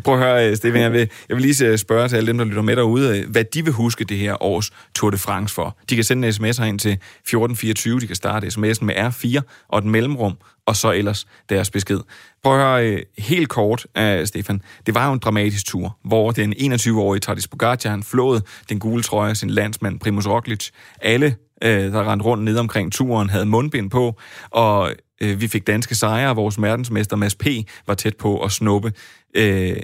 Prøv 0.04 0.14
at 0.14 0.20
høre, 0.24 0.56
Steffen, 0.56 0.82
jeg 0.82 0.92
vil, 0.92 1.06
jeg 1.28 1.34
vil 1.36 1.44
lige 1.48 1.78
spørge 1.78 2.08
til 2.08 2.16
alle 2.16 2.28
dem, 2.30 2.38
der 2.38 2.44
lytter 2.44 2.62
med 2.70 2.76
derude, 2.76 3.08
hvad 3.32 3.44
de 3.44 3.64
vil 3.66 3.72
huske 3.72 4.04
det 4.04 4.18
her 4.24 4.42
års 4.42 4.68
Tour 4.96 5.10
de 5.10 5.18
France 5.26 5.54
for. 5.54 5.68
De 5.90 5.94
kan 5.94 6.04
sende 6.04 6.26
en 6.26 6.32
sms 6.32 6.58
ind 6.58 6.78
til 6.78 6.92
1424, 6.92 8.00
de 8.00 8.06
kan 8.06 8.16
starte 8.16 8.46
sms'en 8.46 8.84
med 8.88 8.94
R4 8.94 9.40
og 9.68 9.78
et 9.78 9.84
mellemrum, 9.84 10.36
og 10.68 10.76
så 10.76 10.92
ellers 10.92 11.26
deres 11.48 11.70
besked. 11.70 12.00
Prøv 12.42 12.60
at 12.60 12.60
høre 12.60 12.88
øh, 12.88 13.02
helt 13.18 13.48
kort, 13.48 13.86
uh, 14.00 14.24
Stefan. 14.24 14.62
Det 14.86 14.94
var 14.94 15.06
jo 15.06 15.12
en 15.12 15.18
dramatisk 15.18 15.66
tur, 15.66 15.98
hvor 16.04 16.30
den 16.30 16.52
21-årige 16.52 17.20
Tadej 17.20 17.42
Pogacar, 17.50 17.90
han 17.90 18.02
flåede 18.02 18.42
den 18.68 18.78
gule 18.78 19.02
trøje 19.02 19.30
af 19.30 19.36
sin 19.36 19.50
landsmand 19.50 20.00
Primoz 20.00 20.26
Roglic. 20.26 20.70
Alle, 21.00 21.26
uh, 21.64 21.70
der 21.70 22.10
rendte 22.12 22.26
rundt 22.26 22.44
ned 22.44 22.58
omkring 22.58 22.92
turen, 22.92 23.30
havde 23.30 23.46
mundbind 23.46 23.90
på, 23.90 24.20
og 24.50 24.92
uh, 25.24 25.40
vi 25.40 25.48
fik 25.48 25.66
danske 25.66 25.94
sejre. 25.94 26.34
Vores 26.34 26.62
verdensmester 26.62 27.16
Mads 27.16 27.34
P. 27.34 27.46
var 27.86 27.94
tæt 27.94 28.16
på 28.16 28.44
at 28.44 28.52
snuppe 28.52 28.92
uh, 29.38 29.76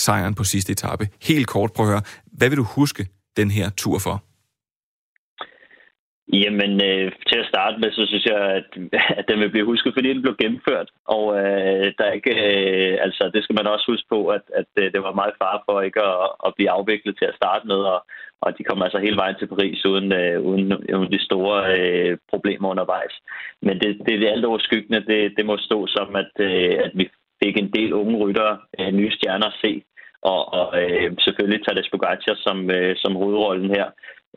sejren 0.00 0.34
på 0.34 0.44
sidste 0.44 0.72
etape. 0.72 1.08
Helt 1.22 1.46
kort, 1.46 1.72
prøv 1.72 1.86
at 1.86 1.92
høre. 1.92 2.02
Hvad 2.32 2.48
vil 2.48 2.58
du 2.58 2.62
huske 2.62 3.06
den 3.36 3.50
her 3.50 3.70
tur 3.70 3.98
for? 3.98 4.27
Jamen, 6.32 6.72
øh, 6.88 7.12
til 7.28 7.38
at 7.38 7.50
starte 7.52 7.76
med, 7.80 7.90
så 7.92 8.06
synes 8.06 8.24
jeg, 8.24 8.40
at, 8.58 8.68
at 9.18 9.24
den 9.28 9.40
vil 9.40 9.50
blive 9.50 9.70
husket, 9.70 9.94
fordi 9.94 10.08
den 10.08 10.22
blev 10.22 10.36
gennemført. 10.42 10.88
Og 11.04 11.24
øh, 11.38 11.86
der 11.98 12.04
er 12.06 12.12
ikke, 12.12 12.34
øh, 12.48 12.98
altså, 13.00 13.30
det 13.34 13.44
skal 13.44 13.56
man 13.58 13.66
også 13.66 13.86
huske 13.92 14.08
på, 14.08 14.28
at, 14.28 14.44
at 14.54 14.70
øh, 14.80 14.92
det 14.92 15.02
var 15.02 15.20
meget 15.20 15.34
far 15.42 15.62
for 15.66 15.80
ikke 15.80 16.02
at, 16.02 16.28
at 16.46 16.54
blive 16.56 16.70
afviklet 16.70 17.18
til 17.18 17.24
at 17.28 17.38
starte 17.40 17.66
med, 17.66 17.80
og, 17.94 18.00
og 18.40 18.58
de 18.58 18.64
kom 18.64 18.82
altså 18.82 18.98
hele 18.98 19.16
vejen 19.16 19.36
til 19.38 19.46
Paris 19.46 19.84
uden, 19.84 20.12
øh, 20.12 20.40
uden, 20.40 20.66
uden 20.98 21.12
de 21.12 21.24
store 21.24 21.58
øh, 21.78 22.18
problemer 22.30 22.68
undervejs. 22.68 23.14
Men 23.62 23.74
det, 23.80 23.90
det, 24.06 24.20
det 24.20 24.28
alt 24.28 24.44
overskyggende, 24.44 25.06
det, 25.12 25.32
det 25.36 25.46
må 25.46 25.56
stå 25.56 25.86
som, 25.86 26.16
at, 26.16 26.32
øh, 26.40 26.74
at 26.84 26.92
vi 26.94 27.10
fik 27.44 27.56
en 27.58 27.70
del 27.72 27.92
unge 27.92 28.16
ryttere, 28.24 28.58
øh, 28.80 28.90
nye 28.92 29.12
stjerner 29.12 29.46
at 29.46 29.60
se, 29.64 29.82
og, 30.22 30.52
og 30.52 30.82
øh, 30.82 31.12
selvfølgelig 31.20 31.60
Tadej 31.64 31.82
Pogacar 31.92 32.34
som, 32.46 32.70
øh, 32.70 32.96
som 32.96 33.16
hovedrollen 33.16 33.70
her 33.70 33.86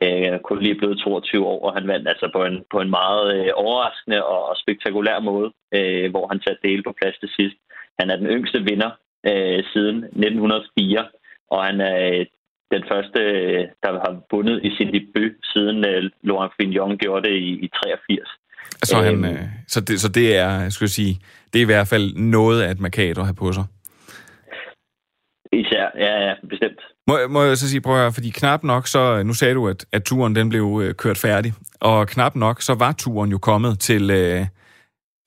øh, 0.04 0.40
kun 0.48 0.62
lige 0.62 0.80
blevet 0.80 0.98
22 1.00 1.46
år, 1.46 1.60
og 1.66 1.74
han 1.78 1.88
vandt 1.88 2.08
altså 2.08 2.30
på 2.36 2.42
en, 2.46 2.58
på 2.72 2.78
en 2.82 2.90
meget 2.90 3.26
øh, 3.36 3.52
overraskende 3.56 4.26
og, 4.26 4.58
spektakulær 4.64 5.20
måde, 5.20 5.50
øh, 5.78 6.12
hvor 6.12 6.28
han 6.32 6.42
satte 6.42 6.62
det 6.64 6.86
på 6.86 6.94
plads 7.02 7.18
til 7.20 7.30
sidst. 7.38 7.58
Han 8.00 8.10
er 8.10 8.16
den 8.16 8.28
yngste 8.28 8.60
vinder 8.70 8.92
øh, 9.30 9.60
siden 9.74 9.98
1904, 10.04 11.08
og 11.54 11.60
han 11.68 11.82
er 11.82 11.98
øh, 12.10 12.26
den 12.74 12.84
første, 12.92 13.20
øh, 13.20 13.64
der 13.84 13.92
har 14.04 14.14
vundet 14.32 14.58
i 14.68 14.70
sin 14.78 14.90
debut, 14.96 15.36
siden 15.54 15.78
øh, 15.86 16.10
Laurent 16.24 16.54
Fignon 16.58 16.98
gjorde 16.98 17.30
det 17.30 17.36
i, 17.36 17.50
i 17.66 17.68
83. 17.68 18.30
Så, 18.84 18.96
han, 18.98 19.16
øhm. 19.16 19.26
øh, 19.26 19.44
så, 19.68 19.82
det, 19.82 20.02
så 20.02 20.10
det 20.10 20.38
er, 20.38 20.70
skal 20.70 20.86
jeg 20.86 20.90
sige, 20.90 21.14
det 21.54 21.60
er 21.60 21.64
i 21.64 21.72
hvert 21.74 21.88
fald 21.88 22.16
noget 22.16 22.62
af 22.62 22.72
et 22.72 22.80
markat 22.80 23.18
at 23.18 23.26
have 23.26 23.42
på 23.44 23.52
sig. 23.54 23.66
Især, 25.54 25.86
ja, 25.96 26.14
ja, 26.28 26.34
bestemt. 26.50 26.82
Må, 27.12 27.28
må 27.30 27.44
jeg 27.44 27.58
så 27.58 27.70
sige, 27.70 27.82
prøv 27.82 27.96
at 27.96 28.02
høre, 28.02 28.14
fordi 28.14 28.30
knap 28.30 28.64
nok, 28.64 28.88
så 28.88 29.24
nu 29.24 29.34
sagde 29.34 29.54
du, 29.54 29.68
at, 29.68 29.86
at 29.92 30.04
turen 30.04 30.36
den 30.36 30.50
blev 30.50 30.82
øh, 30.84 30.96
kørt 30.96 31.18
færdig, 31.18 31.54
og 31.80 32.08
knap 32.08 32.36
nok, 32.36 32.62
så 32.62 32.74
var 32.74 32.92
turen 32.92 33.32
jo 33.32 33.38
kommet 33.38 33.80
til, 33.80 34.10
øh, 34.10 34.46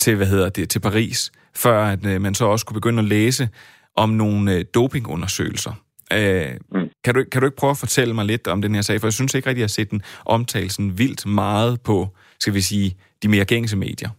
til 0.01 0.17
hvad 0.17 0.27
hedder 0.27 0.49
det, 0.49 0.71
til 0.71 0.81
Paris, 0.81 1.33
før 1.57 1.85
at 1.85 2.07
øh, 2.07 2.21
man 2.21 2.35
så 2.35 2.45
også 2.45 2.67
kunne 2.67 2.75
begynde 2.75 2.99
at 2.99 3.05
læse 3.05 3.49
om 3.97 4.11
nogle 4.11 4.55
øh, 4.55 4.65
dopingundersøgelser. 4.75 5.73
Øh, 6.13 6.51
mm. 6.73 6.89
kan, 7.05 7.15
du, 7.15 7.25
kan 7.33 7.41
du 7.41 7.47
ikke 7.47 7.57
prøve 7.57 7.71
at 7.71 7.77
fortælle 7.77 8.15
mig 8.15 8.25
lidt 8.25 8.49
om 8.49 8.63
den 8.63 8.75
her 8.75 8.83
sag, 8.83 9.01
for 9.01 9.07
jeg 9.07 9.13
synes 9.13 9.35
ikke 9.35 9.49
rigtig, 9.49 9.59
at 9.59 9.61
jeg 9.61 9.65
har 9.65 9.85
set 9.85 9.91
den 9.91 10.03
omtale 10.27 10.71
sådan 10.71 10.99
vildt 10.99 11.27
meget 11.27 11.81
på, 11.81 12.09
skal 12.41 12.55
vi 12.55 12.61
sige, 12.61 12.97
de 13.23 13.29
mere 13.29 13.45
gængse 13.45 13.77
medier. 13.77 14.11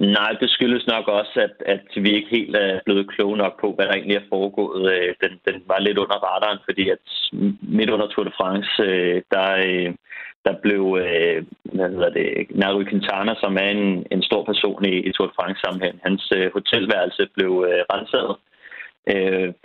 Nej, 0.00 0.32
det 0.40 0.50
skyldes 0.50 0.86
nok 0.86 1.08
også, 1.08 1.40
at, 1.40 1.54
at 1.66 2.02
vi 2.04 2.10
ikke 2.10 2.28
helt 2.30 2.56
er 2.56 2.80
blevet 2.84 3.08
kloge 3.08 3.36
nok 3.36 3.60
på, 3.60 3.72
hvad 3.72 3.86
der 3.86 3.92
egentlig 3.92 4.16
er 4.16 4.28
foregået. 4.28 4.92
Øh, 4.92 5.14
den, 5.22 5.40
den 5.48 5.62
var 5.66 5.78
lidt 5.80 5.98
under 5.98 6.16
radaren, 6.16 6.58
fordi 6.64 6.88
at 6.90 6.98
midt 7.62 7.90
under 7.90 8.06
Tour 8.06 8.24
de 8.24 8.32
France, 8.40 8.82
øh, 8.82 9.22
der, 9.30 9.48
øh, 9.66 9.94
der 10.44 10.54
blev 10.62 10.82
hvad 11.62 11.88
hedder 11.90 12.10
det, 12.10 12.46
Naru 12.50 12.84
Quintana, 12.84 13.34
som 13.40 13.56
er 13.56 13.68
en, 13.68 14.06
en 14.10 14.22
stor 14.22 14.44
person 14.44 14.84
i, 14.84 14.94
i 15.08 15.12
Tour 15.12 15.26
de 15.26 15.36
France-sammenhæng, 15.40 16.00
hans 16.02 16.32
hotelværelse 16.52 17.28
blev 17.34 17.52
renset, 17.92 18.36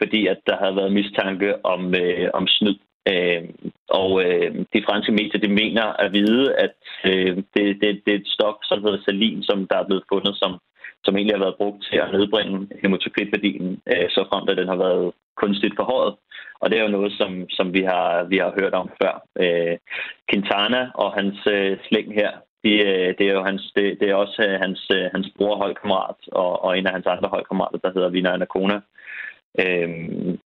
fordi 0.01 0.27
at 0.27 0.39
der 0.47 0.57
havde 0.57 0.75
været 0.75 0.91
mistanke 0.91 1.65
om, 1.65 1.93
om 2.33 2.47
snyd 2.47 2.75
Øh, 3.09 3.43
og 3.89 4.23
øh, 4.23 4.55
de 4.73 4.85
franske 4.87 5.11
medier, 5.11 5.39
de 5.41 5.59
mener 5.61 5.85
at 6.03 6.13
vide, 6.13 6.55
at 6.65 6.77
øh, 7.05 7.35
det, 7.53 7.65
det, 7.81 8.01
det 8.05 8.11
er 8.13 8.19
et 8.19 8.33
stof, 8.35 8.55
som 8.63 8.83
hedder 8.83 9.01
salin, 9.05 9.43
som 9.43 9.67
der 9.67 9.77
er 9.79 9.85
blevet 9.85 10.03
fundet, 10.13 10.35
som, 10.35 10.51
som 11.03 11.15
egentlig 11.15 11.35
har 11.35 11.45
været 11.45 11.59
brugt 11.61 11.83
til 11.83 11.97
at 11.97 12.11
nedbringe 12.11 12.67
hematokritværdien, 12.81 13.81
øh, 13.91 14.09
så 14.09 14.25
frem 14.29 14.49
at 14.49 14.57
den 14.57 14.67
har 14.67 14.79
været 14.85 15.11
kunstigt 15.35 15.75
forhøjet. 15.79 16.15
Og 16.61 16.69
det 16.69 16.77
er 16.77 16.83
jo 16.83 16.97
noget, 16.97 17.13
som, 17.19 17.49
som 17.49 17.73
vi, 17.73 17.81
har, 17.81 18.23
vi 18.23 18.37
har 18.37 18.51
hørt 18.59 18.73
om 18.73 18.89
før. 19.01 19.13
Øh, 19.43 19.77
Quintana 20.29 20.91
og 20.95 21.13
hans 21.13 21.37
øh, 21.47 21.77
slæng 21.87 22.13
her, 22.13 22.31
de, 22.63 22.71
øh, 22.89 23.09
det 23.17 23.25
er 23.27 23.33
jo 23.33 23.43
hans, 23.43 23.71
det, 23.75 23.97
det 23.99 24.09
er 24.09 24.15
også 24.15 24.45
øh, 24.47 24.59
hans, 24.63 24.81
øh, 24.95 25.05
hans 25.13 25.27
bror 25.37 25.55
holdkammerat 25.55 26.19
og, 26.31 26.63
og 26.63 26.77
en 26.77 26.87
af 26.87 26.93
hans 26.93 27.05
andre 27.05 27.29
holdkammerater, 27.29 27.77
der 27.77 27.93
hedder 27.93 28.09
Vina 28.09 28.33
Anacona. 28.33 28.79
Øh, 29.59 29.89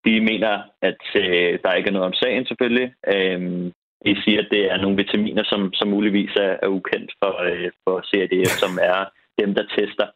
de 0.06 0.22
mener, 0.30 0.54
at 0.82 1.04
øh, 1.16 1.60
der 1.64 1.74
ikke 1.74 1.88
er 1.90 1.94
noget 1.94 2.06
om 2.06 2.14
sagen 2.14 2.46
selvfølgelig. 2.46 2.94
Øh, 3.14 3.72
de 4.06 4.22
siger, 4.24 4.40
at 4.42 4.48
det 4.52 4.72
er 4.72 4.78
nogle 4.78 4.98
vitaminer, 4.98 5.44
som, 5.44 5.74
som 5.74 5.88
muligvis 5.88 6.34
er, 6.36 6.58
er 6.64 6.68
ukendt 6.68 7.12
for, 7.24 7.34
øh, 7.52 7.72
for 7.84 7.96
CADF, 8.10 8.52
som 8.64 8.80
er 8.82 9.00
dem, 9.40 9.54
der 9.56 9.66
tester. 9.78 10.08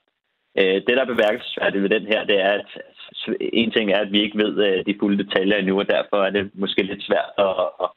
Øh, 0.59 0.77
det, 0.85 0.93
der 0.95 1.01
er 1.01 1.13
bemærkelsesværdigt 1.13 1.83
ved 1.83 1.89
den 1.89 2.05
her, 2.11 2.25
det 2.25 2.41
er, 2.41 2.53
at 2.59 2.69
en 3.39 3.71
ting 3.71 3.91
er, 3.91 3.99
at 4.01 4.11
vi 4.11 4.19
ikke 4.21 4.37
ved 4.37 4.53
øh, 4.67 4.85
de 4.85 4.97
fulde 4.99 5.23
detaljer 5.23 5.57
endnu, 5.57 5.79
og 5.79 5.89
derfor 5.89 6.17
er 6.23 6.29
det 6.29 6.51
måske 6.53 6.81
lidt 6.83 7.03
svært 7.03 7.31
at, 7.37 7.53
at, 7.83 7.89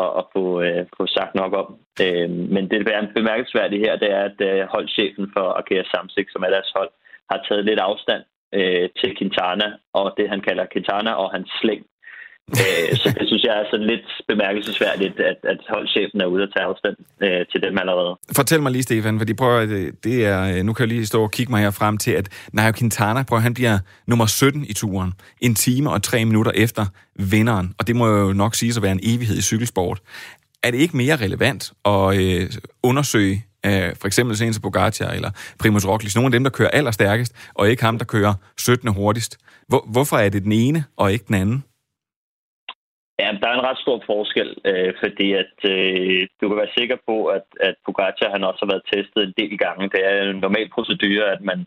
at, 0.00 0.08
at 0.18 0.24
få, 0.34 0.44
øh, 0.62 0.86
få 0.96 1.06
sagt 1.06 1.34
nok 1.34 1.52
om. 1.62 1.68
Øh, 2.04 2.30
men 2.54 2.70
det, 2.70 2.86
der 2.86 2.92
er 2.92 3.14
bemærkelsesværdigt 3.14 3.84
her, 3.86 3.96
det 3.96 4.10
er, 4.18 4.22
at 4.30 4.38
øh, 4.48 4.66
holdchefen 4.74 5.26
for 5.34 5.46
Arkea 5.58 5.82
Samsik, 5.92 6.28
som 6.30 6.42
er 6.42 6.50
deres 6.56 6.72
hold, 6.76 6.90
har 7.30 7.38
taget 7.48 7.64
lidt 7.64 7.80
afstand 7.80 8.22
øh, 8.54 8.88
til 9.00 9.10
Quintana, 9.18 9.68
og 9.94 10.14
det 10.16 10.26
han 10.28 10.40
kalder 10.40 10.66
Quintana 10.72 11.12
og 11.22 11.30
hans 11.34 11.50
slæng. 11.60 11.82
øh, 12.62 12.90
så 13.02 13.08
det 13.18 13.26
synes 13.28 13.42
jeg 13.42 13.54
er 13.60 13.64
sådan 13.70 13.86
lidt 13.86 14.08
bemærkelsesværdigt, 14.28 15.20
at, 15.20 15.38
at 15.52 15.58
holdchefen 15.68 16.20
er 16.20 16.26
ude 16.26 16.42
at 16.42 16.52
tage 16.56 16.66
afstand 16.70 16.96
øh, 17.22 17.46
til 17.52 17.62
dem 17.62 17.78
allerede. 17.78 18.16
Fortæl 18.36 18.62
mig 18.62 18.72
lige, 18.72 18.82
Stefan, 18.82 19.18
fordi 19.18 19.34
prøv 19.34 19.60
at, 19.62 19.68
det 20.04 20.26
er, 20.26 20.40
øh, 20.56 20.64
nu 20.64 20.72
kan 20.72 20.82
jeg 20.82 20.88
lige 20.88 21.06
stå 21.06 21.22
og 21.22 21.30
kigge 21.30 21.52
mig 21.52 21.60
her 21.60 21.70
frem 21.70 21.98
til, 21.98 22.12
at 22.20 22.48
Nairo 22.52 22.72
Quintana, 22.78 23.22
prøv, 23.28 23.38
han 23.38 23.54
bliver 23.54 23.78
nummer 24.06 24.26
17 24.26 24.64
i 24.64 24.72
turen, 24.72 25.12
en 25.40 25.54
time 25.54 25.90
og 25.90 26.02
tre 26.02 26.24
minutter 26.24 26.52
efter 26.54 26.84
vinderen, 27.32 27.74
og 27.78 27.86
det 27.86 27.96
må 27.96 28.06
jo 28.06 28.32
nok 28.32 28.54
sige 28.54 28.72
at 28.76 28.82
være 28.82 28.92
en 28.92 29.00
evighed 29.02 29.36
i 29.36 29.42
cykelsport. 29.42 29.98
Er 30.62 30.70
det 30.70 30.78
ikke 30.78 30.96
mere 30.96 31.16
relevant 31.16 31.72
at 31.84 32.16
øh, 32.20 32.50
undersøge 32.82 33.44
af 33.72 33.96
for 34.00 34.06
eksempel 34.10 34.36
Sense 34.36 34.60
Pogacar 34.64 35.10
eller 35.18 35.30
Primoz 35.60 35.86
Roglic, 35.90 36.14
nogle 36.14 36.30
af 36.30 36.36
dem, 36.36 36.44
der 36.44 36.56
kører 36.58 36.72
allerstærkest, 36.78 37.32
og 37.58 37.64
ikke 37.70 37.82
ham, 37.84 37.98
der 37.98 38.04
kører 38.14 38.34
17. 38.58 38.94
hurtigst. 38.98 39.32
Hvor, 39.68 39.82
hvorfor 39.92 40.16
er 40.24 40.28
det 40.28 40.42
den 40.42 40.52
ene 40.52 40.80
og 40.96 41.12
ikke 41.12 41.24
den 41.30 41.34
anden? 41.42 41.58
Ja, 43.20 43.28
der 43.40 43.48
er 43.48 43.56
en 43.58 43.68
ret 43.70 43.80
stor 43.84 43.98
forskel, 44.06 44.50
øh, 44.70 44.92
fordi 45.02 45.28
at 45.42 45.56
øh, 45.72 46.28
du 46.40 46.44
kan 46.48 46.60
være 46.62 46.76
sikker 46.78 46.96
på, 47.08 47.16
at, 47.36 47.46
at 47.60 47.74
Pogacar 47.84 48.34
han 48.34 48.44
også 48.44 48.60
har 48.64 48.72
været 48.72 48.88
testet 48.94 49.22
en 49.24 49.34
del 49.40 49.58
gange. 49.64 49.90
Det 49.94 50.00
er 50.10 50.14
en 50.22 50.40
normal 50.46 50.68
procedure, 50.74 51.26
at 51.36 51.42
man 51.50 51.60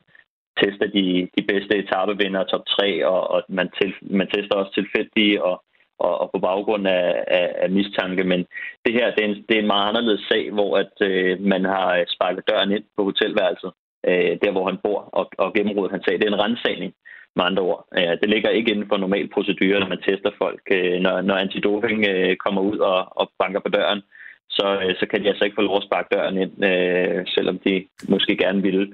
tester 0.61 0.87
de, 0.97 1.07
de 1.37 1.43
bedste 1.51 1.73
etapevinder 1.83 2.43
top 2.43 2.65
3, 2.79 3.07
og, 3.11 3.21
og 3.33 3.39
man, 3.49 3.69
til, 3.77 3.89
man 4.01 4.27
tester 4.33 4.55
også 4.55 4.73
tilfældige 4.73 5.43
og, 5.43 5.55
og, 5.99 6.21
og 6.21 6.27
på 6.33 6.39
baggrund 6.39 6.87
af, 6.87 7.23
af, 7.27 7.47
af 7.63 7.69
mistanke. 7.69 8.23
Men 8.23 8.39
det 8.85 8.93
her 8.93 9.15
det 9.15 9.21
er, 9.23 9.29
en, 9.29 9.45
det 9.49 9.55
er 9.55 9.61
en 9.61 9.73
meget 9.73 9.89
anderledes 9.89 10.25
sag, 10.31 10.51
hvor 10.51 10.77
at 10.77 10.93
øh, 11.01 11.41
man 11.41 11.65
har 11.65 11.97
øh, 11.97 12.05
sparket 12.07 12.47
døren 12.49 12.71
ind 12.71 12.83
på 12.97 13.03
hotelværelset, 13.03 13.71
øh, 14.09 14.37
der 14.43 14.51
hvor 14.51 14.65
han 14.69 14.77
bor, 14.83 14.99
og, 15.19 15.25
og 15.37 15.53
gennemrådet 15.53 15.91
han 15.91 16.03
sag. 16.03 16.13
det 16.13 16.23
er 16.23 16.33
en 16.33 16.43
rensagning 16.45 16.93
med 17.35 17.43
andre 17.45 17.63
ord. 17.63 17.85
Øh, 17.97 18.13
det 18.21 18.29
ligger 18.29 18.49
ikke 18.49 18.71
inden 18.71 18.89
for 18.89 18.97
normal 18.97 19.27
procedure, 19.35 19.79
når 19.79 19.89
man 19.93 20.01
tester 20.07 20.31
folk. 20.37 20.61
Øh, 20.71 20.99
når, 21.05 21.21
når 21.21 21.35
antidoping 21.35 21.99
øh, 22.11 22.35
kommer 22.35 22.61
ud 22.61 22.77
og, 22.77 22.99
og 23.19 23.31
banker 23.39 23.59
på 23.59 23.69
døren, 23.69 24.01
så, 24.49 24.67
øh, 24.83 24.95
så 24.99 25.05
kan 25.09 25.21
de 25.21 25.29
altså 25.29 25.43
ikke 25.45 25.59
få 25.59 25.61
lov 25.61 25.77
at 25.77 25.87
sparke 25.87 26.15
døren 26.15 26.37
ind, 26.43 26.53
øh, 26.69 27.25
selvom 27.35 27.59
de 27.65 27.85
måske 28.09 28.37
gerne 28.37 28.61
ville. 28.61 28.85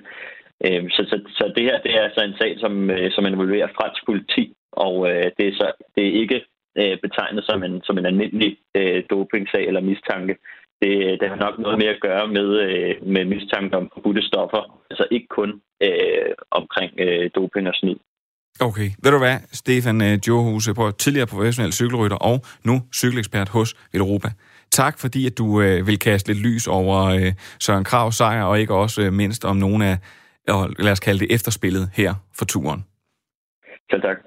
Øh, 0.65 0.84
så, 0.89 1.02
så, 1.12 1.18
så 1.38 1.54
det 1.56 1.63
her 1.63 1.78
det 1.86 1.91
er 1.96 2.02
altså 2.02 2.22
en 2.24 2.38
sag, 2.41 2.60
som, 2.60 2.89
øh, 2.89 3.12
som 3.12 3.26
involverer 3.26 3.76
fransk 3.78 4.06
politi, 4.06 4.54
og 4.72 5.10
øh, 5.10 5.32
det, 5.38 5.48
er 5.48 5.54
så, 5.54 5.72
det 5.96 6.08
er 6.08 6.20
ikke 6.22 6.41
øh, 6.79 6.97
betegnet 7.03 7.43
som 7.49 7.63
en, 7.63 7.81
som 7.83 7.97
en 7.97 8.05
almindelig 8.05 8.57
øh, 8.77 9.03
dopingsag 9.09 9.63
eller 9.67 9.81
mistanke. 9.81 10.35
Det, 10.81 11.19
det 11.19 11.30
har 11.30 11.39
nok 11.45 11.59
noget 11.59 11.78
mere 11.78 11.95
at 11.95 12.01
gøre 12.01 12.28
med, 12.28 12.47
øh, 12.67 13.07
med 13.13 13.26
mistanke 13.26 13.78
om 13.78 13.89
forbudte 13.93 14.21
stoffer, 14.21 14.82
altså 14.89 15.05
ikke 15.11 15.28
kun 15.28 15.61
øh, 15.84 16.32
omkring 16.51 16.91
øh, 16.99 17.30
doping 17.36 17.67
og 17.67 17.76
snyd. 17.76 17.97
Okay, 18.61 18.89
ved 19.03 19.11
du 19.11 19.17
hvad, 19.17 19.38
Stefan 19.51 20.01
øh, 20.01 20.19
Johuse, 20.28 20.73
på 20.73 20.91
tidligere 20.91 21.28
professionel 21.28 21.73
cykelrytter 21.73 22.17
og 22.17 22.38
nu 22.63 22.76
cykelekspert 22.93 23.49
hos 23.49 23.76
Europa. 23.93 24.30
Tak 24.71 24.99
fordi, 24.99 25.26
at 25.26 25.38
du 25.38 25.61
øh, 25.61 25.88
vil 25.88 25.99
kaste 25.99 26.34
lidt 26.34 26.45
lys 26.45 26.67
over 26.67 27.05
øh, 27.05 27.32
Søren 27.59 27.84
Kravs 27.84 28.15
sejr, 28.15 28.43
og 28.43 28.59
ikke 28.59 28.73
også 28.76 29.01
øh, 29.01 29.13
mindst 29.13 29.45
om 29.45 29.55
nogle 29.57 29.86
af, 29.86 29.97
øh, 30.49 30.55
lad 30.80 30.91
os 30.91 30.99
kalde 30.99 31.19
det 31.19 31.36
efterspillet 31.36 31.89
her 31.93 32.13
for 32.38 32.45
turen. 32.45 32.86
Selv 33.91 34.01
tak. 34.01 34.17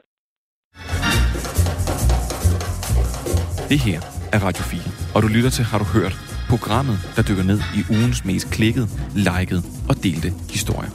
Det 3.69 3.79
her 3.79 4.01
er 4.33 4.39
Radio 4.39 4.63
4, 4.63 4.81
og 5.15 5.23
du 5.23 5.29
lytter 5.29 5.51
til 5.51 5.65
Har 5.65 5.79
du 5.79 5.85
hørt? 5.85 6.19
Programmet, 6.49 6.99
der 7.17 7.23
dykker 7.23 7.43
ned 7.43 7.61
i 7.77 7.85
ugens 7.91 8.25
mest 8.25 8.51
klikket, 8.51 8.89
liket 9.15 9.65
og 9.89 10.03
delte 10.03 10.33
historier. 10.51 10.91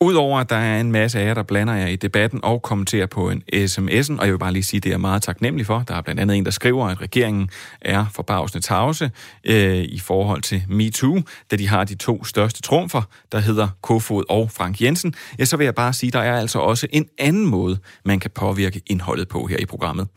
Udover 0.00 0.40
at 0.40 0.50
der 0.50 0.56
er 0.56 0.80
en 0.80 0.92
masse 0.92 1.20
af 1.20 1.26
jer, 1.26 1.34
der 1.34 1.42
blander 1.42 1.74
jer 1.74 1.86
i 1.86 1.96
debatten 1.96 2.40
og 2.42 2.62
kommenterer 2.62 3.06
på 3.06 3.30
en 3.30 3.42
sms'en, 3.54 4.18
og 4.18 4.24
jeg 4.24 4.32
vil 4.32 4.38
bare 4.38 4.52
lige 4.52 4.62
sige, 4.62 4.78
at 4.78 4.84
det 4.84 4.92
er 4.92 4.98
meget 4.98 5.22
taknemmelig 5.22 5.66
for. 5.66 5.78
Der 5.88 5.94
er 5.94 6.00
blandt 6.00 6.20
andet 6.20 6.36
en, 6.36 6.44
der 6.44 6.50
skriver, 6.50 6.86
at 6.86 7.00
regeringen 7.00 7.50
er 7.80 8.06
forbavsende 8.12 8.66
tavse 8.66 9.10
øh, 9.44 9.76
i 9.76 9.98
forhold 9.98 10.42
til 10.42 10.64
MeToo, 10.68 11.22
da 11.50 11.56
de 11.56 11.68
har 11.68 11.84
de 11.84 11.94
to 11.94 12.24
største 12.24 12.62
trumfer, 12.62 13.02
der 13.32 13.38
hedder 13.38 13.68
Kofod 13.82 14.24
og 14.28 14.50
Frank 14.50 14.80
Jensen. 14.80 15.14
Ja, 15.38 15.44
så 15.44 15.56
vil 15.56 15.64
jeg 15.64 15.74
bare 15.74 15.92
sige, 15.92 16.08
at 16.08 16.12
der 16.12 16.20
er 16.20 16.40
altså 16.40 16.58
også 16.58 16.86
en 16.90 17.08
anden 17.18 17.46
måde, 17.46 17.78
man 18.04 18.20
kan 18.20 18.30
påvirke 18.30 18.82
indholdet 18.86 19.28
på 19.28 19.46
her 19.46 19.56
i 19.56 19.66
programmet. 19.66 20.08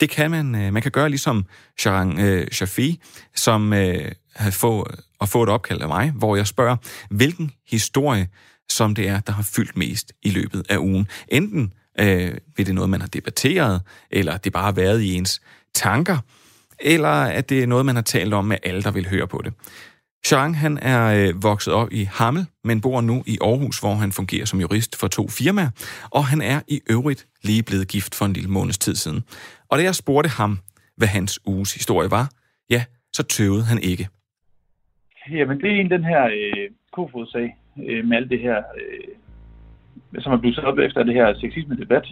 Det 0.00 0.10
kan 0.10 0.30
man, 0.30 0.54
øh, 0.54 0.72
man 0.72 0.82
kan 0.82 0.90
gøre 0.90 1.08
ligesom 1.08 1.44
Sharan 1.78 2.20
øh, 2.20 2.46
Shafi, 2.52 3.00
som 3.34 3.72
øh, 3.72 4.12
få, 4.50 4.86
at 5.20 5.28
få 5.28 5.42
et 5.42 5.48
opkald 5.48 5.80
af 5.80 5.88
mig, 5.88 6.10
hvor 6.10 6.36
jeg 6.36 6.46
spørger, 6.46 6.76
hvilken 7.10 7.50
historie 7.70 8.28
som 8.70 8.94
det 8.94 9.08
er, 9.08 9.20
der 9.20 9.32
har 9.32 9.42
fyldt 9.56 9.76
mest 9.76 10.12
i 10.22 10.30
løbet 10.30 10.66
af 10.68 10.76
ugen. 10.76 11.08
Enten 11.28 11.72
øh, 12.00 12.34
ved 12.56 12.64
det 12.64 12.74
noget, 12.74 12.90
man 12.90 13.00
har 13.00 13.08
debatteret, 13.08 13.82
eller 14.10 14.36
det 14.36 14.52
bare 14.52 14.64
har 14.64 14.72
været 14.72 15.00
i 15.00 15.14
ens 15.14 15.42
tanker, 15.74 16.18
eller 16.80 17.08
at 17.08 17.48
det 17.48 17.62
er 17.62 17.66
noget, 17.66 17.86
man 17.86 17.94
har 17.94 18.02
talt 18.02 18.34
om 18.34 18.44
med 18.44 18.56
alle, 18.62 18.82
der 18.82 18.90
vil 18.90 19.08
høre 19.08 19.28
på 19.28 19.42
det. 19.44 19.52
Jean, 20.32 20.54
han 20.54 20.78
er 20.78 21.28
øh, 21.28 21.42
vokset 21.42 21.72
op 21.74 21.92
i 21.92 22.04
Hammel, 22.04 22.46
men 22.64 22.80
bor 22.80 23.00
nu 23.00 23.22
i 23.26 23.38
Aarhus, 23.40 23.80
hvor 23.80 23.94
han 23.94 24.12
fungerer 24.12 24.44
som 24.44 24.60
jurist 24.60 24.96
for 24.96 25.08
to 25.08 25.28
firmaer, 25.28 25.70
og 26.10 26.26
han 26.26 26.42
er 26.42 26.60
i 26.68 26.80
øvrigt 26.90 27.26
lige 27.42 27.62
blevet 27.62 27.88
gift 27.88 28.14
for 28.14 28.24
en 28.24 28.32
lille 28.32 28.50
måneds 28.50 28.78
tid 28.78 28.94
siden. 28.94 29.24
Og 29.68 29.78
da 29.78 29.82
jeg 29.82 29.94
spurgte 29.94 30.28
ham, 30.28 30.58
hvad 30.96 31.08
hans 31.08 31.40
uges 31.46 31.74
historie 31.74 32.10
var, 32.10 32.30
ja, 32.70 32.84
så 33.12 33.22
tøvede 33.22 33.64
han 33.64 33.78
ikke. 33.82 34.08
Jamen, 35.30 35.60
det 35.60 35.70
er 35.70 35.80
en 35.80 35.90
den 35.90 36.04
her 36.04 36.24
øh, 36.24 36.70
Kofod-sag, 36.92 37.56
øh, 37.88 38.08
med 38.08 38.16
alt 38.16 38.30
det 38.30 38.40
her, 38.40 38.56
øh, 38.56 40.22
som 40.22 40.32
er 40.32 40.36
blevet 40.36 40.58
op 40.58 40.78
efter 40.78 41.02
det 41.02 41.14
her 41.14 41.34
sexisme-debat. 41.34 42.06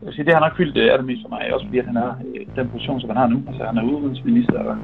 Jeg 0.00 0.06
vil 0.06 0.14
sige, 0.14 0.24
det 0.24 0.34
har 0.34 0.40
nok 0.40 0.56
fyldt 0.56 0.76
øh, 0.76 0.92
allermest 0.92 1.22
for 1.22 1.28
mig, 1.28 1.54
også 1.54 1.66
fordi 1.66 1.78
at 1.78 1.86
han 1.86 1.96
har 1.96 2.18
øh, 2.26 2.46
den 2.56 2.68
position, 2.68 3.00
som 3.00 3.10
han 3.10 3.18
har 3.22 3.26
nu. 3.26 3.38
Altså, 3.48 3.64
han 3.64 3.76
er 3.78 3.82
udenrigsminister, 3.82 4.58
og, 4.58 4.76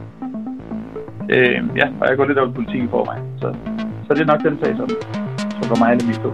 øh, 1.35 1.59
ja, 1.81 1.87
og 2.01 2.05
jeg 2.09 2.17
går 2.17 2.27
lidt 2.27 2.39
over 2.39 2.51
i 2.51 2.53
politik 2.53 2.83
i 2.83 2.89
forvejen. 2.91 3.25
Så, 3.41 3.49
så 4.07 4.15
det 4.15 4.21
er 4.21 4.31
nok 4.33 4.43
den 4.49 4.59
sag, 4.63 4.77
som, 4.77 4.89
som 5.57 5.65
går 5.71 5.79
mig 5.79 5.91
allermest 5.91 6.21
på. 6.21 6.31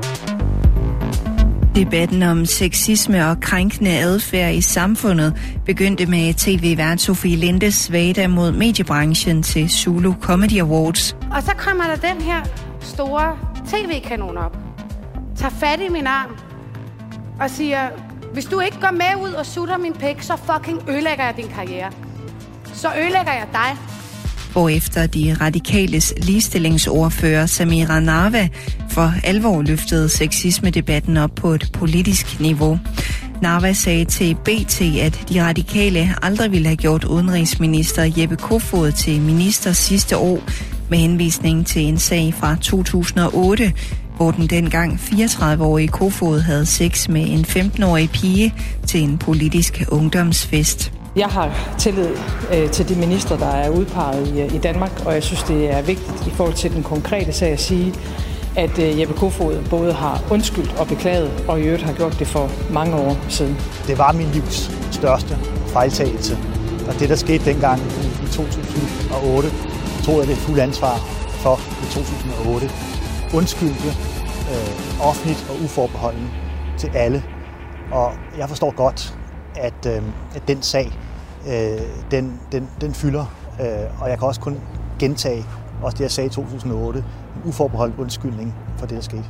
Debatten 1.75 2.23
om 2.23 2.45
sexisme 2.45 3.27
og 3.31 3.41
krænkende 3.41 3.91
adfærd 3.91 4.55
i 4.55 4.61
samfundet 4.61 5.61
begyndte 5.67 6.07
med 6.11 6.35
tv-vært 6.35 7.01
Sofie 7.01 7.37
Lindes 7.37 7.75
svada 7.75 8.29
mod 8.29 8.53
mediebranchen 8.53 9.43
til 9.43 9.71
Zulu 9.71 10.13
Comedy 10.21 10.61
Awards. 10.61 11.13
Og 11.37 11.43
så 11.43 11.53
kommer 11.57 11.85
der 11.85 11.97
den 12.09 12.21
her 12.23 12.70
store 12.91 13.39
tv-kanon 13.69 14.37
op, 14.39 14.57
tager 15.37 15.51
fat 15.51 15.81
i 15.81 15.89
min 15.89 16.07
arm 16.07 16.37
og 17.41 17.51
siger, 17.51 17.89
hvis 18.33 18.45
du 18.45 18.61
ikke 18.61 18.81
går 18.81 18.91
med 18.91 19.29
ud 19.29 19.33
og 19.33 19.47
sutter 19.47 19.79
min 19.79 19.93
pæk, 19.93 20.23
så 20.23 20.37
fucking 20.37 20.89
ødelægger 20.89 21.25
jeg 21.25 21.37
din 21.37 21.49
karriere. 21.49 21.93
Så 22.73 22.89
ødelægger 22.89 23.33
jeg 23.33 23.47
dig. 23.53 23.77
Hvorefter 24.53 25.07
de 25.07 25.37
radikales 25.41 26.15
ligestillingsordfører 26.17 27.47
Samira 27.47 28.01
Narva 28.01 28.49
for 28.89 29.13
alvor 29.25 29.63
løftede 29.63 30.09
sexisme-debatten 30.09 31.17
op 31.17 31.31
på 31.37 31.51
et 31.51 31.71
politisk 31.73 32.41
niveau. 32.41 32.79
Narva 33.43 33.73
sagde 33.73 34.05
til 34.05 34.35
BT, 34.35 34.81
at 34.81 35.25
de 35.29 35.45
radikale 35.45 36.15
aldrig 36.23 36.53
ville 36.53 36.67
have 36.67 36.77
gjort 36.77 37.05
udenrigsminister 37.05 38.13
Jeppe 38.17 38.37
Kofod 38.37 38.93
til 38.93 39.21
minister 39.21 39.73
sidste 39.73 40.17
år, 40.17 40.41
med 40.91 40.99
henvisning 40.99 41.67
til 41.67 41.83
en 41.83 41.99
sag 41.99 42.35
fra 42.35 42.57
2008, 42.63 43.73
hvor 44.17 44.31
den 44.31 44.47
dengang 44.47 44.93
34-årige 44.93 45.89
Kofod 45.89 46.41
havde 46.41 46.67
sex 46.67 47.09
med 47.09 47.25
en 47.29 47.45
15-årig 47.45 48.11
pige 48.11 48.55
til 48.87 49.03
en 49.03 49.19
politisk 49.19 49.85
ungdomsfest. 49.89 50.93
Jeg 51.17 51.27
har 51.27 51.75
tillid 51.79 52.09
øh, 52.55 52.71
til 52.71 52.89
de 52.89 52.95
ministre, 52.95 53.39
der 53.39 53.51
er 53.51 53.71
udpeget 53.71 54.29
i, 54.29 54.57
i 54.57 54.59
Danmark, 54.59 55.03
og 55.07 55.15
jeg 55.15 55.23
synes, 55.23 55.43
det 55.43 55.75
er 55.75 55.83
vigtigt 55.83 56.27
i 56.27 56.31
forhold 56.31 56.55
til 56.55 56.73
den 56.75 56.83
konkrete 56.83 57.33
sag 57.33 57.53
at 57.53 57.61
sige, 57.61 57.95
at 58.57 58.79
øh, 58.79 59.01
Jeppe 59.01 59.15
Kofod 59.15 59.65
både 59.71 59.93
har 59.93 60.23
undskyldt 60.31 60.75
og 60.79 60.87
beklaget, 60.87 61.31
og 61.49 61.61
i 61.61 61.63
øvrigt 61.63 61.83
har 61.83 61.93
gjort 61.93 62.19
det 62.19 62.27
for 62.27 62.51
mange 62.71 62.97
år 62.97 63.17
siden. 63.29 63.57
Det 63.87 63.99
var 63.99 64.13
min 64.13 64.29
livs 64.33 64.71
største 64.91 65.39
fejltagelse, 65.73 66.39
og 66.89 67.01
det, 67.01 67.09
der 67.09 67.17
skete 67.17 67.45
dengang 67.45 67.81
i, 67.81 68.25
i 68.25 68.29
2008, 68.29 69.70
tog 70.07 70.15
jeg 70.21 70.27
det 70.31 70.37
fulde 70.45 70.63
ansvar 70.69 70.95
for 71.45 71.57
i 71.85 71.87
2008. 71.97 72.67
Undskyldte 73.39 73.91
øh, 74.53 74.73
offentligt 75.09 75.43
og 75.51 75.55
uforbeholden 75.65 76.27
til 76.81 76.91
alle. 77.05 77.19
Og 77.99 78.09
jeg 78.41 78.47
forstår 78.53 78.71
godt, 78.85 79.01
at, 79.69 79.81
øh, 79.93 80.03
at 80.37 80.43
den 80.51 80.61
sag, 80.73 80.87
øh, 81.53 81.85
den, 82.15 82.25
den, 82.53 82.63
den 82.83 82.93
fylder. 83.01 83.27
Øh, 83.63 83.87
og 84.01 84.07
jeg 84.11 84.17
kan 84.19 84.27
også 84.31 84.41
kun 84.41 84.57
gentage 85.03 85.43
også 85.85 85.97
det, 85.99 86.05
jeg 86.09 86.15
sagde 86.17 86.29
i 86.29 86.31
2008. 86.31 86.99
En 87.37 87.43
uforbeholden 87.51 87.97
undskyldning 88.05 88.49
for 88.79 88.87
det, 88.87 88.97
der 88.97 89.07
skete. 89.11 89.29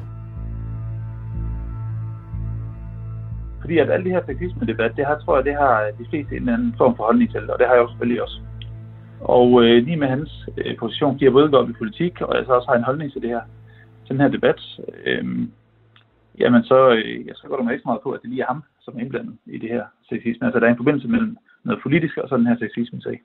Fordi 3.60 3.78
at 3.78 3.90
alle 3.90 4.04
de 4.04 4.10
her 4.10 4.22
sexisme-debat, 4.26 4.92
det 4.96 5.06
har, 5.06 5.16
tror 5.18 5.36
jeg, 5.36 5.44
det 5.44 5.54
har 5.62 5.74
øh, 5.84 5.88
de 5.98 6.04
fleste 6.10 6.36
en 6.36 6.48
anden 6.48 6.74
form 6.78 6.96
for 6.96 7.04
holdning 7.04 7.30
til, 7.30 7.50
og 7.50 7.58
det 7.58 7.66
har 7.66 7.74
jeg 7.74 7.82
også 7.82 7.92
selvfølgelig 7.92 8.22
også. 8.22 8.40
Og 9.20 9.64
øh, 9.64 9.84
lige 9.84 9.96
med 9.96 10.08
hans 10.08 10.48
øh, 10.56 10.76
position, 10.76 11.18
de 11.18 11.24
har 11.24 11.30
både 11.30 11.48
gået 11.48 11.62
op 11.62 11.70
i 11.70 11.80
politik, 11.82 12.20
og 12.20 12.36
altså 12.38 12.52
også 12.52 12.68
har 12.68 12.76
en 12.76 12.84
holdning 12.84 13.12
til 13.12 13.22
det 13.22 13.30
her, 13.30 13.40
til 14.06 14.14
den 14.14 14.20
her 14.20 14.28
debat, 14.28 14.60
øh, 15.04 15.24
jamen 16.38 16.64
så, 16.64 16.90
øh, 16.90 17.24
så 17.34 17.46
går 17.48 17.56
der 17.56 17.64
mig 17.64 17.72
ikke 17.72 17.88
meget 17.88 18.00
på, 18.02 18.10
at 18.12 18.22
det 18.22 18.30
lige 18.30 18.42
er 18.42 18.46
ham, 18.46 18.62
som 18.80 18.96
er 18.96 19.00
indblandet 19.00 19.36
i 19.46 19.58
det 19.58 19.68
her 19.68 19.84
sexisme. 20.08 20.46
Altså 20.46 20.60
der 20.60 20.66
er 20.66 20.70
en 20.70 20.82
forbindelse 20.82 21.08
mellem 21.08 21.36
noget 21.64 21.82
politisk 21.82 22.16
og 22.16 22.28
så 22.28 22.36
den 22.36 22.46
her 22.46 22.56
sexisme-sag. 22.58 23.20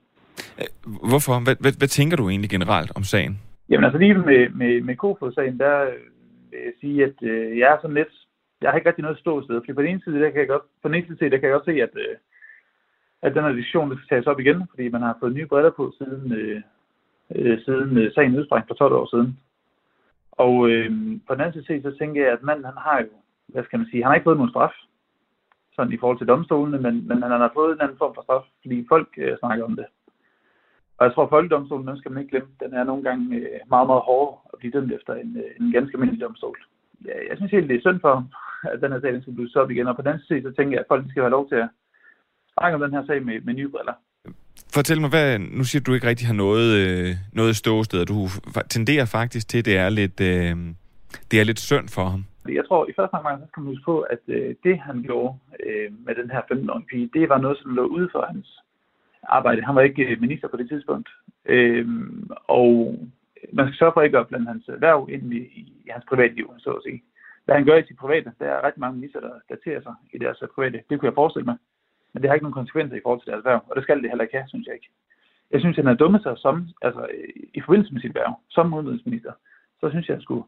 Hvorfor? 1.09 1.43
Hvad, 1.45 1.55
hvad, 1.59 1.73
hvad 1.77 1.87
tænker 1.87 2.17
du 2.17 2.29
egentlig 2.29 2.49
generelt 2.49 2.91
om 2.95 3.03
sagen? 3.03 3.39
Jamen 3.69 3.83
altså 3.83 3.99
lige 3.99 4.13
med, 4.13 4.49
med, 4.49 4.81
med 4.81 4.95
Kofod-sagen, 4.95 5.57
der 5.59 5.75
øh, 5.81 6.03
vil 6.51 6.59
jeg 6.65 6.73
sige, 6.81 7.03
at 7.03 7.17
øh, 7.21 7.57
jeg 7.59 7.67
er 7.73 7.77
sådan 7.81 7.99
lidt, 8.01 8.13
jeg 8.61 8.69
har 8.69 8.77
ikke 8.77 8.89
rigtig 8.89 9.07
noget 9.07 9.19
ståsted, 9.19 9.61
for 9.61 9.73
på 9.73 9.81
den 9.81 9.91
ene 9.91 10.01
side, 10.03 10.19
der 10.19 10.29
kan 10.29 10.39
jeg 10.39 10.47
godt, 10.47 10.65
på 10.81 10.87
den 10.87 10.95
ene 10.95 11.17
side, 11.17 11.31
der 11.31 11.37
kan 11.37 11.49
jeg 11.49 11.55
godt 11.57 11.69
se, 11.71 11.75
at, 11.87 11.93
øh, 12.05 12.15
at 13.25 13.35
den 13.35 13.43
her 13.43 13.53
diskussion 13.53 13.97
skal 13.97 14.09
tages 14.09 14.27
op 14.27 14.39
igen, 14.39 14.59
fordi 14.69 14.89
man 14.89 15.01
har 15.01 15.17
fået 15.19 15.35
nye 15.35 15.45
briller 15.51 15.71
på 15.79 15.93
siden, 15.97 16.31
øh, 16.39 16.61
øh, 17.35 17.59
siden 17.65 17.97
øh, 17.97 18.13
sagen 18.13 18.37
udsprang 18.39 18.67
for 18.67 18.75
12 18.75 18.93
år 18.93 19.07
siden. 19.13 19.39
Og 20.31 20.69
øh, 20.69 20.89
på 21.27 21.33
den 21.33 21.41
anden 21.41 21.63
side, 21.63 21.81
så 21.81 21.91
tænker 21.99 22.23
jeg, 22.23 22.31
at 22.33 22.43
manden, 22.43 22.65
han 22.65 22.77
har 22.77 22.99
jo, 23.01 23.07
hvad 23.47 23.63
skal 23.63 23.79
man 23.79 23.87
sige, 23.87 24.03
han 24.03 24.09
har 24.09 24.15
ikke 24.15 24.29
fået 24.29 24.37
nogen 24.37 24.53
straf, 24.55 24.75
sådan 25.75 25.93
i 25.93 25.97
forhold 25.97 26.17
til 26.17 26.27
domstolene, 26.27 26.79
men, 26.85 27.07
men 27.07 27.21
han 27.21 27.31
har 27.31 27.51
fået 27.53 27.73
en 27.73 27.81
anden 27.81 27.97
form 27.97 28.15
for 28.15 28.21
straf, 28.21 28.45
fordi 28.61 28.85
folk 28.89 29.09
øh, 29.17 29.37
snakker 29.39 29.65
om 29.65 29.75
det. 29.75 29.85
Og 30.97 31.05
jeg 31.05 31.13
tror, 31.13 31.23
at 31.23 31.33
folkedomstolen, 31.35 31.87
den 31.87 31.97
skal 31.97 32.11
man 32.11 32.21
ikke 32.21 32.31
glemme, 32.31 32.51
den 32.63 32.73
er 32.73 32.83
nogle 32.83 33.03
gange 33.03 33.35
øh, 33.35 33.59
meget, 33.73 33.87
meget 33.87 34.07
hårdere 34.09 34.37
at 34.53 34.59
blive 34.59 34.73
dømt 34.75 34.91
efter 34.91 35.13
en, 35.13 35.37
øh, 35.37 35.51
en 35.59 35.71
ganske 35.71 35.95
almindelig 35.95 36.21
domstol. 36.21 36.57
Ja, 37.05 37.15
jeg 37.29 37.37
synes 37.37 37.51
helt, 37.51 37.69
det 37.69 37.75
er 37.75 37.85
synd 37.85 37.99
for 38.01 38.13
ham, 38.13 38.25
at 38.73 38.81
den 38.81 38.91
her 38.91 38.99
sag 38.99 39.21
skal 39.21 39.33
blive 39.33 39.61
op 39.61 39.71
igen. 39.71 39.87
Og 39.87 39.95
på 39.95 40.01
den 40.01 40.11
anden 40.11 40.27
side, 40.27 40.41
så 40.41 40.51
tænker 40.51 40.73
jeg, 40.73 40.83
at 40.83 40.91
folk 40.91 41.03
skal 41.09 41.23
have 41.23 41.37
lov 41.37 41.49
til 41.49 41.55
at 41.55 41.69
snakke 42.57 42.75
om 42.75 42.81
den 42.81 42.93
her 42.93 43.05
sag 43.05 43.23
med, 43.25 43.41
med 43.41 43.53
nye 43.53 43.69
briller. 43.69 43.93
Fortæl 44.73 45.01
mig, 45.01 45.09
hvad, 45.09 45.39
nu 45.39 45.63
siger 45.63 45.81
du, 45.81 45.91
du 45.91 45.95
ikke 45.95 46.07
rigtig 46.07 46.27
har 46.27 46.33
noget, 46.33 46.67
øh, 46.81 47.15
noget 47.33 47.55
ståsted, 47.55 48.05
du 48.05 48.17
tenderer 48.69 49.05
faktisk 49.05 49.47
til, 49.49 49.59
at 49.59 49.65
det 49.65 49.77
er 49.77 49.89
lidt, 49.89 50.21
øh, 50.21 50.55
det 51.31 51.39
er 51.39 51.43
lidt 51.43 51.59
synd 51.59 51.87
for 51.95 52.05
ham. 52.13 52.25
Jeg 52.49 52.65
tror, 52.67 52.89
i 52.89 52.93
første 52.95 53.13
omgang, 53.13 53.41
så 53.41 53.47
skal 53.47 53.61
man 53.61 53.71
huske 53.71 53.85
på, 53.85 53.99
at 54.01 54.23
øh, 54.27 54.55
det, 54.63 54.79
han 54.79 55.03
gjorde 55.03 55.33
øh, 55.65 55.89
med 56.05 56.15
den 56.15 56.31
her 56.31 56.41
15-årige 56.51 56.87
pige, 56.91 57.09
det 57.13 57.29
var 57.29 57.37
noget, 57.37 57.57
som 57.61 57.75
lå 57.75 57.85
ude 57.85 58.09
for 58.11 58.25
hans 58.31 58.47
arbejde. 59.23 59.61
Han 59.61 59.75
var 59.75 59.81
ikke 59.81 60.03
øh, 60.03 60.21
minister 60.21 60.47
på 60.47 60.57
det 60.57 60.69
tidspunkt. 60.69 61.09
Øh, 61.45 61.87
og 62.47 62.99
man 63.53 63.65
skal 63.65 63.77
sørge 63.77 63.95
for 63.95 64.01
ikke 64.01 64.17
at 64.17 64.27
blande 64.27 64.47
hans 64.47 64.67
erhverv 64.67 65.07
ind 65.11 65.33
i, 65.33 65.41
i 65.85 65.89
hans 65.89 66.05
privatliv, 66.09 66.53
så 66.57 66.69
at 66.69 66.83
sige. 66.83 67.03
Hvad 67.45 67.55
han 67.55 67.65
gør 67.65 67.77
i 67.77 67.87
sit 67.87 67.97
private, 67.97 68.31
der 68.39 68.45
er 68.45 68.65
rigtig 68.65 68.79
mange 68.79 68.97
minister, 68.97 69.19
der 69.19 69.33
daterer 69.49 69.81
sig 69.81 69.95
i 70.13 70.17
deres 70.17 70.43
private. 70.55 70.83
Det 70.89 70.99
kunne 70.99 71.09
jeg 71.09 71.21
forestille 71.21 71.45
mig. 71.45 71.57
Men 72.15 72.21
det 72.21 72.29
har 72.29 72.35
ikke 72.35 72.47
nogen 72.47 72.61
konsekvenser 72.61 72.97
i 72.97 73.03
forhold 73.03 73.21
til 73.21 73.31
deres 73.31 73.43
erhverv, 73.43 73.61
og 73.69 73.75
det 73.75 73.83
skal 73.83 74.01
det 74.01 74.09
heller 74.09 74.27
ikke 74.27 74.37
have, 74.37 74.47
synes 74.47 74.67
jeg 74.67 74.75
ikke. 74.75 74.89
Jeg 75.51 75.59
synes, 75.61 75.73
at 75.77 75.81
han 75.83 75.91
har 75.91 76.01
dummet 76.03 76.21
sig 76.23 76.33
som, 76.37 76.55
altså, 76.81 77.07
i 77.57 77.61
forbindelse 77.61 77.93
med 77.93 78.01
sit 78.01 78.13
erhverv, 78.15 78.33
som 78.49 78.73
udenrigsminister. 78.73 79.33
Så 79.79 79.89
synes 79.89 80.07
jeg, 80.07 80.13
at 80.13 80.19
han 80.19 80.27
skulle 80.27 80.45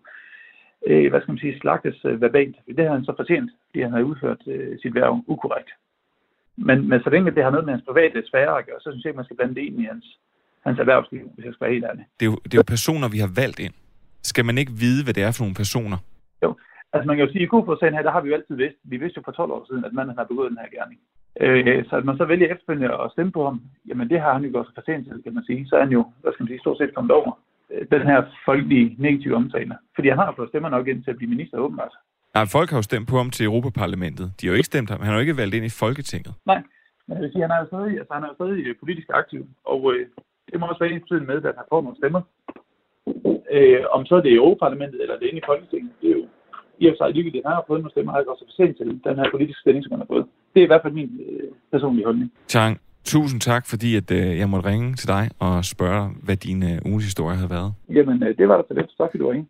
øh, 0.90 1.10
hvad 1.10 1.22
skal 1.22 1.32
man 1.32 1.44
sige, 1.44 1.60
slagtes 1.60 2.06
øh, 2.06 2.22
verbalt. 2.22 2.56
Det 2.78 2.86
har 2.86 2.94
han 2.94 3.06
så 3.06 3.14
fortjent, 3.18 3.52
fordi 3.68 3.82
han 3.82 3.92
har 3.92 4.02
udført 4.02 4.42
øh, 4.48 4.80
sit 4.82 4.96
værv 4.96 5.24
ukorrekt. 5.28 5.72
Men, 6.68 6.90
men 6.90 7.00
så 7.04 7.10
længe 7.10 7.32
det 7.32 7.44
har 7.44 7.52
noget 7.52 7.66
med 7.66 7.74
hans 7.74 7.86
private 7.90 8.28
sfære 8.30 8.58
at 8.60 8.66
gøre, 8.66 8.80
så 8.80 8.90
synes 8.92 9.04
jeg 9.04 9.10
ikke, 9.10 9.22
man 9.22 9.26
skal 9.26 9.38
blande 9.38 9.56
det 9.56 9.62
ind 9.62 9.82
i 9.82 9.86
hans, 9.92 10.06
hans 10.66 10.80
erhvervsliv, 10.80 11.32
hvis 11.36 11.46
jeg 11.46 11.54
skal 11.54 11.66
være 11.66 11.74
helt 11.74 11.86
ærlig. 11.92 12.06
Det 12.20 12.26
er, 12.26 12.32
jo, 12.32 12.38
det 12.44 12.54
er 12.54 12.62
jo 12.64 12.74
personer, 12.76 13.08
vi 13.16 13.20
har 13.26 13.32
valgt 13.42 13.60
ind. 13.60 13.74
Skal 14.32 14.46
man 14.46 14.58
ikke 14.58 14.72
vide, 14.72 15.04
hvad 15.04 15.14
det 15.14 15.24
er 15.24 15.32
for 15.32 15.44
nogle 15.44 15.62
personer? 15.64 15.98
Jo, 16.44 16.50
altså 16.94 17.08
man 17.08 17.16
kan 17.16 17.26
jo 17.26 17.32
sige, 17.32 17.42
at 17.42 17.48
i 17.48 17.52
Kofod-sagen 17.54 17.94
her, 17.94 18.08
der 18.08 18.12
har 18.12 18.22
vi 18.22 18.30
jo 18.30 18.36
altid 18.36 18.56
vidst, 18.56 18.78
vi 18.84 18.98
vidste 18.98 19.18
jo 19.18 19.24
for 19.26 19.32
12 19.32 19.52
år 19.52 19.66
siden, 19.70 19.86
at 19.86 19.94
manden 19.94 20.18
har 20.18 20.24
begået 20.24 20.52
den 20.52 20.62
her 20.64 20.70
gerning. 20.78 21.00
Øh, 21.42 21.86
så 21.90 21.96
at 21.96 22.06
man 22.06 22.18
så 22.18 22.26
vælger 22.26 22.48
efterfølgende 22.48 22.94
at 23.04 23.12
stemme 23.12 23.32
på 23.32 23.46
ham, 23.46 23.62
jamen 23.88 24.10
det 24.10 24.20
har 24.22 24.34
han 24.34 24.44
jo 24.44 24.50
gjort 24.52 24.66
sig 24.66 24.76
fortjent 24.76 25.08
til, 25.08 25.24
kan 25.24 25.34
man 25.34 25.44
sige. 25.44 25.68
Så 25.68 25.76
er 25.76 25.84
han 25.86 25.92
jo, 25.98 26.02
hvad 26.22 26.32
skal 26.34 26.44
man 26.44 26.48
sige, 26.48 26.60
stort 26.60 26.78
set 26.78 26.96
kommet 26.96 27.12
over 27.12 27.32
øh, 27.72 27.86
den 27.92 28.02
her 28.10 28.20
folkelige 28.46 28.96
negative 28.98 29.36
omtale. 29.36 29.76
Fordi 29.96 30.08
han 30.10 30.18
har 30.18 30.34
fået 30.38 30.50
stemmer 30.50 30.70
nok 30.70 30.88
ind 30.88 31.04
til 31.04 31.12
at 31.12 31.18
blive 31.18 31.30
minister 31.30 31.58
åbenbart. 31.58 31.96
Nej, 32.36 32.46
folk 32.56 32.70
har 32.70 32.78
jo 32.78 32.90
stemt 32.90 33.08
på 33.10 33.18
ham 33.18 33.30
til 33.30 33.46
Europaparlamentet. 33.46 34.26
De 34.38 34.48
har 34.48 34.52
jo 34.54 34.60
ikke 34.60 34.72
stemt 34.74 34.90
ham. 34.90 35.00
Han 35.00 35.08
har 35.10 35.18
jo 35.18 35.26
ikke 35.26 35.38
valgt 35.42 35.56
ind 35.56 35.66
i 35.66 35.78
Folketinget. 35.84 36.34
Nej, 36.46 36.62
men 37.06 37.14
jeg 37.16 37.24
vil 37.24 37.32
sige, 37.32 37.42
han 37.42 37.52
er 37.52 37.60
jo 37.64 37.68
stadig, 37.74 37.94
altså, 38.02 38.14
han 38.14 38.24
er 38.24 38.28
jo 38.28 38.38
stadig 38.40 38.68
øh, 38.68 38.76
politisk 38.82 39.10
aktiv, 39.14 39.42
og 39.66 39.82
øh, 39.94 40.06
det 40.52 40.60
må 40.60 40.66
også 40.66 40.84
være 40.84 40.92
ens 40.92 41.28
med, 41.30 41.38
at 41.52 41.58
han 41.60 41.72
får 41.72 41.82
nogle 41.82 41.98
stemmer. 42.02 42.22
Øh, 43.56 43.84
om 43.96 44.06
så 44.06 44.16
er 44.16 44.22
det 44.22 44.30
i 44.30 44.40
Europaparlamentet, 44.42 45.02
eller 45.02 45.16
det 45.16 45.26
er 45.26 45.32
inde 45.32 45.44
i 45.44 45.50
Folketinget, 45.52 45.92
det 46.02 46.08
er 46.12 46.18
jo 46.20 46.26
i 46.82 46.84
og 46.88 46.92
for 46.94 46.98
sig 47.00 47.14
ligegyldigt. 47.16 47.46
Han 47.48 47.56
har 47.58 47.66
fået 47.68 47.80
nogle 47.82 47.94
stemmer, 47.96 48.12
jeg 48.14 48.28
også 48.34 48.46
til 48.80 48.88
den 49.08 49.16
her 49.20 49.28
politiske 49.34 49.60
stilling, 49.64 49.84
som 49.84 49.92
han 49.94 50.02
har 50.04 50.10
fået. 50.14 50.26
Det 50.54 50.60
er 50.60 50.66
i 50.68 50.72
hvert 50.72 50.84
fald 50.84 50.94
min 50.94 51.12
øh, 51.28 51.50
personlige 51.74 52.06
holdning. 52.06 52.30
Chang, 52.50 52.74
tusind 53.14 53.42
tak, 53.42 53.64
fordi 53.72 53.90
at, 53.96 54.12
øh, 54.12 54.38
jeg 54.42 54.50
måtte 54.50 54.70
ringe 54.70 54.96
til 54.96 55.08
dig 55.08 55.24
og 55.40 55.66
spørge, 55.66 56.04
hvad 56.26 56.38
din 56.48 56.60
øh, 56.64 56.78
ugens 56.86 57.06
historie 57.10 57.36
havde 57.36 57.52
været. 57.58 57.74
Jamen, 57.98 58.24
øh, 58.24 58.38
det 58.38 58.46
var 58.50 58.56
der 58.58 58.64
så 58.68 58.74
lidt. 58.74 58.90
Tak, 58.98 59.08
fordi 59.12 59.24
du 59.24 59.30
ringe. 59.30 59.48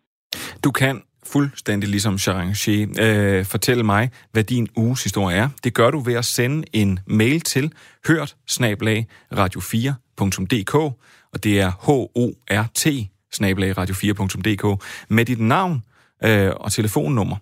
Du 0.64 0.70
kan 0.70 1.02
fuldstændig 1.32 1.88
ligesom 1.88 2.18
Sharon 2.18 2.54
Shea, 2.54 2.86
øh, 3.04 3.44
fortælle 3.44 3.82
mig, 3.82 4.10
hvad 4.32 4.44
din 4.44 4.68
uges 4.76 5.02
historie 5.04 5.36
er. 5.36 5.48
Det 5.64 5.74
gør 5.74 5.90
du 5.90 5.98
ved 5.98 6.14
at 6.14 6.24
sende 6.24 6.64
en 6.72 6.98
mail 7.06 7.40
til 7.40 7.72
hørt 8.08 8.36
radio4.dk, 9.32 10.74
og 11.32 11.44
det 11.44 11.60
er 11.60 11.70
h-o-r-t 11.86 12.86
radio4.dk, 13.78 14.84
med 15.08 15.24
dit 15.24 15.40
navn 15.40 15.82
øh, 16.24 16.52
og 16.56 16.72
telefonnummer. 16.72 17.36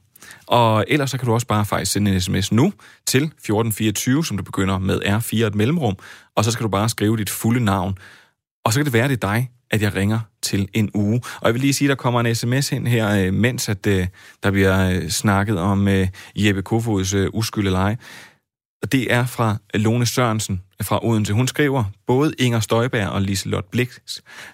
Og 0.47 0.85
ellers 0.89 1.11
så 1.11 1.18
kan 1.18 1.27
du 1.27 1.35
også 1.35 1.47
bare 1.47 1.64
faktisk 1.64 1.93
sende 1.93 2.14
en 2.14 2.20
sms 2.20 2.53
nu 2.53 2.72
til 3.07 3.22
1424, 3.22 4.24
som 4.24 4.37
du 4.37 4.43
begynder 4.43 4.79
med 4.79 5.03
R4 5.03 5.47
et 5.47 5.55
mellemrum, 5.55 5.97
og 6.37 6.45
så 6.45 6.51
skal 6.51 6.64
du 6.64 6.68
bare 6.68 6.89
skrive 6.89 7.16
dit 7.16 7.31
fulde 7.31 7.64
navn. 7.64 7.99
Og 8.64 8.72
så 8.72 8.79
kan 8.79 8.85
det 8.85 8.93
være, 8.93 9.09
det 9.09 9.24
er 9.24 9.29
dig, 9.29 9.51
at 9.70 9.83
jeg 9.83 9.95
ringer 9.95 10.20
til 10.43 10.68
en 10.74 10.91
uge. 10.95 11.20
Og 11.41 11.47
jeg 11.47 11.55
vil 11.55 11.61
lige 11.61 11.72
sige, 11.72 11.87
at 11.87 11.91
der 11.91 12.03
kommer 12.03 12.20
en 12.20 12.35
sms 12.35 12.72
ind 12.72 12.87
her, 12.87 13.27
øh, 13.27 13.35
mens 13.35 13.68
at, 13.68 13.87
øh, 13.87 14.07
der 14.43 14.51
bliver 14.51 14.91
øh, 14.91 15.09
snakket 15.09 15.59
om 15.59 15.89
Jeppe 16.37 16.62
Kofods 16.62 17.14
uskyld 17.14 17.66
eller 17.66 17.81
ej. 17.81 17.97
Og 18.83 18.93
det 18.93 19.12
er 19.12 19.27
fra 19.27 19.57
Lone 19.74 20.07
Sørensen 20.07 20.61
fra 20.83 21.07
Odense. 21.07 21.33
Hun 21.33 21.49
skriver, 21.49 21.85
både 22.07 22.35
Inger 22.39 22.61
Støjberg 22.61 23.09
og 23.09 23.22
Liselotte 23.22 23.68
Blix 23.72 23.99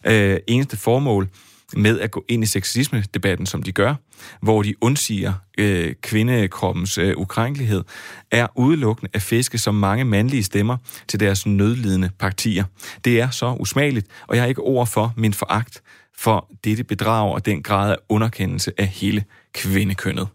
øh, 0.06 0.38
eneste 0.48 0.76
formål 0.76 1.28
med 1.76 2.00
at 2.00 2.10
gå 2.10 2.24
ind 2.28 2.42
i 2.42 2.46
sexisme-debatten, 2.46 3.46
som 3.46 3.62
de 3.62 3.72
gør, 3.72 3.94
hvor 4.42 4.62
de 4.62 4.74
undsiger 4.80 5.32
øh, 5.58 5.94
kvindekroppens 6.02 6.98
øh, 6.98 7.14
ukrænkelighed, 7.16 7.84
er 8.30 8.46
udelukkende 8.56 9.10
at 9.14 9.22
fiske 9.22 9.58
så 9.58 9.72
mange 9.72 10.04
mandlige 10.04 10.42
stemmer 10.42 10.76
til 11.08 11.20
deres 11.20 11.46
nødlidende 11.46 12.10
partier. 12.18 12.64
Det 13.04 13.20
er 13.20 13.30
så 13.30 13.56
usmageligt, 13.60 14.06
og 14.26 14.36
jeg 14.36 14.42
har 14.42 14.48
ikke 14.48 14.60
ord 14.60 14.86
for 14.86 15.14
min 15.16 15.34
foragt 15.34 15.82
for 16.16 16.48
dette 16.64 16.84
bedrag 16.84 17.32
og 17.32 17.46
den 17.46 17.62
grad 17.62 17.90
af 17.90 17.96
underkendelse 18.08 18.72
af 18.78 18.86
hele 18.86 19.24
kvindekønnet. 19.54 20.28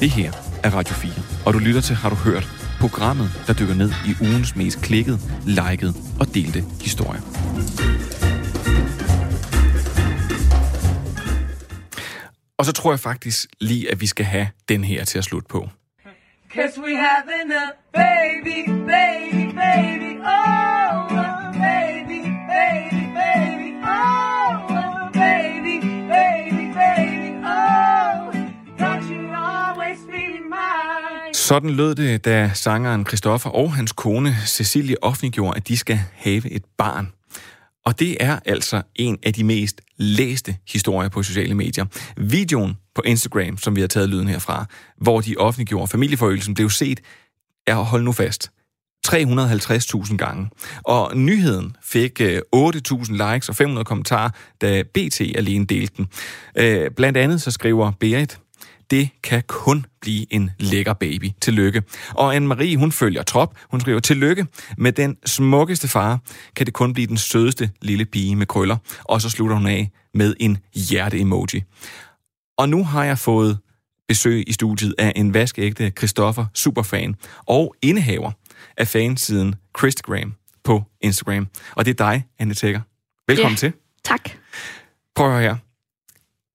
Det 0.00 0.10
her 0.10 0.32
er 0.62 0.70
Radio 0.70 0.94
4, 0.94 1.12
og 1.46 1.54
du 1.54 1.58
lytter 1.58 1.80
til 1.80 1.96
Har 1.96 2.08
du 2.08 2.16
hørt? 2.16 2.59
Programmet, 2.80 3.30
der 3.46 3.52
dykker 3.52 3.74
ned 3.74 3.90
i 4.06 4.12
ugens 4.20 4.56
mest 4.56 4.82
klikket, 4.82 5.20
liket 5.46 5.94
og 6.20 6.34
delte 6.34 6.64
historier. 6.82 7.20
Og 12.58 12.64
så 12.66 12.72
tror 12.72 12.92
jeg 12.92 13.00
faktisk 13.00 13.46
lige, 13.60 13.90
at 13.90 14.00
vi 14.00 14.06
skal 14.06 14.24
have 14.24 14.48
den 14.68 14.84
her 14.84 15.04
til 15.04 15.18
at 15.18 15.24
slutte 15.24 15.48
på. 15.48 15.68
Cause 16.54 16.80
we 16.80 16.96
having 16.96 17.52
a 17.52 17.66
baby, 17.92 18.58
baby, 18.68 19.54
baby, 19.54 20.12
oh, 20.18 21.08
baby, 21.12 21.52
baby, 21.52 22.20
baby, 22.52 22.89
Sådan 31.50 31.70
lød 31.70 31.94
det, 31.94 32.24
da 32.24 32.50
sangeren 32.54 33.06
Christoffer 33.06 33.50
og 33.50 33.74
hans 33.74 33.92
kone 33.92 34.36
Cecilie 34.46 35.02
offentliggjorde, 35.02 35.56
at 35.56 35.68
de 35.68 35.76
skal 35.76 36.00
have 36.12 36.50
et 36.50 36.64
barn. 36.78 37.12
Og 37.86 38.00
det 38.00 38.16
er 38.20 38.38
altså 38.44 38.82
en 38.94 39.18
af 39.22 39.32
de 39.32 39.44
mest 39.44 39.80
læste 39.96 40.56
historier 40.68 41.08
på 41.08 41.22
sociale 41.22 41.54
medier. 41.54 41.84
Videoen 42.16 42.76
på 42.94 43.02
Instagram, 43.04 43.58
som 43.58 43.76
vi 43.76 43.80
har 43.80 43.88
taget 43.88 44.08
lyden 44.08 44.28
herfra, 44.28 44.64
hvor 44.96 45.20
de 45.20 45.36
offentliggjorde 45.38 45.88
familieforøgelsen, 45.88 46.54
blev 46.54 46.70
set, 46.70 47.00
er 47.66 47.74
hold 47.74 48.02
nu 48.02 48.12
fast, 48.12 48.50
350.000 49.06 50.16
gange. 50.16 50.50
Og 50.84 51.16
nyheden 51.16 51.76
fik 51.82 52.20
øh, 52.20 52.40
8.000 52.56 53.32
likes 53.32 53.48
og 53.48 53.56
500 53.56 53.84
kommentarer, 53.84 54.30
da 54.60 54.82
BT 54.82 55.20
alene 55.20 55.66
delte 55.66 55.96
den. 55.96 56.08
Øh, 56.58 56.90
blandt 56.90 57.18
andet 57.18 57.42
så 57.42 57.50
skriver 57.50 57.92
Berit, 58.00 58.38
det 58.90 59.08
kan 59.22 59.42
kun 59.46 59.86
blive 60.00 60.34
en 60.34 60.50
lækker 60.58 60.92
baby. 60.92 61.30
Tillykke. 61.40 61.82
Og 62.14 62.36
Anne-Marie, 62.36 62.76
hun 62.76 62.92
følger 62.92 63.22
trop. 63.22 63.58
Hun 63.70 63.80
skriver, 63.80 64.00
tillykke 64.00 64.46
med 64.78 64.92
den 64.92 65.16
smukkeste 65.26 65.88
far, 65.88 66.18
kan 66.56 66.66
det 66.66 66.74
kun 66.74 66.92
blive 66.92 67.06
den 67.06 67.16
sødeste 67.16 67.70
lille 67.82 68.04
pige 68.04 68.36
med 68.36 68.46
krøller. 68.46 68.76
Og 69.04 69.20
så 69.20 69.30
slutter 69.30 69.56
hun 69.56 69.66
af 69.66 69.90
med 70.14 70.34
en 70.40 70.58
hjerte-emoji. 70.74 71.62
Og 72.58 72.68
nu 72.68 72.84
har 72.84 73.04
jeg 73.04 73.18
fået 73.18 73.58
besøg 74.08 74.44
i 74.48 74.52
studiet 74.52 74.94
af 74.98 75.12
en 75.16 75.34
vaskeægte 75.34 75.92
Christoffer 75.98 76.46
superfan 76.54 77.16
og 77.46 77.74
indehaver 77.82 78.32
af 78.76 78.88
fansiden 78.88 79.54
Christagram 79.78 80.34
på 80.64 80.82
Instagram. 81.00 81.48
Og 81.76 81.84
det 81.84 81.90
er 82.00 82.04
dig, 82.04 82.26
Anne 82.38 82.54
Tækker. 82.54 82.80
Velkommen 83.28 83.52
ja, 83.52 83.56
til. 83.56 83.72
Tak. 84.04 84.30
Prøv 85.14 85.26
at 85.26 85.32
høre 85.32 85.42
her. 85.42 85.56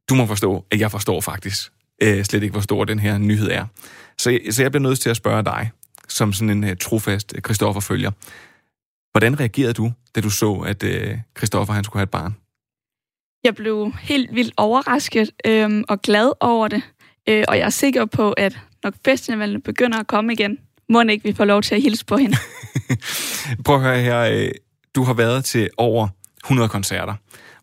Du 0.10 0.16
må 0.16 0.26
forstå, 0.26 0.66
at 0.72 0.80
jeg 0.80 0.92
forstår 0.92 1.22
faktisk 1.22 1.72
øh, 2.04 2.24
slet 2.24 2.44
ikke, 2.44 2.52
hvor 2.52 2.62
stor 2.62 2.86
den 2.86 3.00
her 3.00 3.18
nyhed 3.18 3.52
er. 3.52 3.66
Så, 4.18 4.40
så 4.50 4.62
jeg 4.62 4.72
bliver 4.72 4.82
nødt 4.82 5.00
til 5.00 5.10
at 5.10 5.18
spørge 5.18 5.44
dig, 5.44 5.72
som 6.08 6.34
sådan 6.34 6.50
en 6.50 6.64
uh, 6.64 6.70
trofast 6.82 7.34
øh, 7.36 7.42
Christoffer-følger. 7.42 8.12
Hvordan 9.12 9.40
reagerede 9.40 9.74
du, 9.74 9.92
da 10.16 10.22
du 10.22 10.30
så, 10.30 10.54
at 10.54 10.84
uh, 10.84 11.20
Christoffer 11.38 11.74
han 11.74 11.84
skulle 11.84 12.00
have 12.00 12.04
et 12.04 12.10
barn? 12.10 12.36
Jeg 13.44 13.56
blev 13.56 13.92
helt 14.02 14.36
vildt 14.36 14.54
overrasket 14.58 15.32
øh, 15.46 15.84
og 15.90 16.02
glad 16.02 16.32
over 16.40 16.68
det. 16.68 16.82
Øh, 17.30 17.44
og 17.48 17.58
jeg 17.58 17.66
er 17.66 17.70
sikker 17.70 18.06
på, 18.06 18.32
at 18.32 18.60
når 18.84 18.94
festivalen 19.06 19.62
begynder 19.62 20.00
at 20.00 20.08
komme 20.08 20.34
igen, 20.34 20.58
må 20.90 21.02
ikke 21.02 21.24
vi 21.24 21.34
får 21.34 21.46
lov 21.46 21.62
til 21.62 21.76
at 21.76 21.82
hilse 21.82 22.06
på 22.06 22.18
hende. 22.18 22.38
Prøv 23.66 23.76
at 23.76 23.82
høre 23.82 24.00
her. 24.00 24.52
Du 24.96 25.04
har 25.04 25.14
været 25.14 25.46
til 25.46 25.70
over 25.78 26.08
100 26.46 26.70
koncerter, 26.70 27.14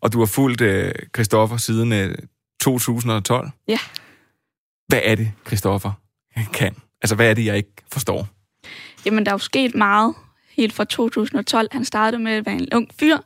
og 0.01 0.13
du 0.13 0.19
har 0.19 0.25
fulgt 0.25 0.61
uh, 0.61 0.91
Christoffer 1.15 1.57
siden 1.57 1.91
uh, 1.91 2.15
2012. 2.61 3.49
Ja. 3.67 3.77
Hvad 4.87 4.99
er 5.03 5.15
det, 5.15 5.31
Christoffer 5.47 5.91
kan? 6.53 6.75
Altså, 7.01 7.15
hvad 7.15 7.29
er 7.29 7.33
det, 7.33 7.45
jeg 7.45 7.57
ikke 7.57 7.73
forstår? 7.91 8.27
Jamen, 9.05 9.25
der 9.25 9.31
er 9.31 9.33
jo 9.33 9.39
sket 9.39 9.75
meget 9.75 10.13
helt 10.57 10.73
fra 10.73 10.83
2012. 10.83 11.67
Han 11.71 11.85
startede 11.85 12.23
med 12.23 12.31
at 12.31 12.45
være 12.45 12.55
en 12.55 12.67
ung 12.73 12.89
fyr, 12.99 13.17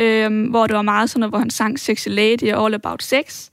øhm, 0.00 0.44
hvor 0.44 0.66
det 0.66 0.76
var 0.76 0.82
meget 0.82 1.10
sådan 1.10 1.20
noget, 1.20 1.30
hvor 1.30 1.38
han 1.38 1.50
sang 1.50 1.80
Sexy 1.80 2.08
Lady 2.08 2.52
og 2.52 2.64
All 2.64 2.74
About 2.74 3.02
Sex, 3.02 3.48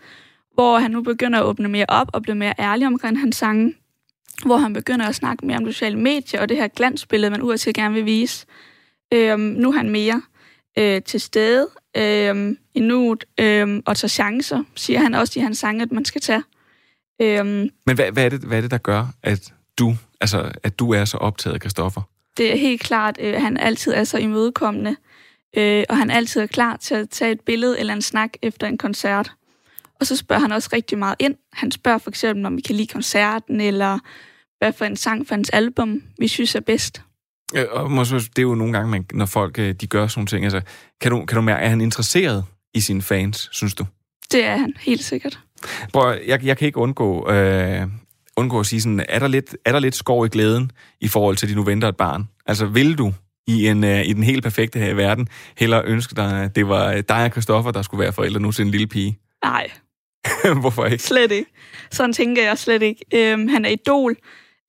hvor 0.53 0.79
han 0.79 0.91
nu 0.91 1.01
begynder 1.01 1.39
at 1.39 1.45
åbne 1.45 1.67
mere 1.67 1.85
op 1.87 2.07
og 2.13 2.21
blive 2.21 2.35
mere 2.35 2.53
ærlig 2.59 2.87
omkring 2.87 3.19
hans 3.19 3.35
sange, 3.35 3.73
hvor 4.45 4.57
han 4.57 4.73
begynder 4.73 5.07
at 5.07 5.15
snakke 5.15 5.45
mere 5.45 5.57
om 5.57 5.65
sociale 5.65 5.99
medier 5.99 6.41
og 6.41 6.49
det 6.49 6.57
her 6.57 6.67
glansbillede, 6.67 7.31
man 7.31 7.41
udadtil 7.41 7.73
gerne 7.73 7.93
vil 7.93 8.05
vise. 8.05 8.45
Øhm, 9.13 9.39
nu 9.39 9.69
er 9.69 9.77
han 9.77 9.89
mere 9.89 10.21
øh, 10.77 11.01
til 11.01 11.21
stede 11.21 11.69
øh, 11.97 12.55
i 12.73 12.79
nuet 12.79 13.23
øh, 13.39 13.81
og 13.85 13.97
tager 13.97 14.09
chancer, 14.09 14.63
siger 14.75 14.99
han 14.99 15.13
også 15.13 15.39
i 15.39 15.43
hans 15.43 15.57
sange, 15.57 15.81
at 15.81 15.91
man 15.91 16.05
skal 16.05 16.21
tage. 16.21 16.43
Øhm, 17.21 17.69
Men 17.85 17.95
hvad, 17.95 18.11
hvad, 18.11 18.25
er 18.25 18.29
det, 18.29 18.39
hvad 18.39 18.57
er 18.57 18.61
det, 18.61 18.71
der 18.71 18.77
gør, 18.77 19.07
at 19.23 19.53
du, 19.79 19.95
altså, 20.21 20.51
at 20.63 20.79
du 20.79 20.93
er 20.93 21.05
så 21.05 21.17
optaget 21.17 21.53
af 21.53 21.59
Christoffer? 21.59 22.01
Det 22.37 22.51
er 22.51 22.57
helt 22.57 22.81
klart, 22.81 23.17
at 23.17 23.35
øh, 23.35 23.41
han 23.41 23.57
altid 23.57 23.93
er 23.93 24.03
så 24.03 24.17
imødekommende, 24.17 24.95
øh, 25.57 25.83
og 25.89 25.97
han 25.97 26.11
altid 26.11 26.41
er 26.41 26.47
klar 26.47 26.77
til 26.77 26.95
at 26.95 27.09
tage 27.09 27.31
et 27.31 27.41
billede 27.41 27.79
eller 27.79 27.93
en 27.93 28.01
snak 28.01 28.29
efter 28.41 28.67
en 28.67 28.77
koncert. 28.77 29.31
Og 29.99 30.05
så 30.05 30.15
spørger 30.15 30.41
han 30.41 30.51
også 30.51 30.69
rigtig 30.73 30.97
meget 30.97 31.15
ind. 31.19 31.35
Han 31.53 31.71
spørger 31.71 31.97
for 31.97 32.09
eksempel, 32.09 32.45
om 32.45 32.55
vi 32.55 32.61
kan 32.61 32.75
lide 32.75 32.87
koncerten, 32.87 33.61
eller 33.61 33.99
hvad 34.57 34.73
for 34.73 34.85
en 34.85 34.95
sang 34.95 35.27
for 35.27 35.35
hans 35.35 35.49
album, 35.49 36.03
vi 36.19 36.27
synes 36.27 36.55
er 36.55 36.59
bedst. 36.59 37.01
Ja, 37.53 37.63
og 37.63 37.91
måske, 37.91 38.15
det 38.15 38.37
er 38.37 38.41
jo 38.41 38.55
nogle 38.55 38.73
gange, 38.73 38.91
man, 38.91 39.05
når 39.13 39.25
folk 39.25 39.59
øh, 39.59 39.73
de 39.73 39.87
gør 39.87 40.07
sådan 40.07 40.19
nogle 40.19 40.27
ting. 40.27 40.43
Altså, 40.43 40.61
kan, 41.01 41.11
du, 41.11 41.25
kan 41.25 41.35
du 41.35 41.41
mærke, 41.41 41.65
er 41.65 41.69
han 41.69 41.81
interesseret 41.81 42.45
i 42.73 42.79
sine 42.79 43.01
fans, 43.01 43.49
synes 43.51 43.75
du? 43.75 43.85
Det 44.31 44.45
er 44.45 44.57
han, 44.57 44.73
helt 44.79 45.03
sikkert. 45.03 45.39
Prøv, 45.93 46.15
jeg, 46.27 46.45
jeg 46.45 46.57
kan 46.57 46.65
ikke 46.65 46.77
undgå, 46.77 47.31
øh, 47.31 47.87
undgå 48.37 48.59
at 48.59 48.65
sige 48.65 48.81
sådan, 48.81 49.05
er 49.09 49.19
der, 49.19 49.27
lidt, 49.27 49.57
er 49.65 49.71
der 49.71 49.79
lidt 49.79 49.95
skov 49.95 50.25
i 50.25 50.29
glæden 50.29 50.71
i 51.01 51.07
forhold 51.07 51.35
til, 51.35 51.45
at 51.45 51.49
de 51.49 51.55
nu 51.55 51.63
venter 51.63 51.87
et 51.87 51.97
barn? 51.97 52.27
Altså, 52.45 52.65
vil 52.65 52.97
du 52.97 53.13
i, 53.47 53.67
en, 53.67 53.83
uh, 53.83 54.01
i 54.05 54.13
den 54.13 54.23
helt 54.23 54.43
perfekte 54.43 54.79
her 54.79 54.89
i 54.89 54.97
verden 54.97 55.27
hellere 55.57 55.85
ønske 55.85 56.15
dig, 56.15 56.43
at 56.43 56.55
det 56.55 56.67
var 56.67 57.01
dig 57.01 57.23
og 57.25 57.31
Christoffer, 57.31 57.71
der 57.71 57.81
skulle 57.81 58.01
være 58.01 58.13
forældre 58.13 58.39
nu 58.39 58.51
til 58.51 58.65
en 58.65 58.71
lille 58.71 58.87
pige? 58.87 59.19
Nej, 59.43 59.71
Hvorfor 60.61 60.85
ikke? 60.85 61.03
slet 61.03 61.31
ikke. 61.31 61.51
Sådan 61.91 62.13
tænker 62.13 62.43
jeg 62.43 62.57
slet 62.57 62.81
ikke. 62.81 63.05
Øhm, 63.13 63.47
han 63.47 63.65
er 63.65 63.69
idol, 63.69 64.15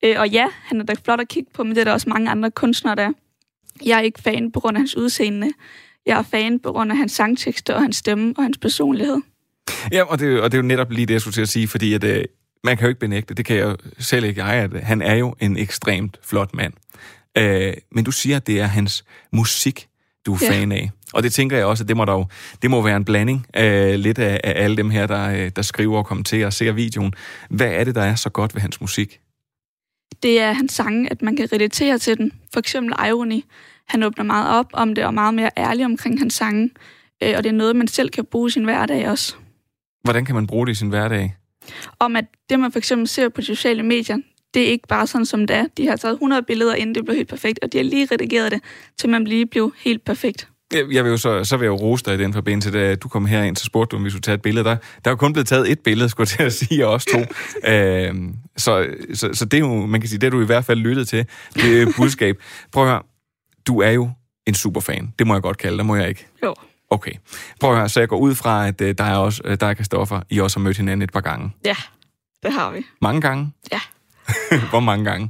øh, 0.03 0.15
og 0.19 0.29
ja, 0.29 0.47
han 0.63 0.81
er 0.81 0.85
da 0.85 0.93
flot 1.05 1.21
at 1.21 1.27
kigge 1.27 1.51
på, 1.53 1.63
men 1.63 1.75
det 1.75 1.81
er 1.81 1.83
der 1.83 1.93
også 1.93 2.09
mange 2.09 2.31
andre 2.31 2.51
kunstnere, 2.51 2.95
der 2.95 3.03
er. 3.03 3.11
Jeg 3.85 3.97
er 3.97 4.01
ikke 4.01 4.21
fan 4.21 4.51
på 4.51 4.59
grund 4.59 4.77
af 4.77 4.81
hans 4.81 4.97
udseende. 4.97 5.51
Jeg 6.05 6.17
er 6.17 6.23
fan 6.23 6.59
på 6.59 6.71
grund 6.71 6.91
af 6.91 6.97
hans 6.97 7.11
sangtekster 7.11 7.73
og 7.73 7.81
hans 7.81 7.95
stemme 7.95 8.33
og 8.37 8.43
hans 8.43 8.57
personlighed. 8.57 9.21
Ja, 9.91 10.03
og 10.03 10.19
det, 10.19 10.41
og 10.41 10.51
det 10.51 10.57
er 10.57 10.61
jo 10.61 10.67
netop 10.67 10.91
lige 10.91 11.05
det, 11.05 11.13
jeg 11.13 11.21
skulle 11.21 11.33
til 11.33 11.41
at 11.41 11.49
sige, 11.49 11.67
fordi 11.67 11.93
at, 11.93 12.03
øh, 12.03 12.23
man 12.63 12.77
kan 12.77 12.85
jo 12.85 12.89
ikke 12.89 12.99
benægte, 12.99 13.33
det 13.33 13.45
kan 13.45 13.55
jeg 13.55 13.63
jo 13.65 13.77
selv 13.99 14.25
ikke 14.25 14.45
jeg, 14.45 14.53
at 14.55 14.83
han 14.83 15.01
er 15.01 15.15
jo 15.15 15.35
en 15.39 15.57
ekstremt 15.57 16.19
flot 16.23 16.53
mand. 16.53 16.73
Øh, 17.37 17.73
men 17.91 18.03
du 18.03 18.11
siger, 18.11 18.37
at 18.37 18.47
det 18.47 18.59
er 18.59 18.65
hans 18.65 19.05
musik, 19.31 19.87
du 20.25 20.33
er 20.33 20.37
Ja. 20.41 20.49
fan 20.51 20.71
af. 20.71 20.91
Og 21.13 21.23
det 21.23 21.33
tænker 21.33 21.57
jeg 21.57 21.65
også, 21.65 21.83
at 21.83 21.87
det 21.87 21.97
må, 21.97 22.05
jo, 22.11 22.25
det 22.61 22.69
må 22.69 22.81
være 22.81 22.95
en 22.97 23.05
blanding 23.05 23.45
af 23.53 24.03
lidt 24.03 24.19
af, 24.19 24.41
af 24.43 24.63
alle 24.63 24.77
dem 24.77 24.89
her, 24.89 25.07
der, 25.07 25.29
øh, 25.29 25.51
der 25.55 25.61
skriver 25.61 25.97
og 25.97 26.05
kommenterer 26.05 26.45
og 26.45 26.53
ser 26.53 26.71
videoen. 26.71 27.13
Hvad 27.49 27.67
er 27.67 27.83
det, 27.83 27.95
der 27.95 28.01
er 28.01 28.15
så 28.15 28.29
godt 28.29 28.55
ved 28.55 28.61
hans 28.61 28.81
musik? 28.81 29.19
Det 30.23 30.39
er 30.41 30.53
hans 30.53 30.73
sange, 30.73 31.11
at 31.11 31.21
man 31.21 31.35
kan 31.35 31.49
relatere 31.53 31.97
til 31.97 32.17
den. 32.17 32.31
For 32.53 32.59
eksempel 32.59 32.93
Irony. 33.07 33.41
Han 33.87 34.03
åbner 34.03 34.23
meget 34.23 34.59
op 34.59 34.65
om 34.73 34.95
det 34.95 35.03
og 35.03 35.07
er 35.07 35.11
meget 35.11 35.33
mere 35.33 35.49
ærlig 35.57 35.85
omkring 35.85 36.19
hans 36.19 36.33
sange. 36.33 36.69
Øh, 37.23 37.33
og 37.37 37.43
det 37.43 37.49
er 37.49 37.53
noget, 37.53 37.75
man 37.75 37.87
selv 37.87 38.09
kan 38.09 38.25
bruge 38.25 38.47
i 38.47 38.51
sin 38.51 38.63
hverdag 38.63 39.09
også. 39.09 39.35
Hvordan 40.05 40.25
kan 40.25 40.35
man 40.35 40.47
bruge 40.47 40.65
det 40.65 40.71
i 40.71 40.75
sin 40.75 40.89
hverdag? 40.89 41.35
Om 41.99 42.15
at 42.15 42.25
det, 42.49 42.59
man 42.59 42.71
for 42.71 42.79
eksempel 42.79 43.07
ser 43.07 43.29
på 43.29 43.41
de 43.41 43.45
sociale 43.45 43.83
medier, 43.83 44.17
det 44.53 44.61
er 44.61 44.67
ikke 44.67 44.87
bare 44.87 45.07
sådan, 45.07 45.25
som 45.25 45.47
det 45.47 45.55
er. 45.55 45.65
De 45.77 45.87
har 45.87 45.95
taget 45.95 46.13
100 46.13 46.43
billeder, 46.43 46.75
inden 46.75 46.95
det 46.95 47.05
blev 47.05 47.15
helt 47.15 47.29
perfekt, 47.29 47.59
og 47.63 47.73
de 47.73 47.77
har 47.77 47.83
lige 47.83 48.07
redigeret 48.11 48.51
det, 48.51 48.61
til 48.97 49.09
man 49.09 49.23
lige 49.23 49.45
blev 49.45 49.73
helt 49.77 50.05
perfekt. 50.05 50.47
Jeg 50.73 51.03
vil 51.03 51.09
jo 51.09 51.17
så, 51.17 51.43
så 51.43 51.57
vil 51.57 51.65
jeg 51.65 51.69
jo 51.69 51.75
rose 51.75 52.05
dig 52.05 52.13
i 52.13 52.17
den 52.17 52.33
forbindelse, 52.33 52.71
da 52.71 52.95
du 52.95 53.07
kom 53.07 53.25
herind, 53.25 53.55
så 53.55 53.65
spurgte 53.65 53.91
du, 53.91 53.97
om 53.97 54.05
vi 54.05 54.09
skulle 54.09 54.21
tage 54.21 54.35
et 54.35 54.41
billede. 54.41 54.65
Der, 54.65 54.75
der 54.75 54.79
er 55.05 55.09
jo 55.09 55.15
kun 55.15 55.33
blevet 55.33 55.47
taget 55.47 55.71
et 55.71 55.79
billede, 55.79 56.09
skulle 56.09 56.27
jeg 56.31 56.37
til 56.37 56.43
at 56.43 56.53
sige, 56.53 56.87
og 56.87 56.93
også 56.93 57.07
to. 57.11 57.19
øhm, 57.71 58.35
så, 58.57 58.87
så, 59.13 59.29
så 59.33 59.45
det 59.45 59.57
er 59.57 59.61
jo, 59.61 59.85
man 59.85 60.01
kan 60.01 60.09
sige, 60.09 60.19
det 60.19 60.31
du 60.31 60.41
i 60.41 60.45
hvert 60.45 60.65
fald 60.65 60.79
lyttet 60.79 61.07
til, 61.07 61.25
det 61.53 61.95
budskab. 61.97 62.41
Prøv 62.71 62.83
at 62.83 62.89
høre, 62.89 63.01
du 63.67 63.81
er 63.81 63.91
jo 63.91 64.09
en 64.47 64.53
superfan. 64.53 65.13
Det 65.19 65.27
må 65.27 65.33
jeg 65.33 65.41
godt 65.41 65.57
kalde 65.57 65.77
dig, 65.77 65.85
må 65.85 65.95
jeg 65.95 66.09
ikke? 66.09 66.27
Jo. 66.43 66.55
Okay. 66.89 67.11
Prøv 67.59 67.71
at 67.71 67.77
høre, 67.77 67.89
så 67.89 67.99
jeg 67.99 68.09
går 68.09 68.17
ud 68.17 68.35
fra, 68.35 68.67
at 68.67 68.81
øh, 68.81 68.95
der 68.97 69.03
er 69.03 69.15
også, 69.17 69.41
øh, 69.45 69.57
der 69.59 69.67
er 69.67 69.73
Kristoffer, 69.73 70.21
I 70.29 70.39
også 70.39 70.59
har 70.59 70.63
mødt 70.63 70.77
hinanden 70.77 71.01
et 71.01 71.11
par 71.13 71.21
gange. 71.21 71.51
Ja, 71.65 71.75
det 72.43 72.53
har 72.53 72.71
vi. 72.71 72.85
Mange 73.01 73.21
gange? 73.21 73.51
Ja. 73.71 73.79
Hvor 74.69 74.79
mange 74.79 75.05
gange? 75.05 75.29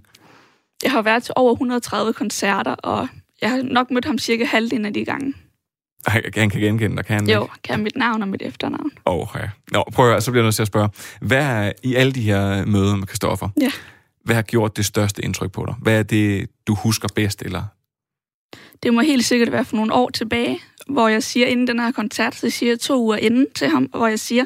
Jeg 0.84 0.91
har 0.91 1.01
været 1.01 1.24
til 1.24 1.34
over 1.38 1.51
130 1.53 2.14
koncerter, 2.14 2.72
og 2.72 3.08
jeg 3.41 3.49
har 3.49 3.62
nok 3.62 3.91
mødt 3.91 4.06
ham 4.06 4.18
cirka 4.18 4.45
halvdelen 4.45 4.86
af 4.86 4.93
de 4.93 5.06
gange. 5.06 5.34
Han, 6.08 6.22
kan 6.34 6.49
genkende 6.49 6.95
dig, 6.97 7.06
kan 7.06 7.16
han 7.20 7.30
Jo, 7.30 7.43
ikke? 7.43 7.53
kan 7.64 7.84
mit 7.84 7.95
navn 7.95 8.22
og 8.22 8.28
mit 8.28 8.41
efternavn. 8.41 8.91
Åh, 9.06 9.16
oh, 9.16 9.28
ja. 9.36 9.49
Nå, 9.72 9.84
prøv 9.93 10.06
at 10.06 10.12
høre, 10.12 10.22
så 10.22 10.32
bliver 10.32 10.43
jeg 10.43 10.45
nødt 10.45 10.56
til 10.56 10.62
at 10.62 10.68
spørge. 10.68 10.89
Hvad 11.22 11.43
er, 11.45 11.72
i 11.84 11.95
alle 11.95 12.12
de 12.12 12.22
her 12.22 12.66
møder 12.66 12.95
med 12.95 13.08
Kristoffer, 13.08 13.49
Ja. 13.62 13.72
hvad 14.24 14.36
har 14.36 14.41
gjort 14.41 14.78
det 14.78 14.86
største 14.86 15.26
indtryk 15.26 15.51
på 15.51 15.66
dig? 15.68 15.76
Hvad 15.82 15.99
er 15.99 16.03
det, 16.03 16.49
du 16.68 16.76
husker 16.76 17.08
bedst, 17.16 17.41
eller 17.41 17.64
Det 18.84 18.93
må 18.93 19.01
helt 19.01 19.26
sikkert 19.26 19.51
være 19.51 19.66
for 19.66 19.76
nogle 19.76 19.93
år 19.93 20.10
tilbage, 20.10 20.60
hvor 20.90 21.08
jeg 21.08 21.24
siger 21.24 21.48
inden 21.48 21.68
den 21.68 21.80
her 21.80 21.92
koncert, 21.92 22.36
så 22.36 22.50
siger 22.50 22.72
jeg 22.72 22.80
to 22.80 23.04
uger 23.04 23.18
inden 23.18 23.48
til 23.56 23.68
ham, 23.68 23.84
hvor 23.84 24.08
jeg 24.08 24.20
siger, 24.20 24.46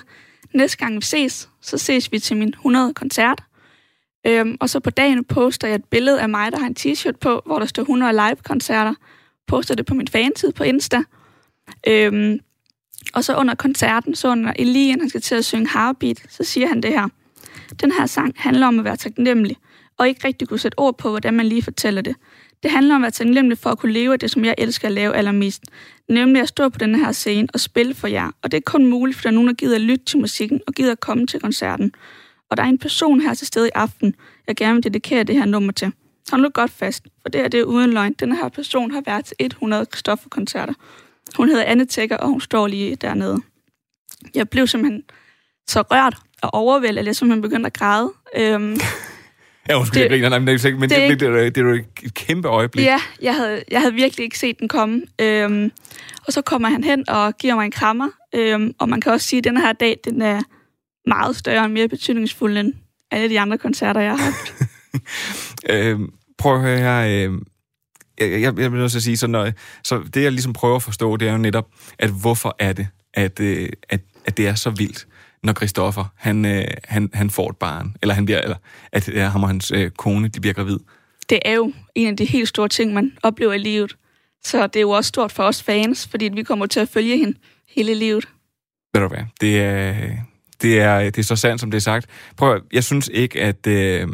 næste 0.53 0.77
gang 0.77 0.95
vi 0.95 1.01
ses, 1.01 1.49
så 1.61 1.77
ses 1.77 2.11
vi 2.11 2.19
til 2.19 2.37
min 2.37 2.49
100 2.49 2.93
koncert. 2.93 3.43
Øhm, 4.27 4.57
og 4.59 4.69
så 4.69 4.79
på 4.79 4.89
dagen 4.89 5.23
poster 5.23 5.67
jeg 5.67 5.75
et 5.75 5.85
billede 5.85 6.21
af 6.21 6.29
mig, 6.29 6.51
der 6.51 6.59
har 6.59 6.67
en 6.67 6.75
t-shirt 6.79 7.17
på, 7.21 7.41
hvor 7.45 7.59
der 7.59 7.65
står 7.65 7.83
100 7.83 8.13
live-koncerter. 8.13 8.93
Poster 9.47 9.75
det 9.75 9.85
på 9.85 9.93
min 9.93 10.07
fanside 10.07 10.51
på 10.51 10.63
Insta. 10.63 11.03
Øhm, 11.87 12.39
og 13.13 13.23
så 13.23 13.35
under 13.35 13.55
koncerten, 13.55 14.15
så 14.15 14.27
under 14.31 14.53
Elian, 14.59 14.99
han 14.99 15.09
skal 15.09 15.21
til 15.21 15.35
at 15.35 15.45
synge 15.45 15.69
Heartbeat, 15.73 16.23
så 16.29 16.43
siger 16.43 16.67
han 16.67 16.83
det 16.83 16.91
her. 16.91 17.07
Den 17.81 17.91
her 17.91 18.05
sang 18.05 18.33
handler 18.37 18.67
om 18.67 18.79
at 18.79 18.85
være 18.85 18.97
taknemmelig, 18.97 19.57
og 19.97 20.07
ikke 20.07 20.27
rigtig 20.27 20.47
kunne 20.47 20.59
sætte 20.59 20.79
ord 20.79 20.97
på, 20.97 21.09
hvordan 21.09 21.33
man 21.33 21.45
lige 21.45 21.61
fortæller 21.61 22.01
det. 22.01 22.15
Det 22.63 22.71
handler 22.71 22.95
om 22.95 23.01
at 23.01 23.03
være 23.03 23.11
taknemmelig 23.11 23.57
for 23.57 23.69
at 23.69 23.79
kunne 23.79 23.91
leve 23.91 24.13
af 24.13 24.19
det, 24.19 24.31
som 24.31 24.45
jeg 24.45 24.55
elsker 24.57 24.87
at 24.87 24.93
lave 24.93 25.15
allermest. 25.15 25.63
Nemlig 26.09 26.41
at 26.41 26.47
stå 26.47 26.69
på 26.69 26.77
den 26.77 26.95
her 26.95 27.11
scene 27.11 27.47
og 27.53 27.59
spille 27.59 27.93
for 27.93 28.07
jer. 28.07 28.31
Og 28.41 28.51
det 28.51 28.57
er 28.57 28.61
kun 28.65 28.85
muligt, 28.85 29.17
fordi 29.17 29.23
der 29.23 29.29
er 29.29 29.33
nogen, 29.33 29.47
der 29.47 29.53
gider 29.53 29.75
at 29.75 29.81
lytte 29.81 30.05
til 30.05 30.19
musikken 30.19 30.61
og 30.67 30.73
gider 30.73 30.91
at 30.91 30.99
komme 30.99 31.27
til 31.27 31.39
koncerten. 31.39 31.91
Og 32.49 32.57
der 32.57 32.63
er 32.63 32.67
en 32.67 32.77
person 32.77 33.21
her 33.21 33.33
til 33.33 33.47
stede 33.47 33.67
i 33.67 33.71
aften, 33.75 34.15
jeg 34.47 34.55
gerne 34.55 34.73
vil 34.73 34.83
dedikere 34.83 35.23
det 35.23 35.35
her 35.35 35.45
nummer 35.45 35.71
til. 35.71 35.91
Hold 36.31 36.41
nu 36.41 36.49
godt 36.49 36.71
fast, 36.71 37.03
for 37.21 37.29
det 37.29 37.41
er 37.41 37.47
det 37.47 37.59
er 37.59 37.63
uden 37.63 37.93
løgn. 37.93 38.13
Den 38.13 38.35
her 38.35 38.49
person 38.49 38.91
har 38.91 39.01
været 39.05 39.25
til 39.25 39.35
100 39.39 39.85
Christoffer-koncerter. 39.85 40.73
Hun 41.37 41.49
hedder 41.49 41.63
Anne 41.63 41.85
Tækker, 41.85 42.17
og 42.17 42.29
hun 42.29 42.41
står 42.41 42.67
lige 42.67 42.95
dernede. 42.95 43.37
Jeg 44.35 44.49
blev 44.49 44.67
simpelthen 44.67 45.03
så 45.67 45.81
rørt 45.81 46.17
og 46.41 46.53
overvældet, 46.53 46.99
at 46.99 47.05
jeg 47.05 47.15
simpelthen 47.15 47.41
begyndte 47.41 47.67
at 47.67 47.73
græde. 47.73 48.11
Øhm, 48.35 48.77
Ja, 49.69 49.79
undskyld, 49.79 49.95
Det- 49.95 50.01
jeg 50.01 50.09
griner, 50.09 50.29
nej, 50.29 50.39
men 50.39 50.47
det 50.47 50.61
er, 50.63 50.67
ikke- 50.67 50.79
men 50.79 50.89
det 50.89 50.97
det, 50.97 51.19
det, 51.19 51.33
det, 51.33 51.55
det, 51.55 51.61
jo 51.61 51.73
et 52.03 52.13
kæmpe 52.13 52.47
øjeblik. 52.47 52.85
Ja, 52.85 52.99
jeg 53.21 53.35
havde, 53.35 53.63
jeg 53.71 53.79
havde 53.81 53.93
virkelig 53.93 54.23
ikke 54.23 54.39
set 54.39 54.59
den 54.59 54.67
komme. 54.67 55.01
Øhm, 55.21 55.71
og 56.27 56.33
så 56.33 56.41
kommer 56.41 56.69
han 56.69 56.83
hen 56.83 57.09
og 57.09 57.37
giver 57.37 57.55
mig 57.55 57.65
en 57.65 57.71
krammer. 57.71 58.09
Øhm, 58.35 58.73
og 58.79 58.89
man 58.89 59.01
kan 59.01 59.11
også 59.11 59.27
sige, 59.27 59.37
at 59.37 59.43
den 59.43 59.57
her 59.57 59.73
dag, 59.73 59.97
den 60.05 60.21
er 60.21 60.41
meget 61.09 61.35
større 61.35 61.63
og 61.63 61.71
mere 61.71 61.87
betydningsfuld 61.87 62.57
end 62.57 62.73
alle 63.11 63.29
de 63.29 63.39
andre 63.39 63.57
koncerter, 63.57 64.01
jeg 64.01 64.11
har 64.11 64.17
haft. 64.17 64.53
Øh, 65.69 65.99
prøv 66.37 66.55
at 66.55 66.61
høre 66.61 66.77
her. 66.77 67.29
Øh, 67.29 67.33
jeg, 68.19 68.41
jeg, 68.41 68.59
jeg 68.59 68.89
til 68.89 68.97
at 68.97 69.03
sige, 69.03 69.17
så, 69.17 69.27
når, 69.27 69.49
så 69.83 70.01
det 70.13 70.23
jeg 70.23 70.31
ligesom 70.31 70.53
prøver 70.53 70.75
at 70.75 70.83
forstå, 70.83 71.17
det 71.17 71.27
er 71.27 71.31
jo 71.31 71.37
netop, 71.37 71.67
at 71.99 72.09
hvorfor 72.09 72.55
er 72.59 72.73
det, 72.73 72.87
at, 73.13 73.39
øh, 73.39 73.69
at, 73.89 74.01
at 74.25 74.37
det 74.37 74.47
er 74.47 74.55
så 74.55 74.69
vildt, 74.69 75.07
når 75.43 75.53
Christoffer, 75.53 76.05
han, 76.15 76.45
øh, 76.45 76.65
han, 76.83 77.09
han 77.13 77.29
får 77.29 77.49
et 77.49 77.57
barn, 77.57 77.95
eller, 78.01 78.15
han 78.15 78.25
bliver, 78.25 78.41
eller 78.41 78.57
at 78.91 79.09
øh, 79.09 79.21
ham 79.21 79.43
og 79.43 79.49
hans 79.49 79.71
øh, 79.71 79.91
kone, 79.91 80.27
de 80.27 80.39
bliver 80.41 80.53
gravid. 80.53 80.79
Det 81.29 81.39
er 81.45 81.53
jo 81.53 81.73
en 81.95 82.07
af 82.07 82.17
de 82.17 82.25
helt 82.25 82.47
store 82.47 82.67
ting, 82.67 82.93
man 82.93 83.11
oplever 83.23 83.53
i 83.53 83.57
livet. 83.57 83.95
Så 84.43 84.67
det 84.67 84.75
er 84.75 84.81
jo 84.81 84.89
også 84.89 85.07
stort 85.07 85.31
for 85.31 85.43
os 85.43 85.63
fans, 85.63 86.07
fordi 86.07 86.29
vi 86.33 86.43
kommer 86.43 86.65
til 86.65 86.79
at 86.79 86.89
følge 86.89 87.17
hende 87.17 87.37
hele 87.69 87.93
livet. 87.93 88.27
Ved 88.93 89.01
du 89.01 89.07
hvad, 89.07 89.23
det 89.41 89.61
er, 89.61 89.95
det 90.61 90.81
er, 90.81 90.99
det 90.99 91.17
er 91.17 91.23
så 91.23 91.35
sandt, 91.35 91.61
som 91.61 91.71
det 91.71 91.77
er 91.77 91.81
sagt. 91.81 92.05
Prøv 92.37 92.61
jeg 92.73 92.83
synes 92.83 93.09
ikke, 93.13 93.41
at, 93.41 93.67
øh, 93.67 94.07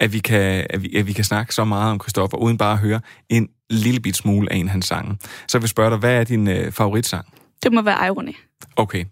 at, 0.00 0.12
vi 0.12 0.18
kan, 0.18 0.66
at, 0.70 0.82
vi, 0.82 0.96
at 0.96 1.06
vi 1.06 1.12
kan 1.12 1.24
snakke 1.24 1.54
så 1.54 1.64
meget 1.64 1.90
om 1.90 2.00
Christoffer, 2.00 2.38
uden 2.38 2.58
bare 2.58 2.72
at 2.72 2.78
høre 2.78 3.00
en 3.28 3.48
lille 3.70 4.00
bit 4.00 4.16
smule 4.16 4.52
af 4.52 4.56
en 4.56 4.66
af 4.66 4.72
hans 4.72 4.86
sange. 4.86 5.16
Så 5.48 5.58
jeg 5.58 5.62
vil 5.62 5.68
spørge 5.68 5.90
dig, 5.90 5.98
hvad 5.98 6.20
er 6.20 6.24
din 6.24 6.48
øh, 6.48 6.72
favoritsang? 6.72 7.26
Det 7.62 7.72
må 7.72 7.82
være 7.82 8.06
ironi. 8.06 8.36
Okay, 8.76 9.04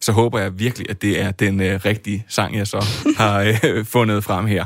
så 0.00 0.12
håber 0.12 0.38
jeg 0.38 0.58
virkelig, 0.58 0.90
at 0.90 1.02
det 1.02 1.20
er 1.20 1.30
den 1.30 1.60
øh, 1.60 1.80
rigtige 1.84 2.24
sang, 2.28 2.56
jeg 2.56 2.66
så 2.66 2.84
har 3.18 3.54
øh, 3.64 3.84
fundet 3.84 4.24
frem 4.24 4.46
her. 4.46 4.64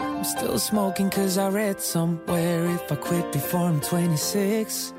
I'm 0.00 0.24
still 0.24 0.58
smoking 0.58 1.10
cause 1.10 1.36
I 1.38 1.48
read 1.48 1.80
somewhere 1.80 2.64
if 2.74 2.90
I 2.90 2.96
quit 2.96 3.32
before 3.32 3.68
I'm 3.68 3.80
26 3.80 4.94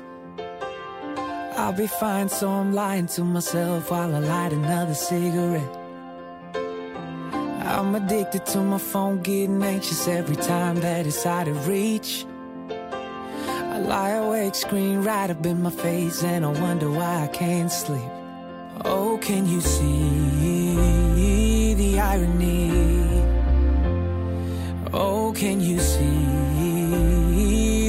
I'll 1.56 1.72
be 1.72 1.88
fine 1.88 2.28
so 2.28 2.48
I'm 2.48 2.72
lying 2.72 3.06
to 3.08 3.24
myself 3.24 3.90
while 3.90 4.14
I 4.14 4.18
light 4.18 4.52
another 4.52 4.94
cigarette 4.94 5.85
I'm 7.76 7.94
addicted 7.94 8.46
to 8.46 8.58
my 8.62 8.78
phone 8.78 9.20
getting 9.20 9.62
anxious 9.62 10.08
every 10.08 10.36
time 10.36 10.76
that 10.76 11.06
it's 11.06 11.26
out 11.26 11.46
of 11.46 11.68
reach 11.68 12.24
I 12.70 13.78
lie 13.80 14.12
awake 14.12 14.54
screen 14.54 15.02
right 15.02 15.28
up 15.28 15.44
in 15.44 15.62
my 15.62 15.68
face 15.68 16.22
and 16.22 16.46
I 16.46 16.48
wonder 16.48 16.90
why 16.90 17.24
I 17.24 17.26
can't 17.26 17.70
sleep 17.70 18.10
Oh 18.82 19.18
can 19.20 19.46
you 19.46 19.60
see 19.60 20.74
the 21.74 22.00
irony 22.00 22.86
Oh, 24.94 25.34
can 25.36 25.60
you 25.60 25.78
see 25.78 26.30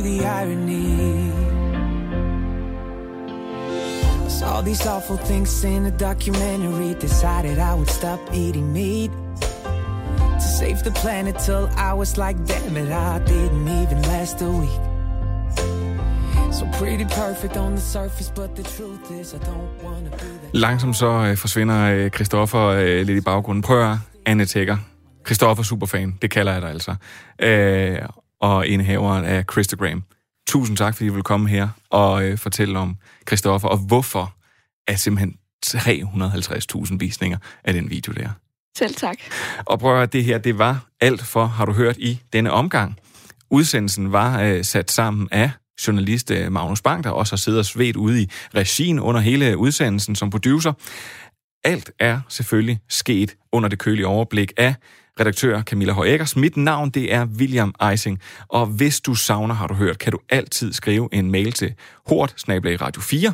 the 0.02 0.26
irony? 0.26 1.32
I 4.26 4.28
saw 4.28 4.60
these 4.60 4.86
awful 4.86 5.16
things 5.16 5.64
in 5.64 5.86
a 5.86 5.92
documentary. 5.92 6.96
Decided 6.96 7.60
I 7.60 7.76
would 7.76 7.90
stop 7.90 8.20
eating 8.34 8.74
meat 8.74 9.12
save 10.60 10.78
the 10.84 10.92
planet 11.04 11.36
till 11.48 11.70
I 11.90 11.94
was 11.94 12.18
like, 12.18 12.38
damn 12.52 12.78
it, 12.78 12.90
I 12.92 13.20
didn't 13.34 13.68
even 13.82 14.02
last 14.02 14.42
a 14.42 14.50
week. 14.62 14.82
So 16.52 16.66
pretty 16.80 17.06
perfect 17.06 17.58
on 17.58 17.72
the 17.72 17.82
surface, 17.82 18.32
but 18.36 18.56
the 18.56 18.64
truth 18.64 19.12
is, 19.22 19.34
I 19.34 19.38
don't 19.38 19.84
wanna 19.84 20.10
be 20.10 20.18
that. 20.18 20.54
Langsomt 20.54 20.96
så 20.96 21.08
øh, 21.08 21.38
forsvinder 21.38 21.92
øh, 21.92 22.10
Christoffer 22.10 22.62
øh, 22.66 23.06
lidt 23.06 23.18
i 23.18 23.22
baggrunden. 23.22 23.62
Prøv 23.62 23.92
at 23.92 23.98
Anne 24.26 24.46
Tækker. 24.46 24.78
Christoffer 25.26 25.64
Superfan, 25.64 26.18
det 26.22 26.32
kalder 26.32 26.54
jeg 26.54 26.62
dig 26.62 26.70
altså. 26.70 26.96
Øh, 27.42 28.00
og 28.42 28.68
indehaveren 28.68 29.26
af 29.26 29.44
Christogram. 29.52 30.04
Tusind 30.48 30.78
tak, 30.78 30.96
fordi 30.96 31.08
du 31.08 31.14
vil 31.14 31.24
komme 31.24 31.50
her 31.50 31.68
og 31.90 32.24
øh, 32.24 32.38
fortælle 32.38 32.80
om 32.80 32.98
Christoffer, 33.28 33.68
og 33.68 33.78
hvorfor 33.78 34.34
er 34.88 34.96
simpelthen 34.96 35.36
350.000 35.66 36.98
visninger 36.98 37.38
af 37.64 37.74
den 37.74 37.90
video 37.90 38.14
der. 38.14 38.30
Selv 38.78 38.96
tak. 38.96 39.18
Og 39.66 39.80
prøv 39.80 40.02
at 40.02 40.14
det 40.14 40.24
her, 40.24 40.38
det 40.38 40.58
var 40.58 40.86
alt 41.02 41.22
for, 41.22 41.46
har 41.46 41.66
du 41.66 41.74
hørt, 41.74 41.98
i 41.98 42.20
denne 42.34 42.52
omgang. 42.52 42.98
Udsendelsen 43.50 44.12
var 44.12 44.42
øh, 44.42 44.64
sat 44.64 44.92
sammen 44.92 45.28
af 45.32 45.52
journalist 45.88 46.32
øh, 46.32 46.52
Magnus 46.52 46.82
Bang, 46.82 47.04
der 47.04 47.10
også 47.10 47.32
har 47.32 47.38
siddet 47.38 47.60
og 47.60 47.66
svedt 47.66 47.96
ude 47.96 48.22
i 48.22 48.30
regien 48.56 49.00
under 49.00 49.22
hele 49.22 49.58
udsendelsen 49.58 50.16
som 50.16 50.30
producer. 50.30 50.74
Alt 51.64 51.92
er 52.00 52.20
selvfølgelig 52.30 52.80
sket 52.90 53.36
under 53.52 53.70
det 53.70 53.80
kølige 53.80 54.08
overblik 54.08 54.54
af 54.58 54.76
redaktør 55.20 55.62
Camilla 55.62 55.94
Højækkers. 55.94 56.36
Mit 56.36 56.58
navn, 56.58 56.90
det 56.90 57.14
er 57.14 57.26
William 57.26 57.74
Eising, 57.92 58.20
og 58.48 58.66
hvis 58.66 59.02
du 59.02 59.16
savner, 59.16 59.56
har 59.56 59.68
du 59.68 59.74
hørt, 59.74 60.00
kan 60.00 60.12
du 60.12 60.20
altid 60.30 60.74
skrive 60.74 61.10
en 61.12 61.32
mail 61.32 61.52
til 61.52 61.74
hort 62.08 62.36
radio 62.48 63.02
4, 63.02 63.34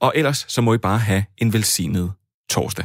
og 0.00 0.12
ellers 0.16 0.44
så 0.48 0.60
må 0.60 0.74
I 0.74 0.78
bare 0.78 0.98
have 0.98 1.24
en 1.38 1.52
velsignet 1.52 2.12
torsdag. 2.50 2.84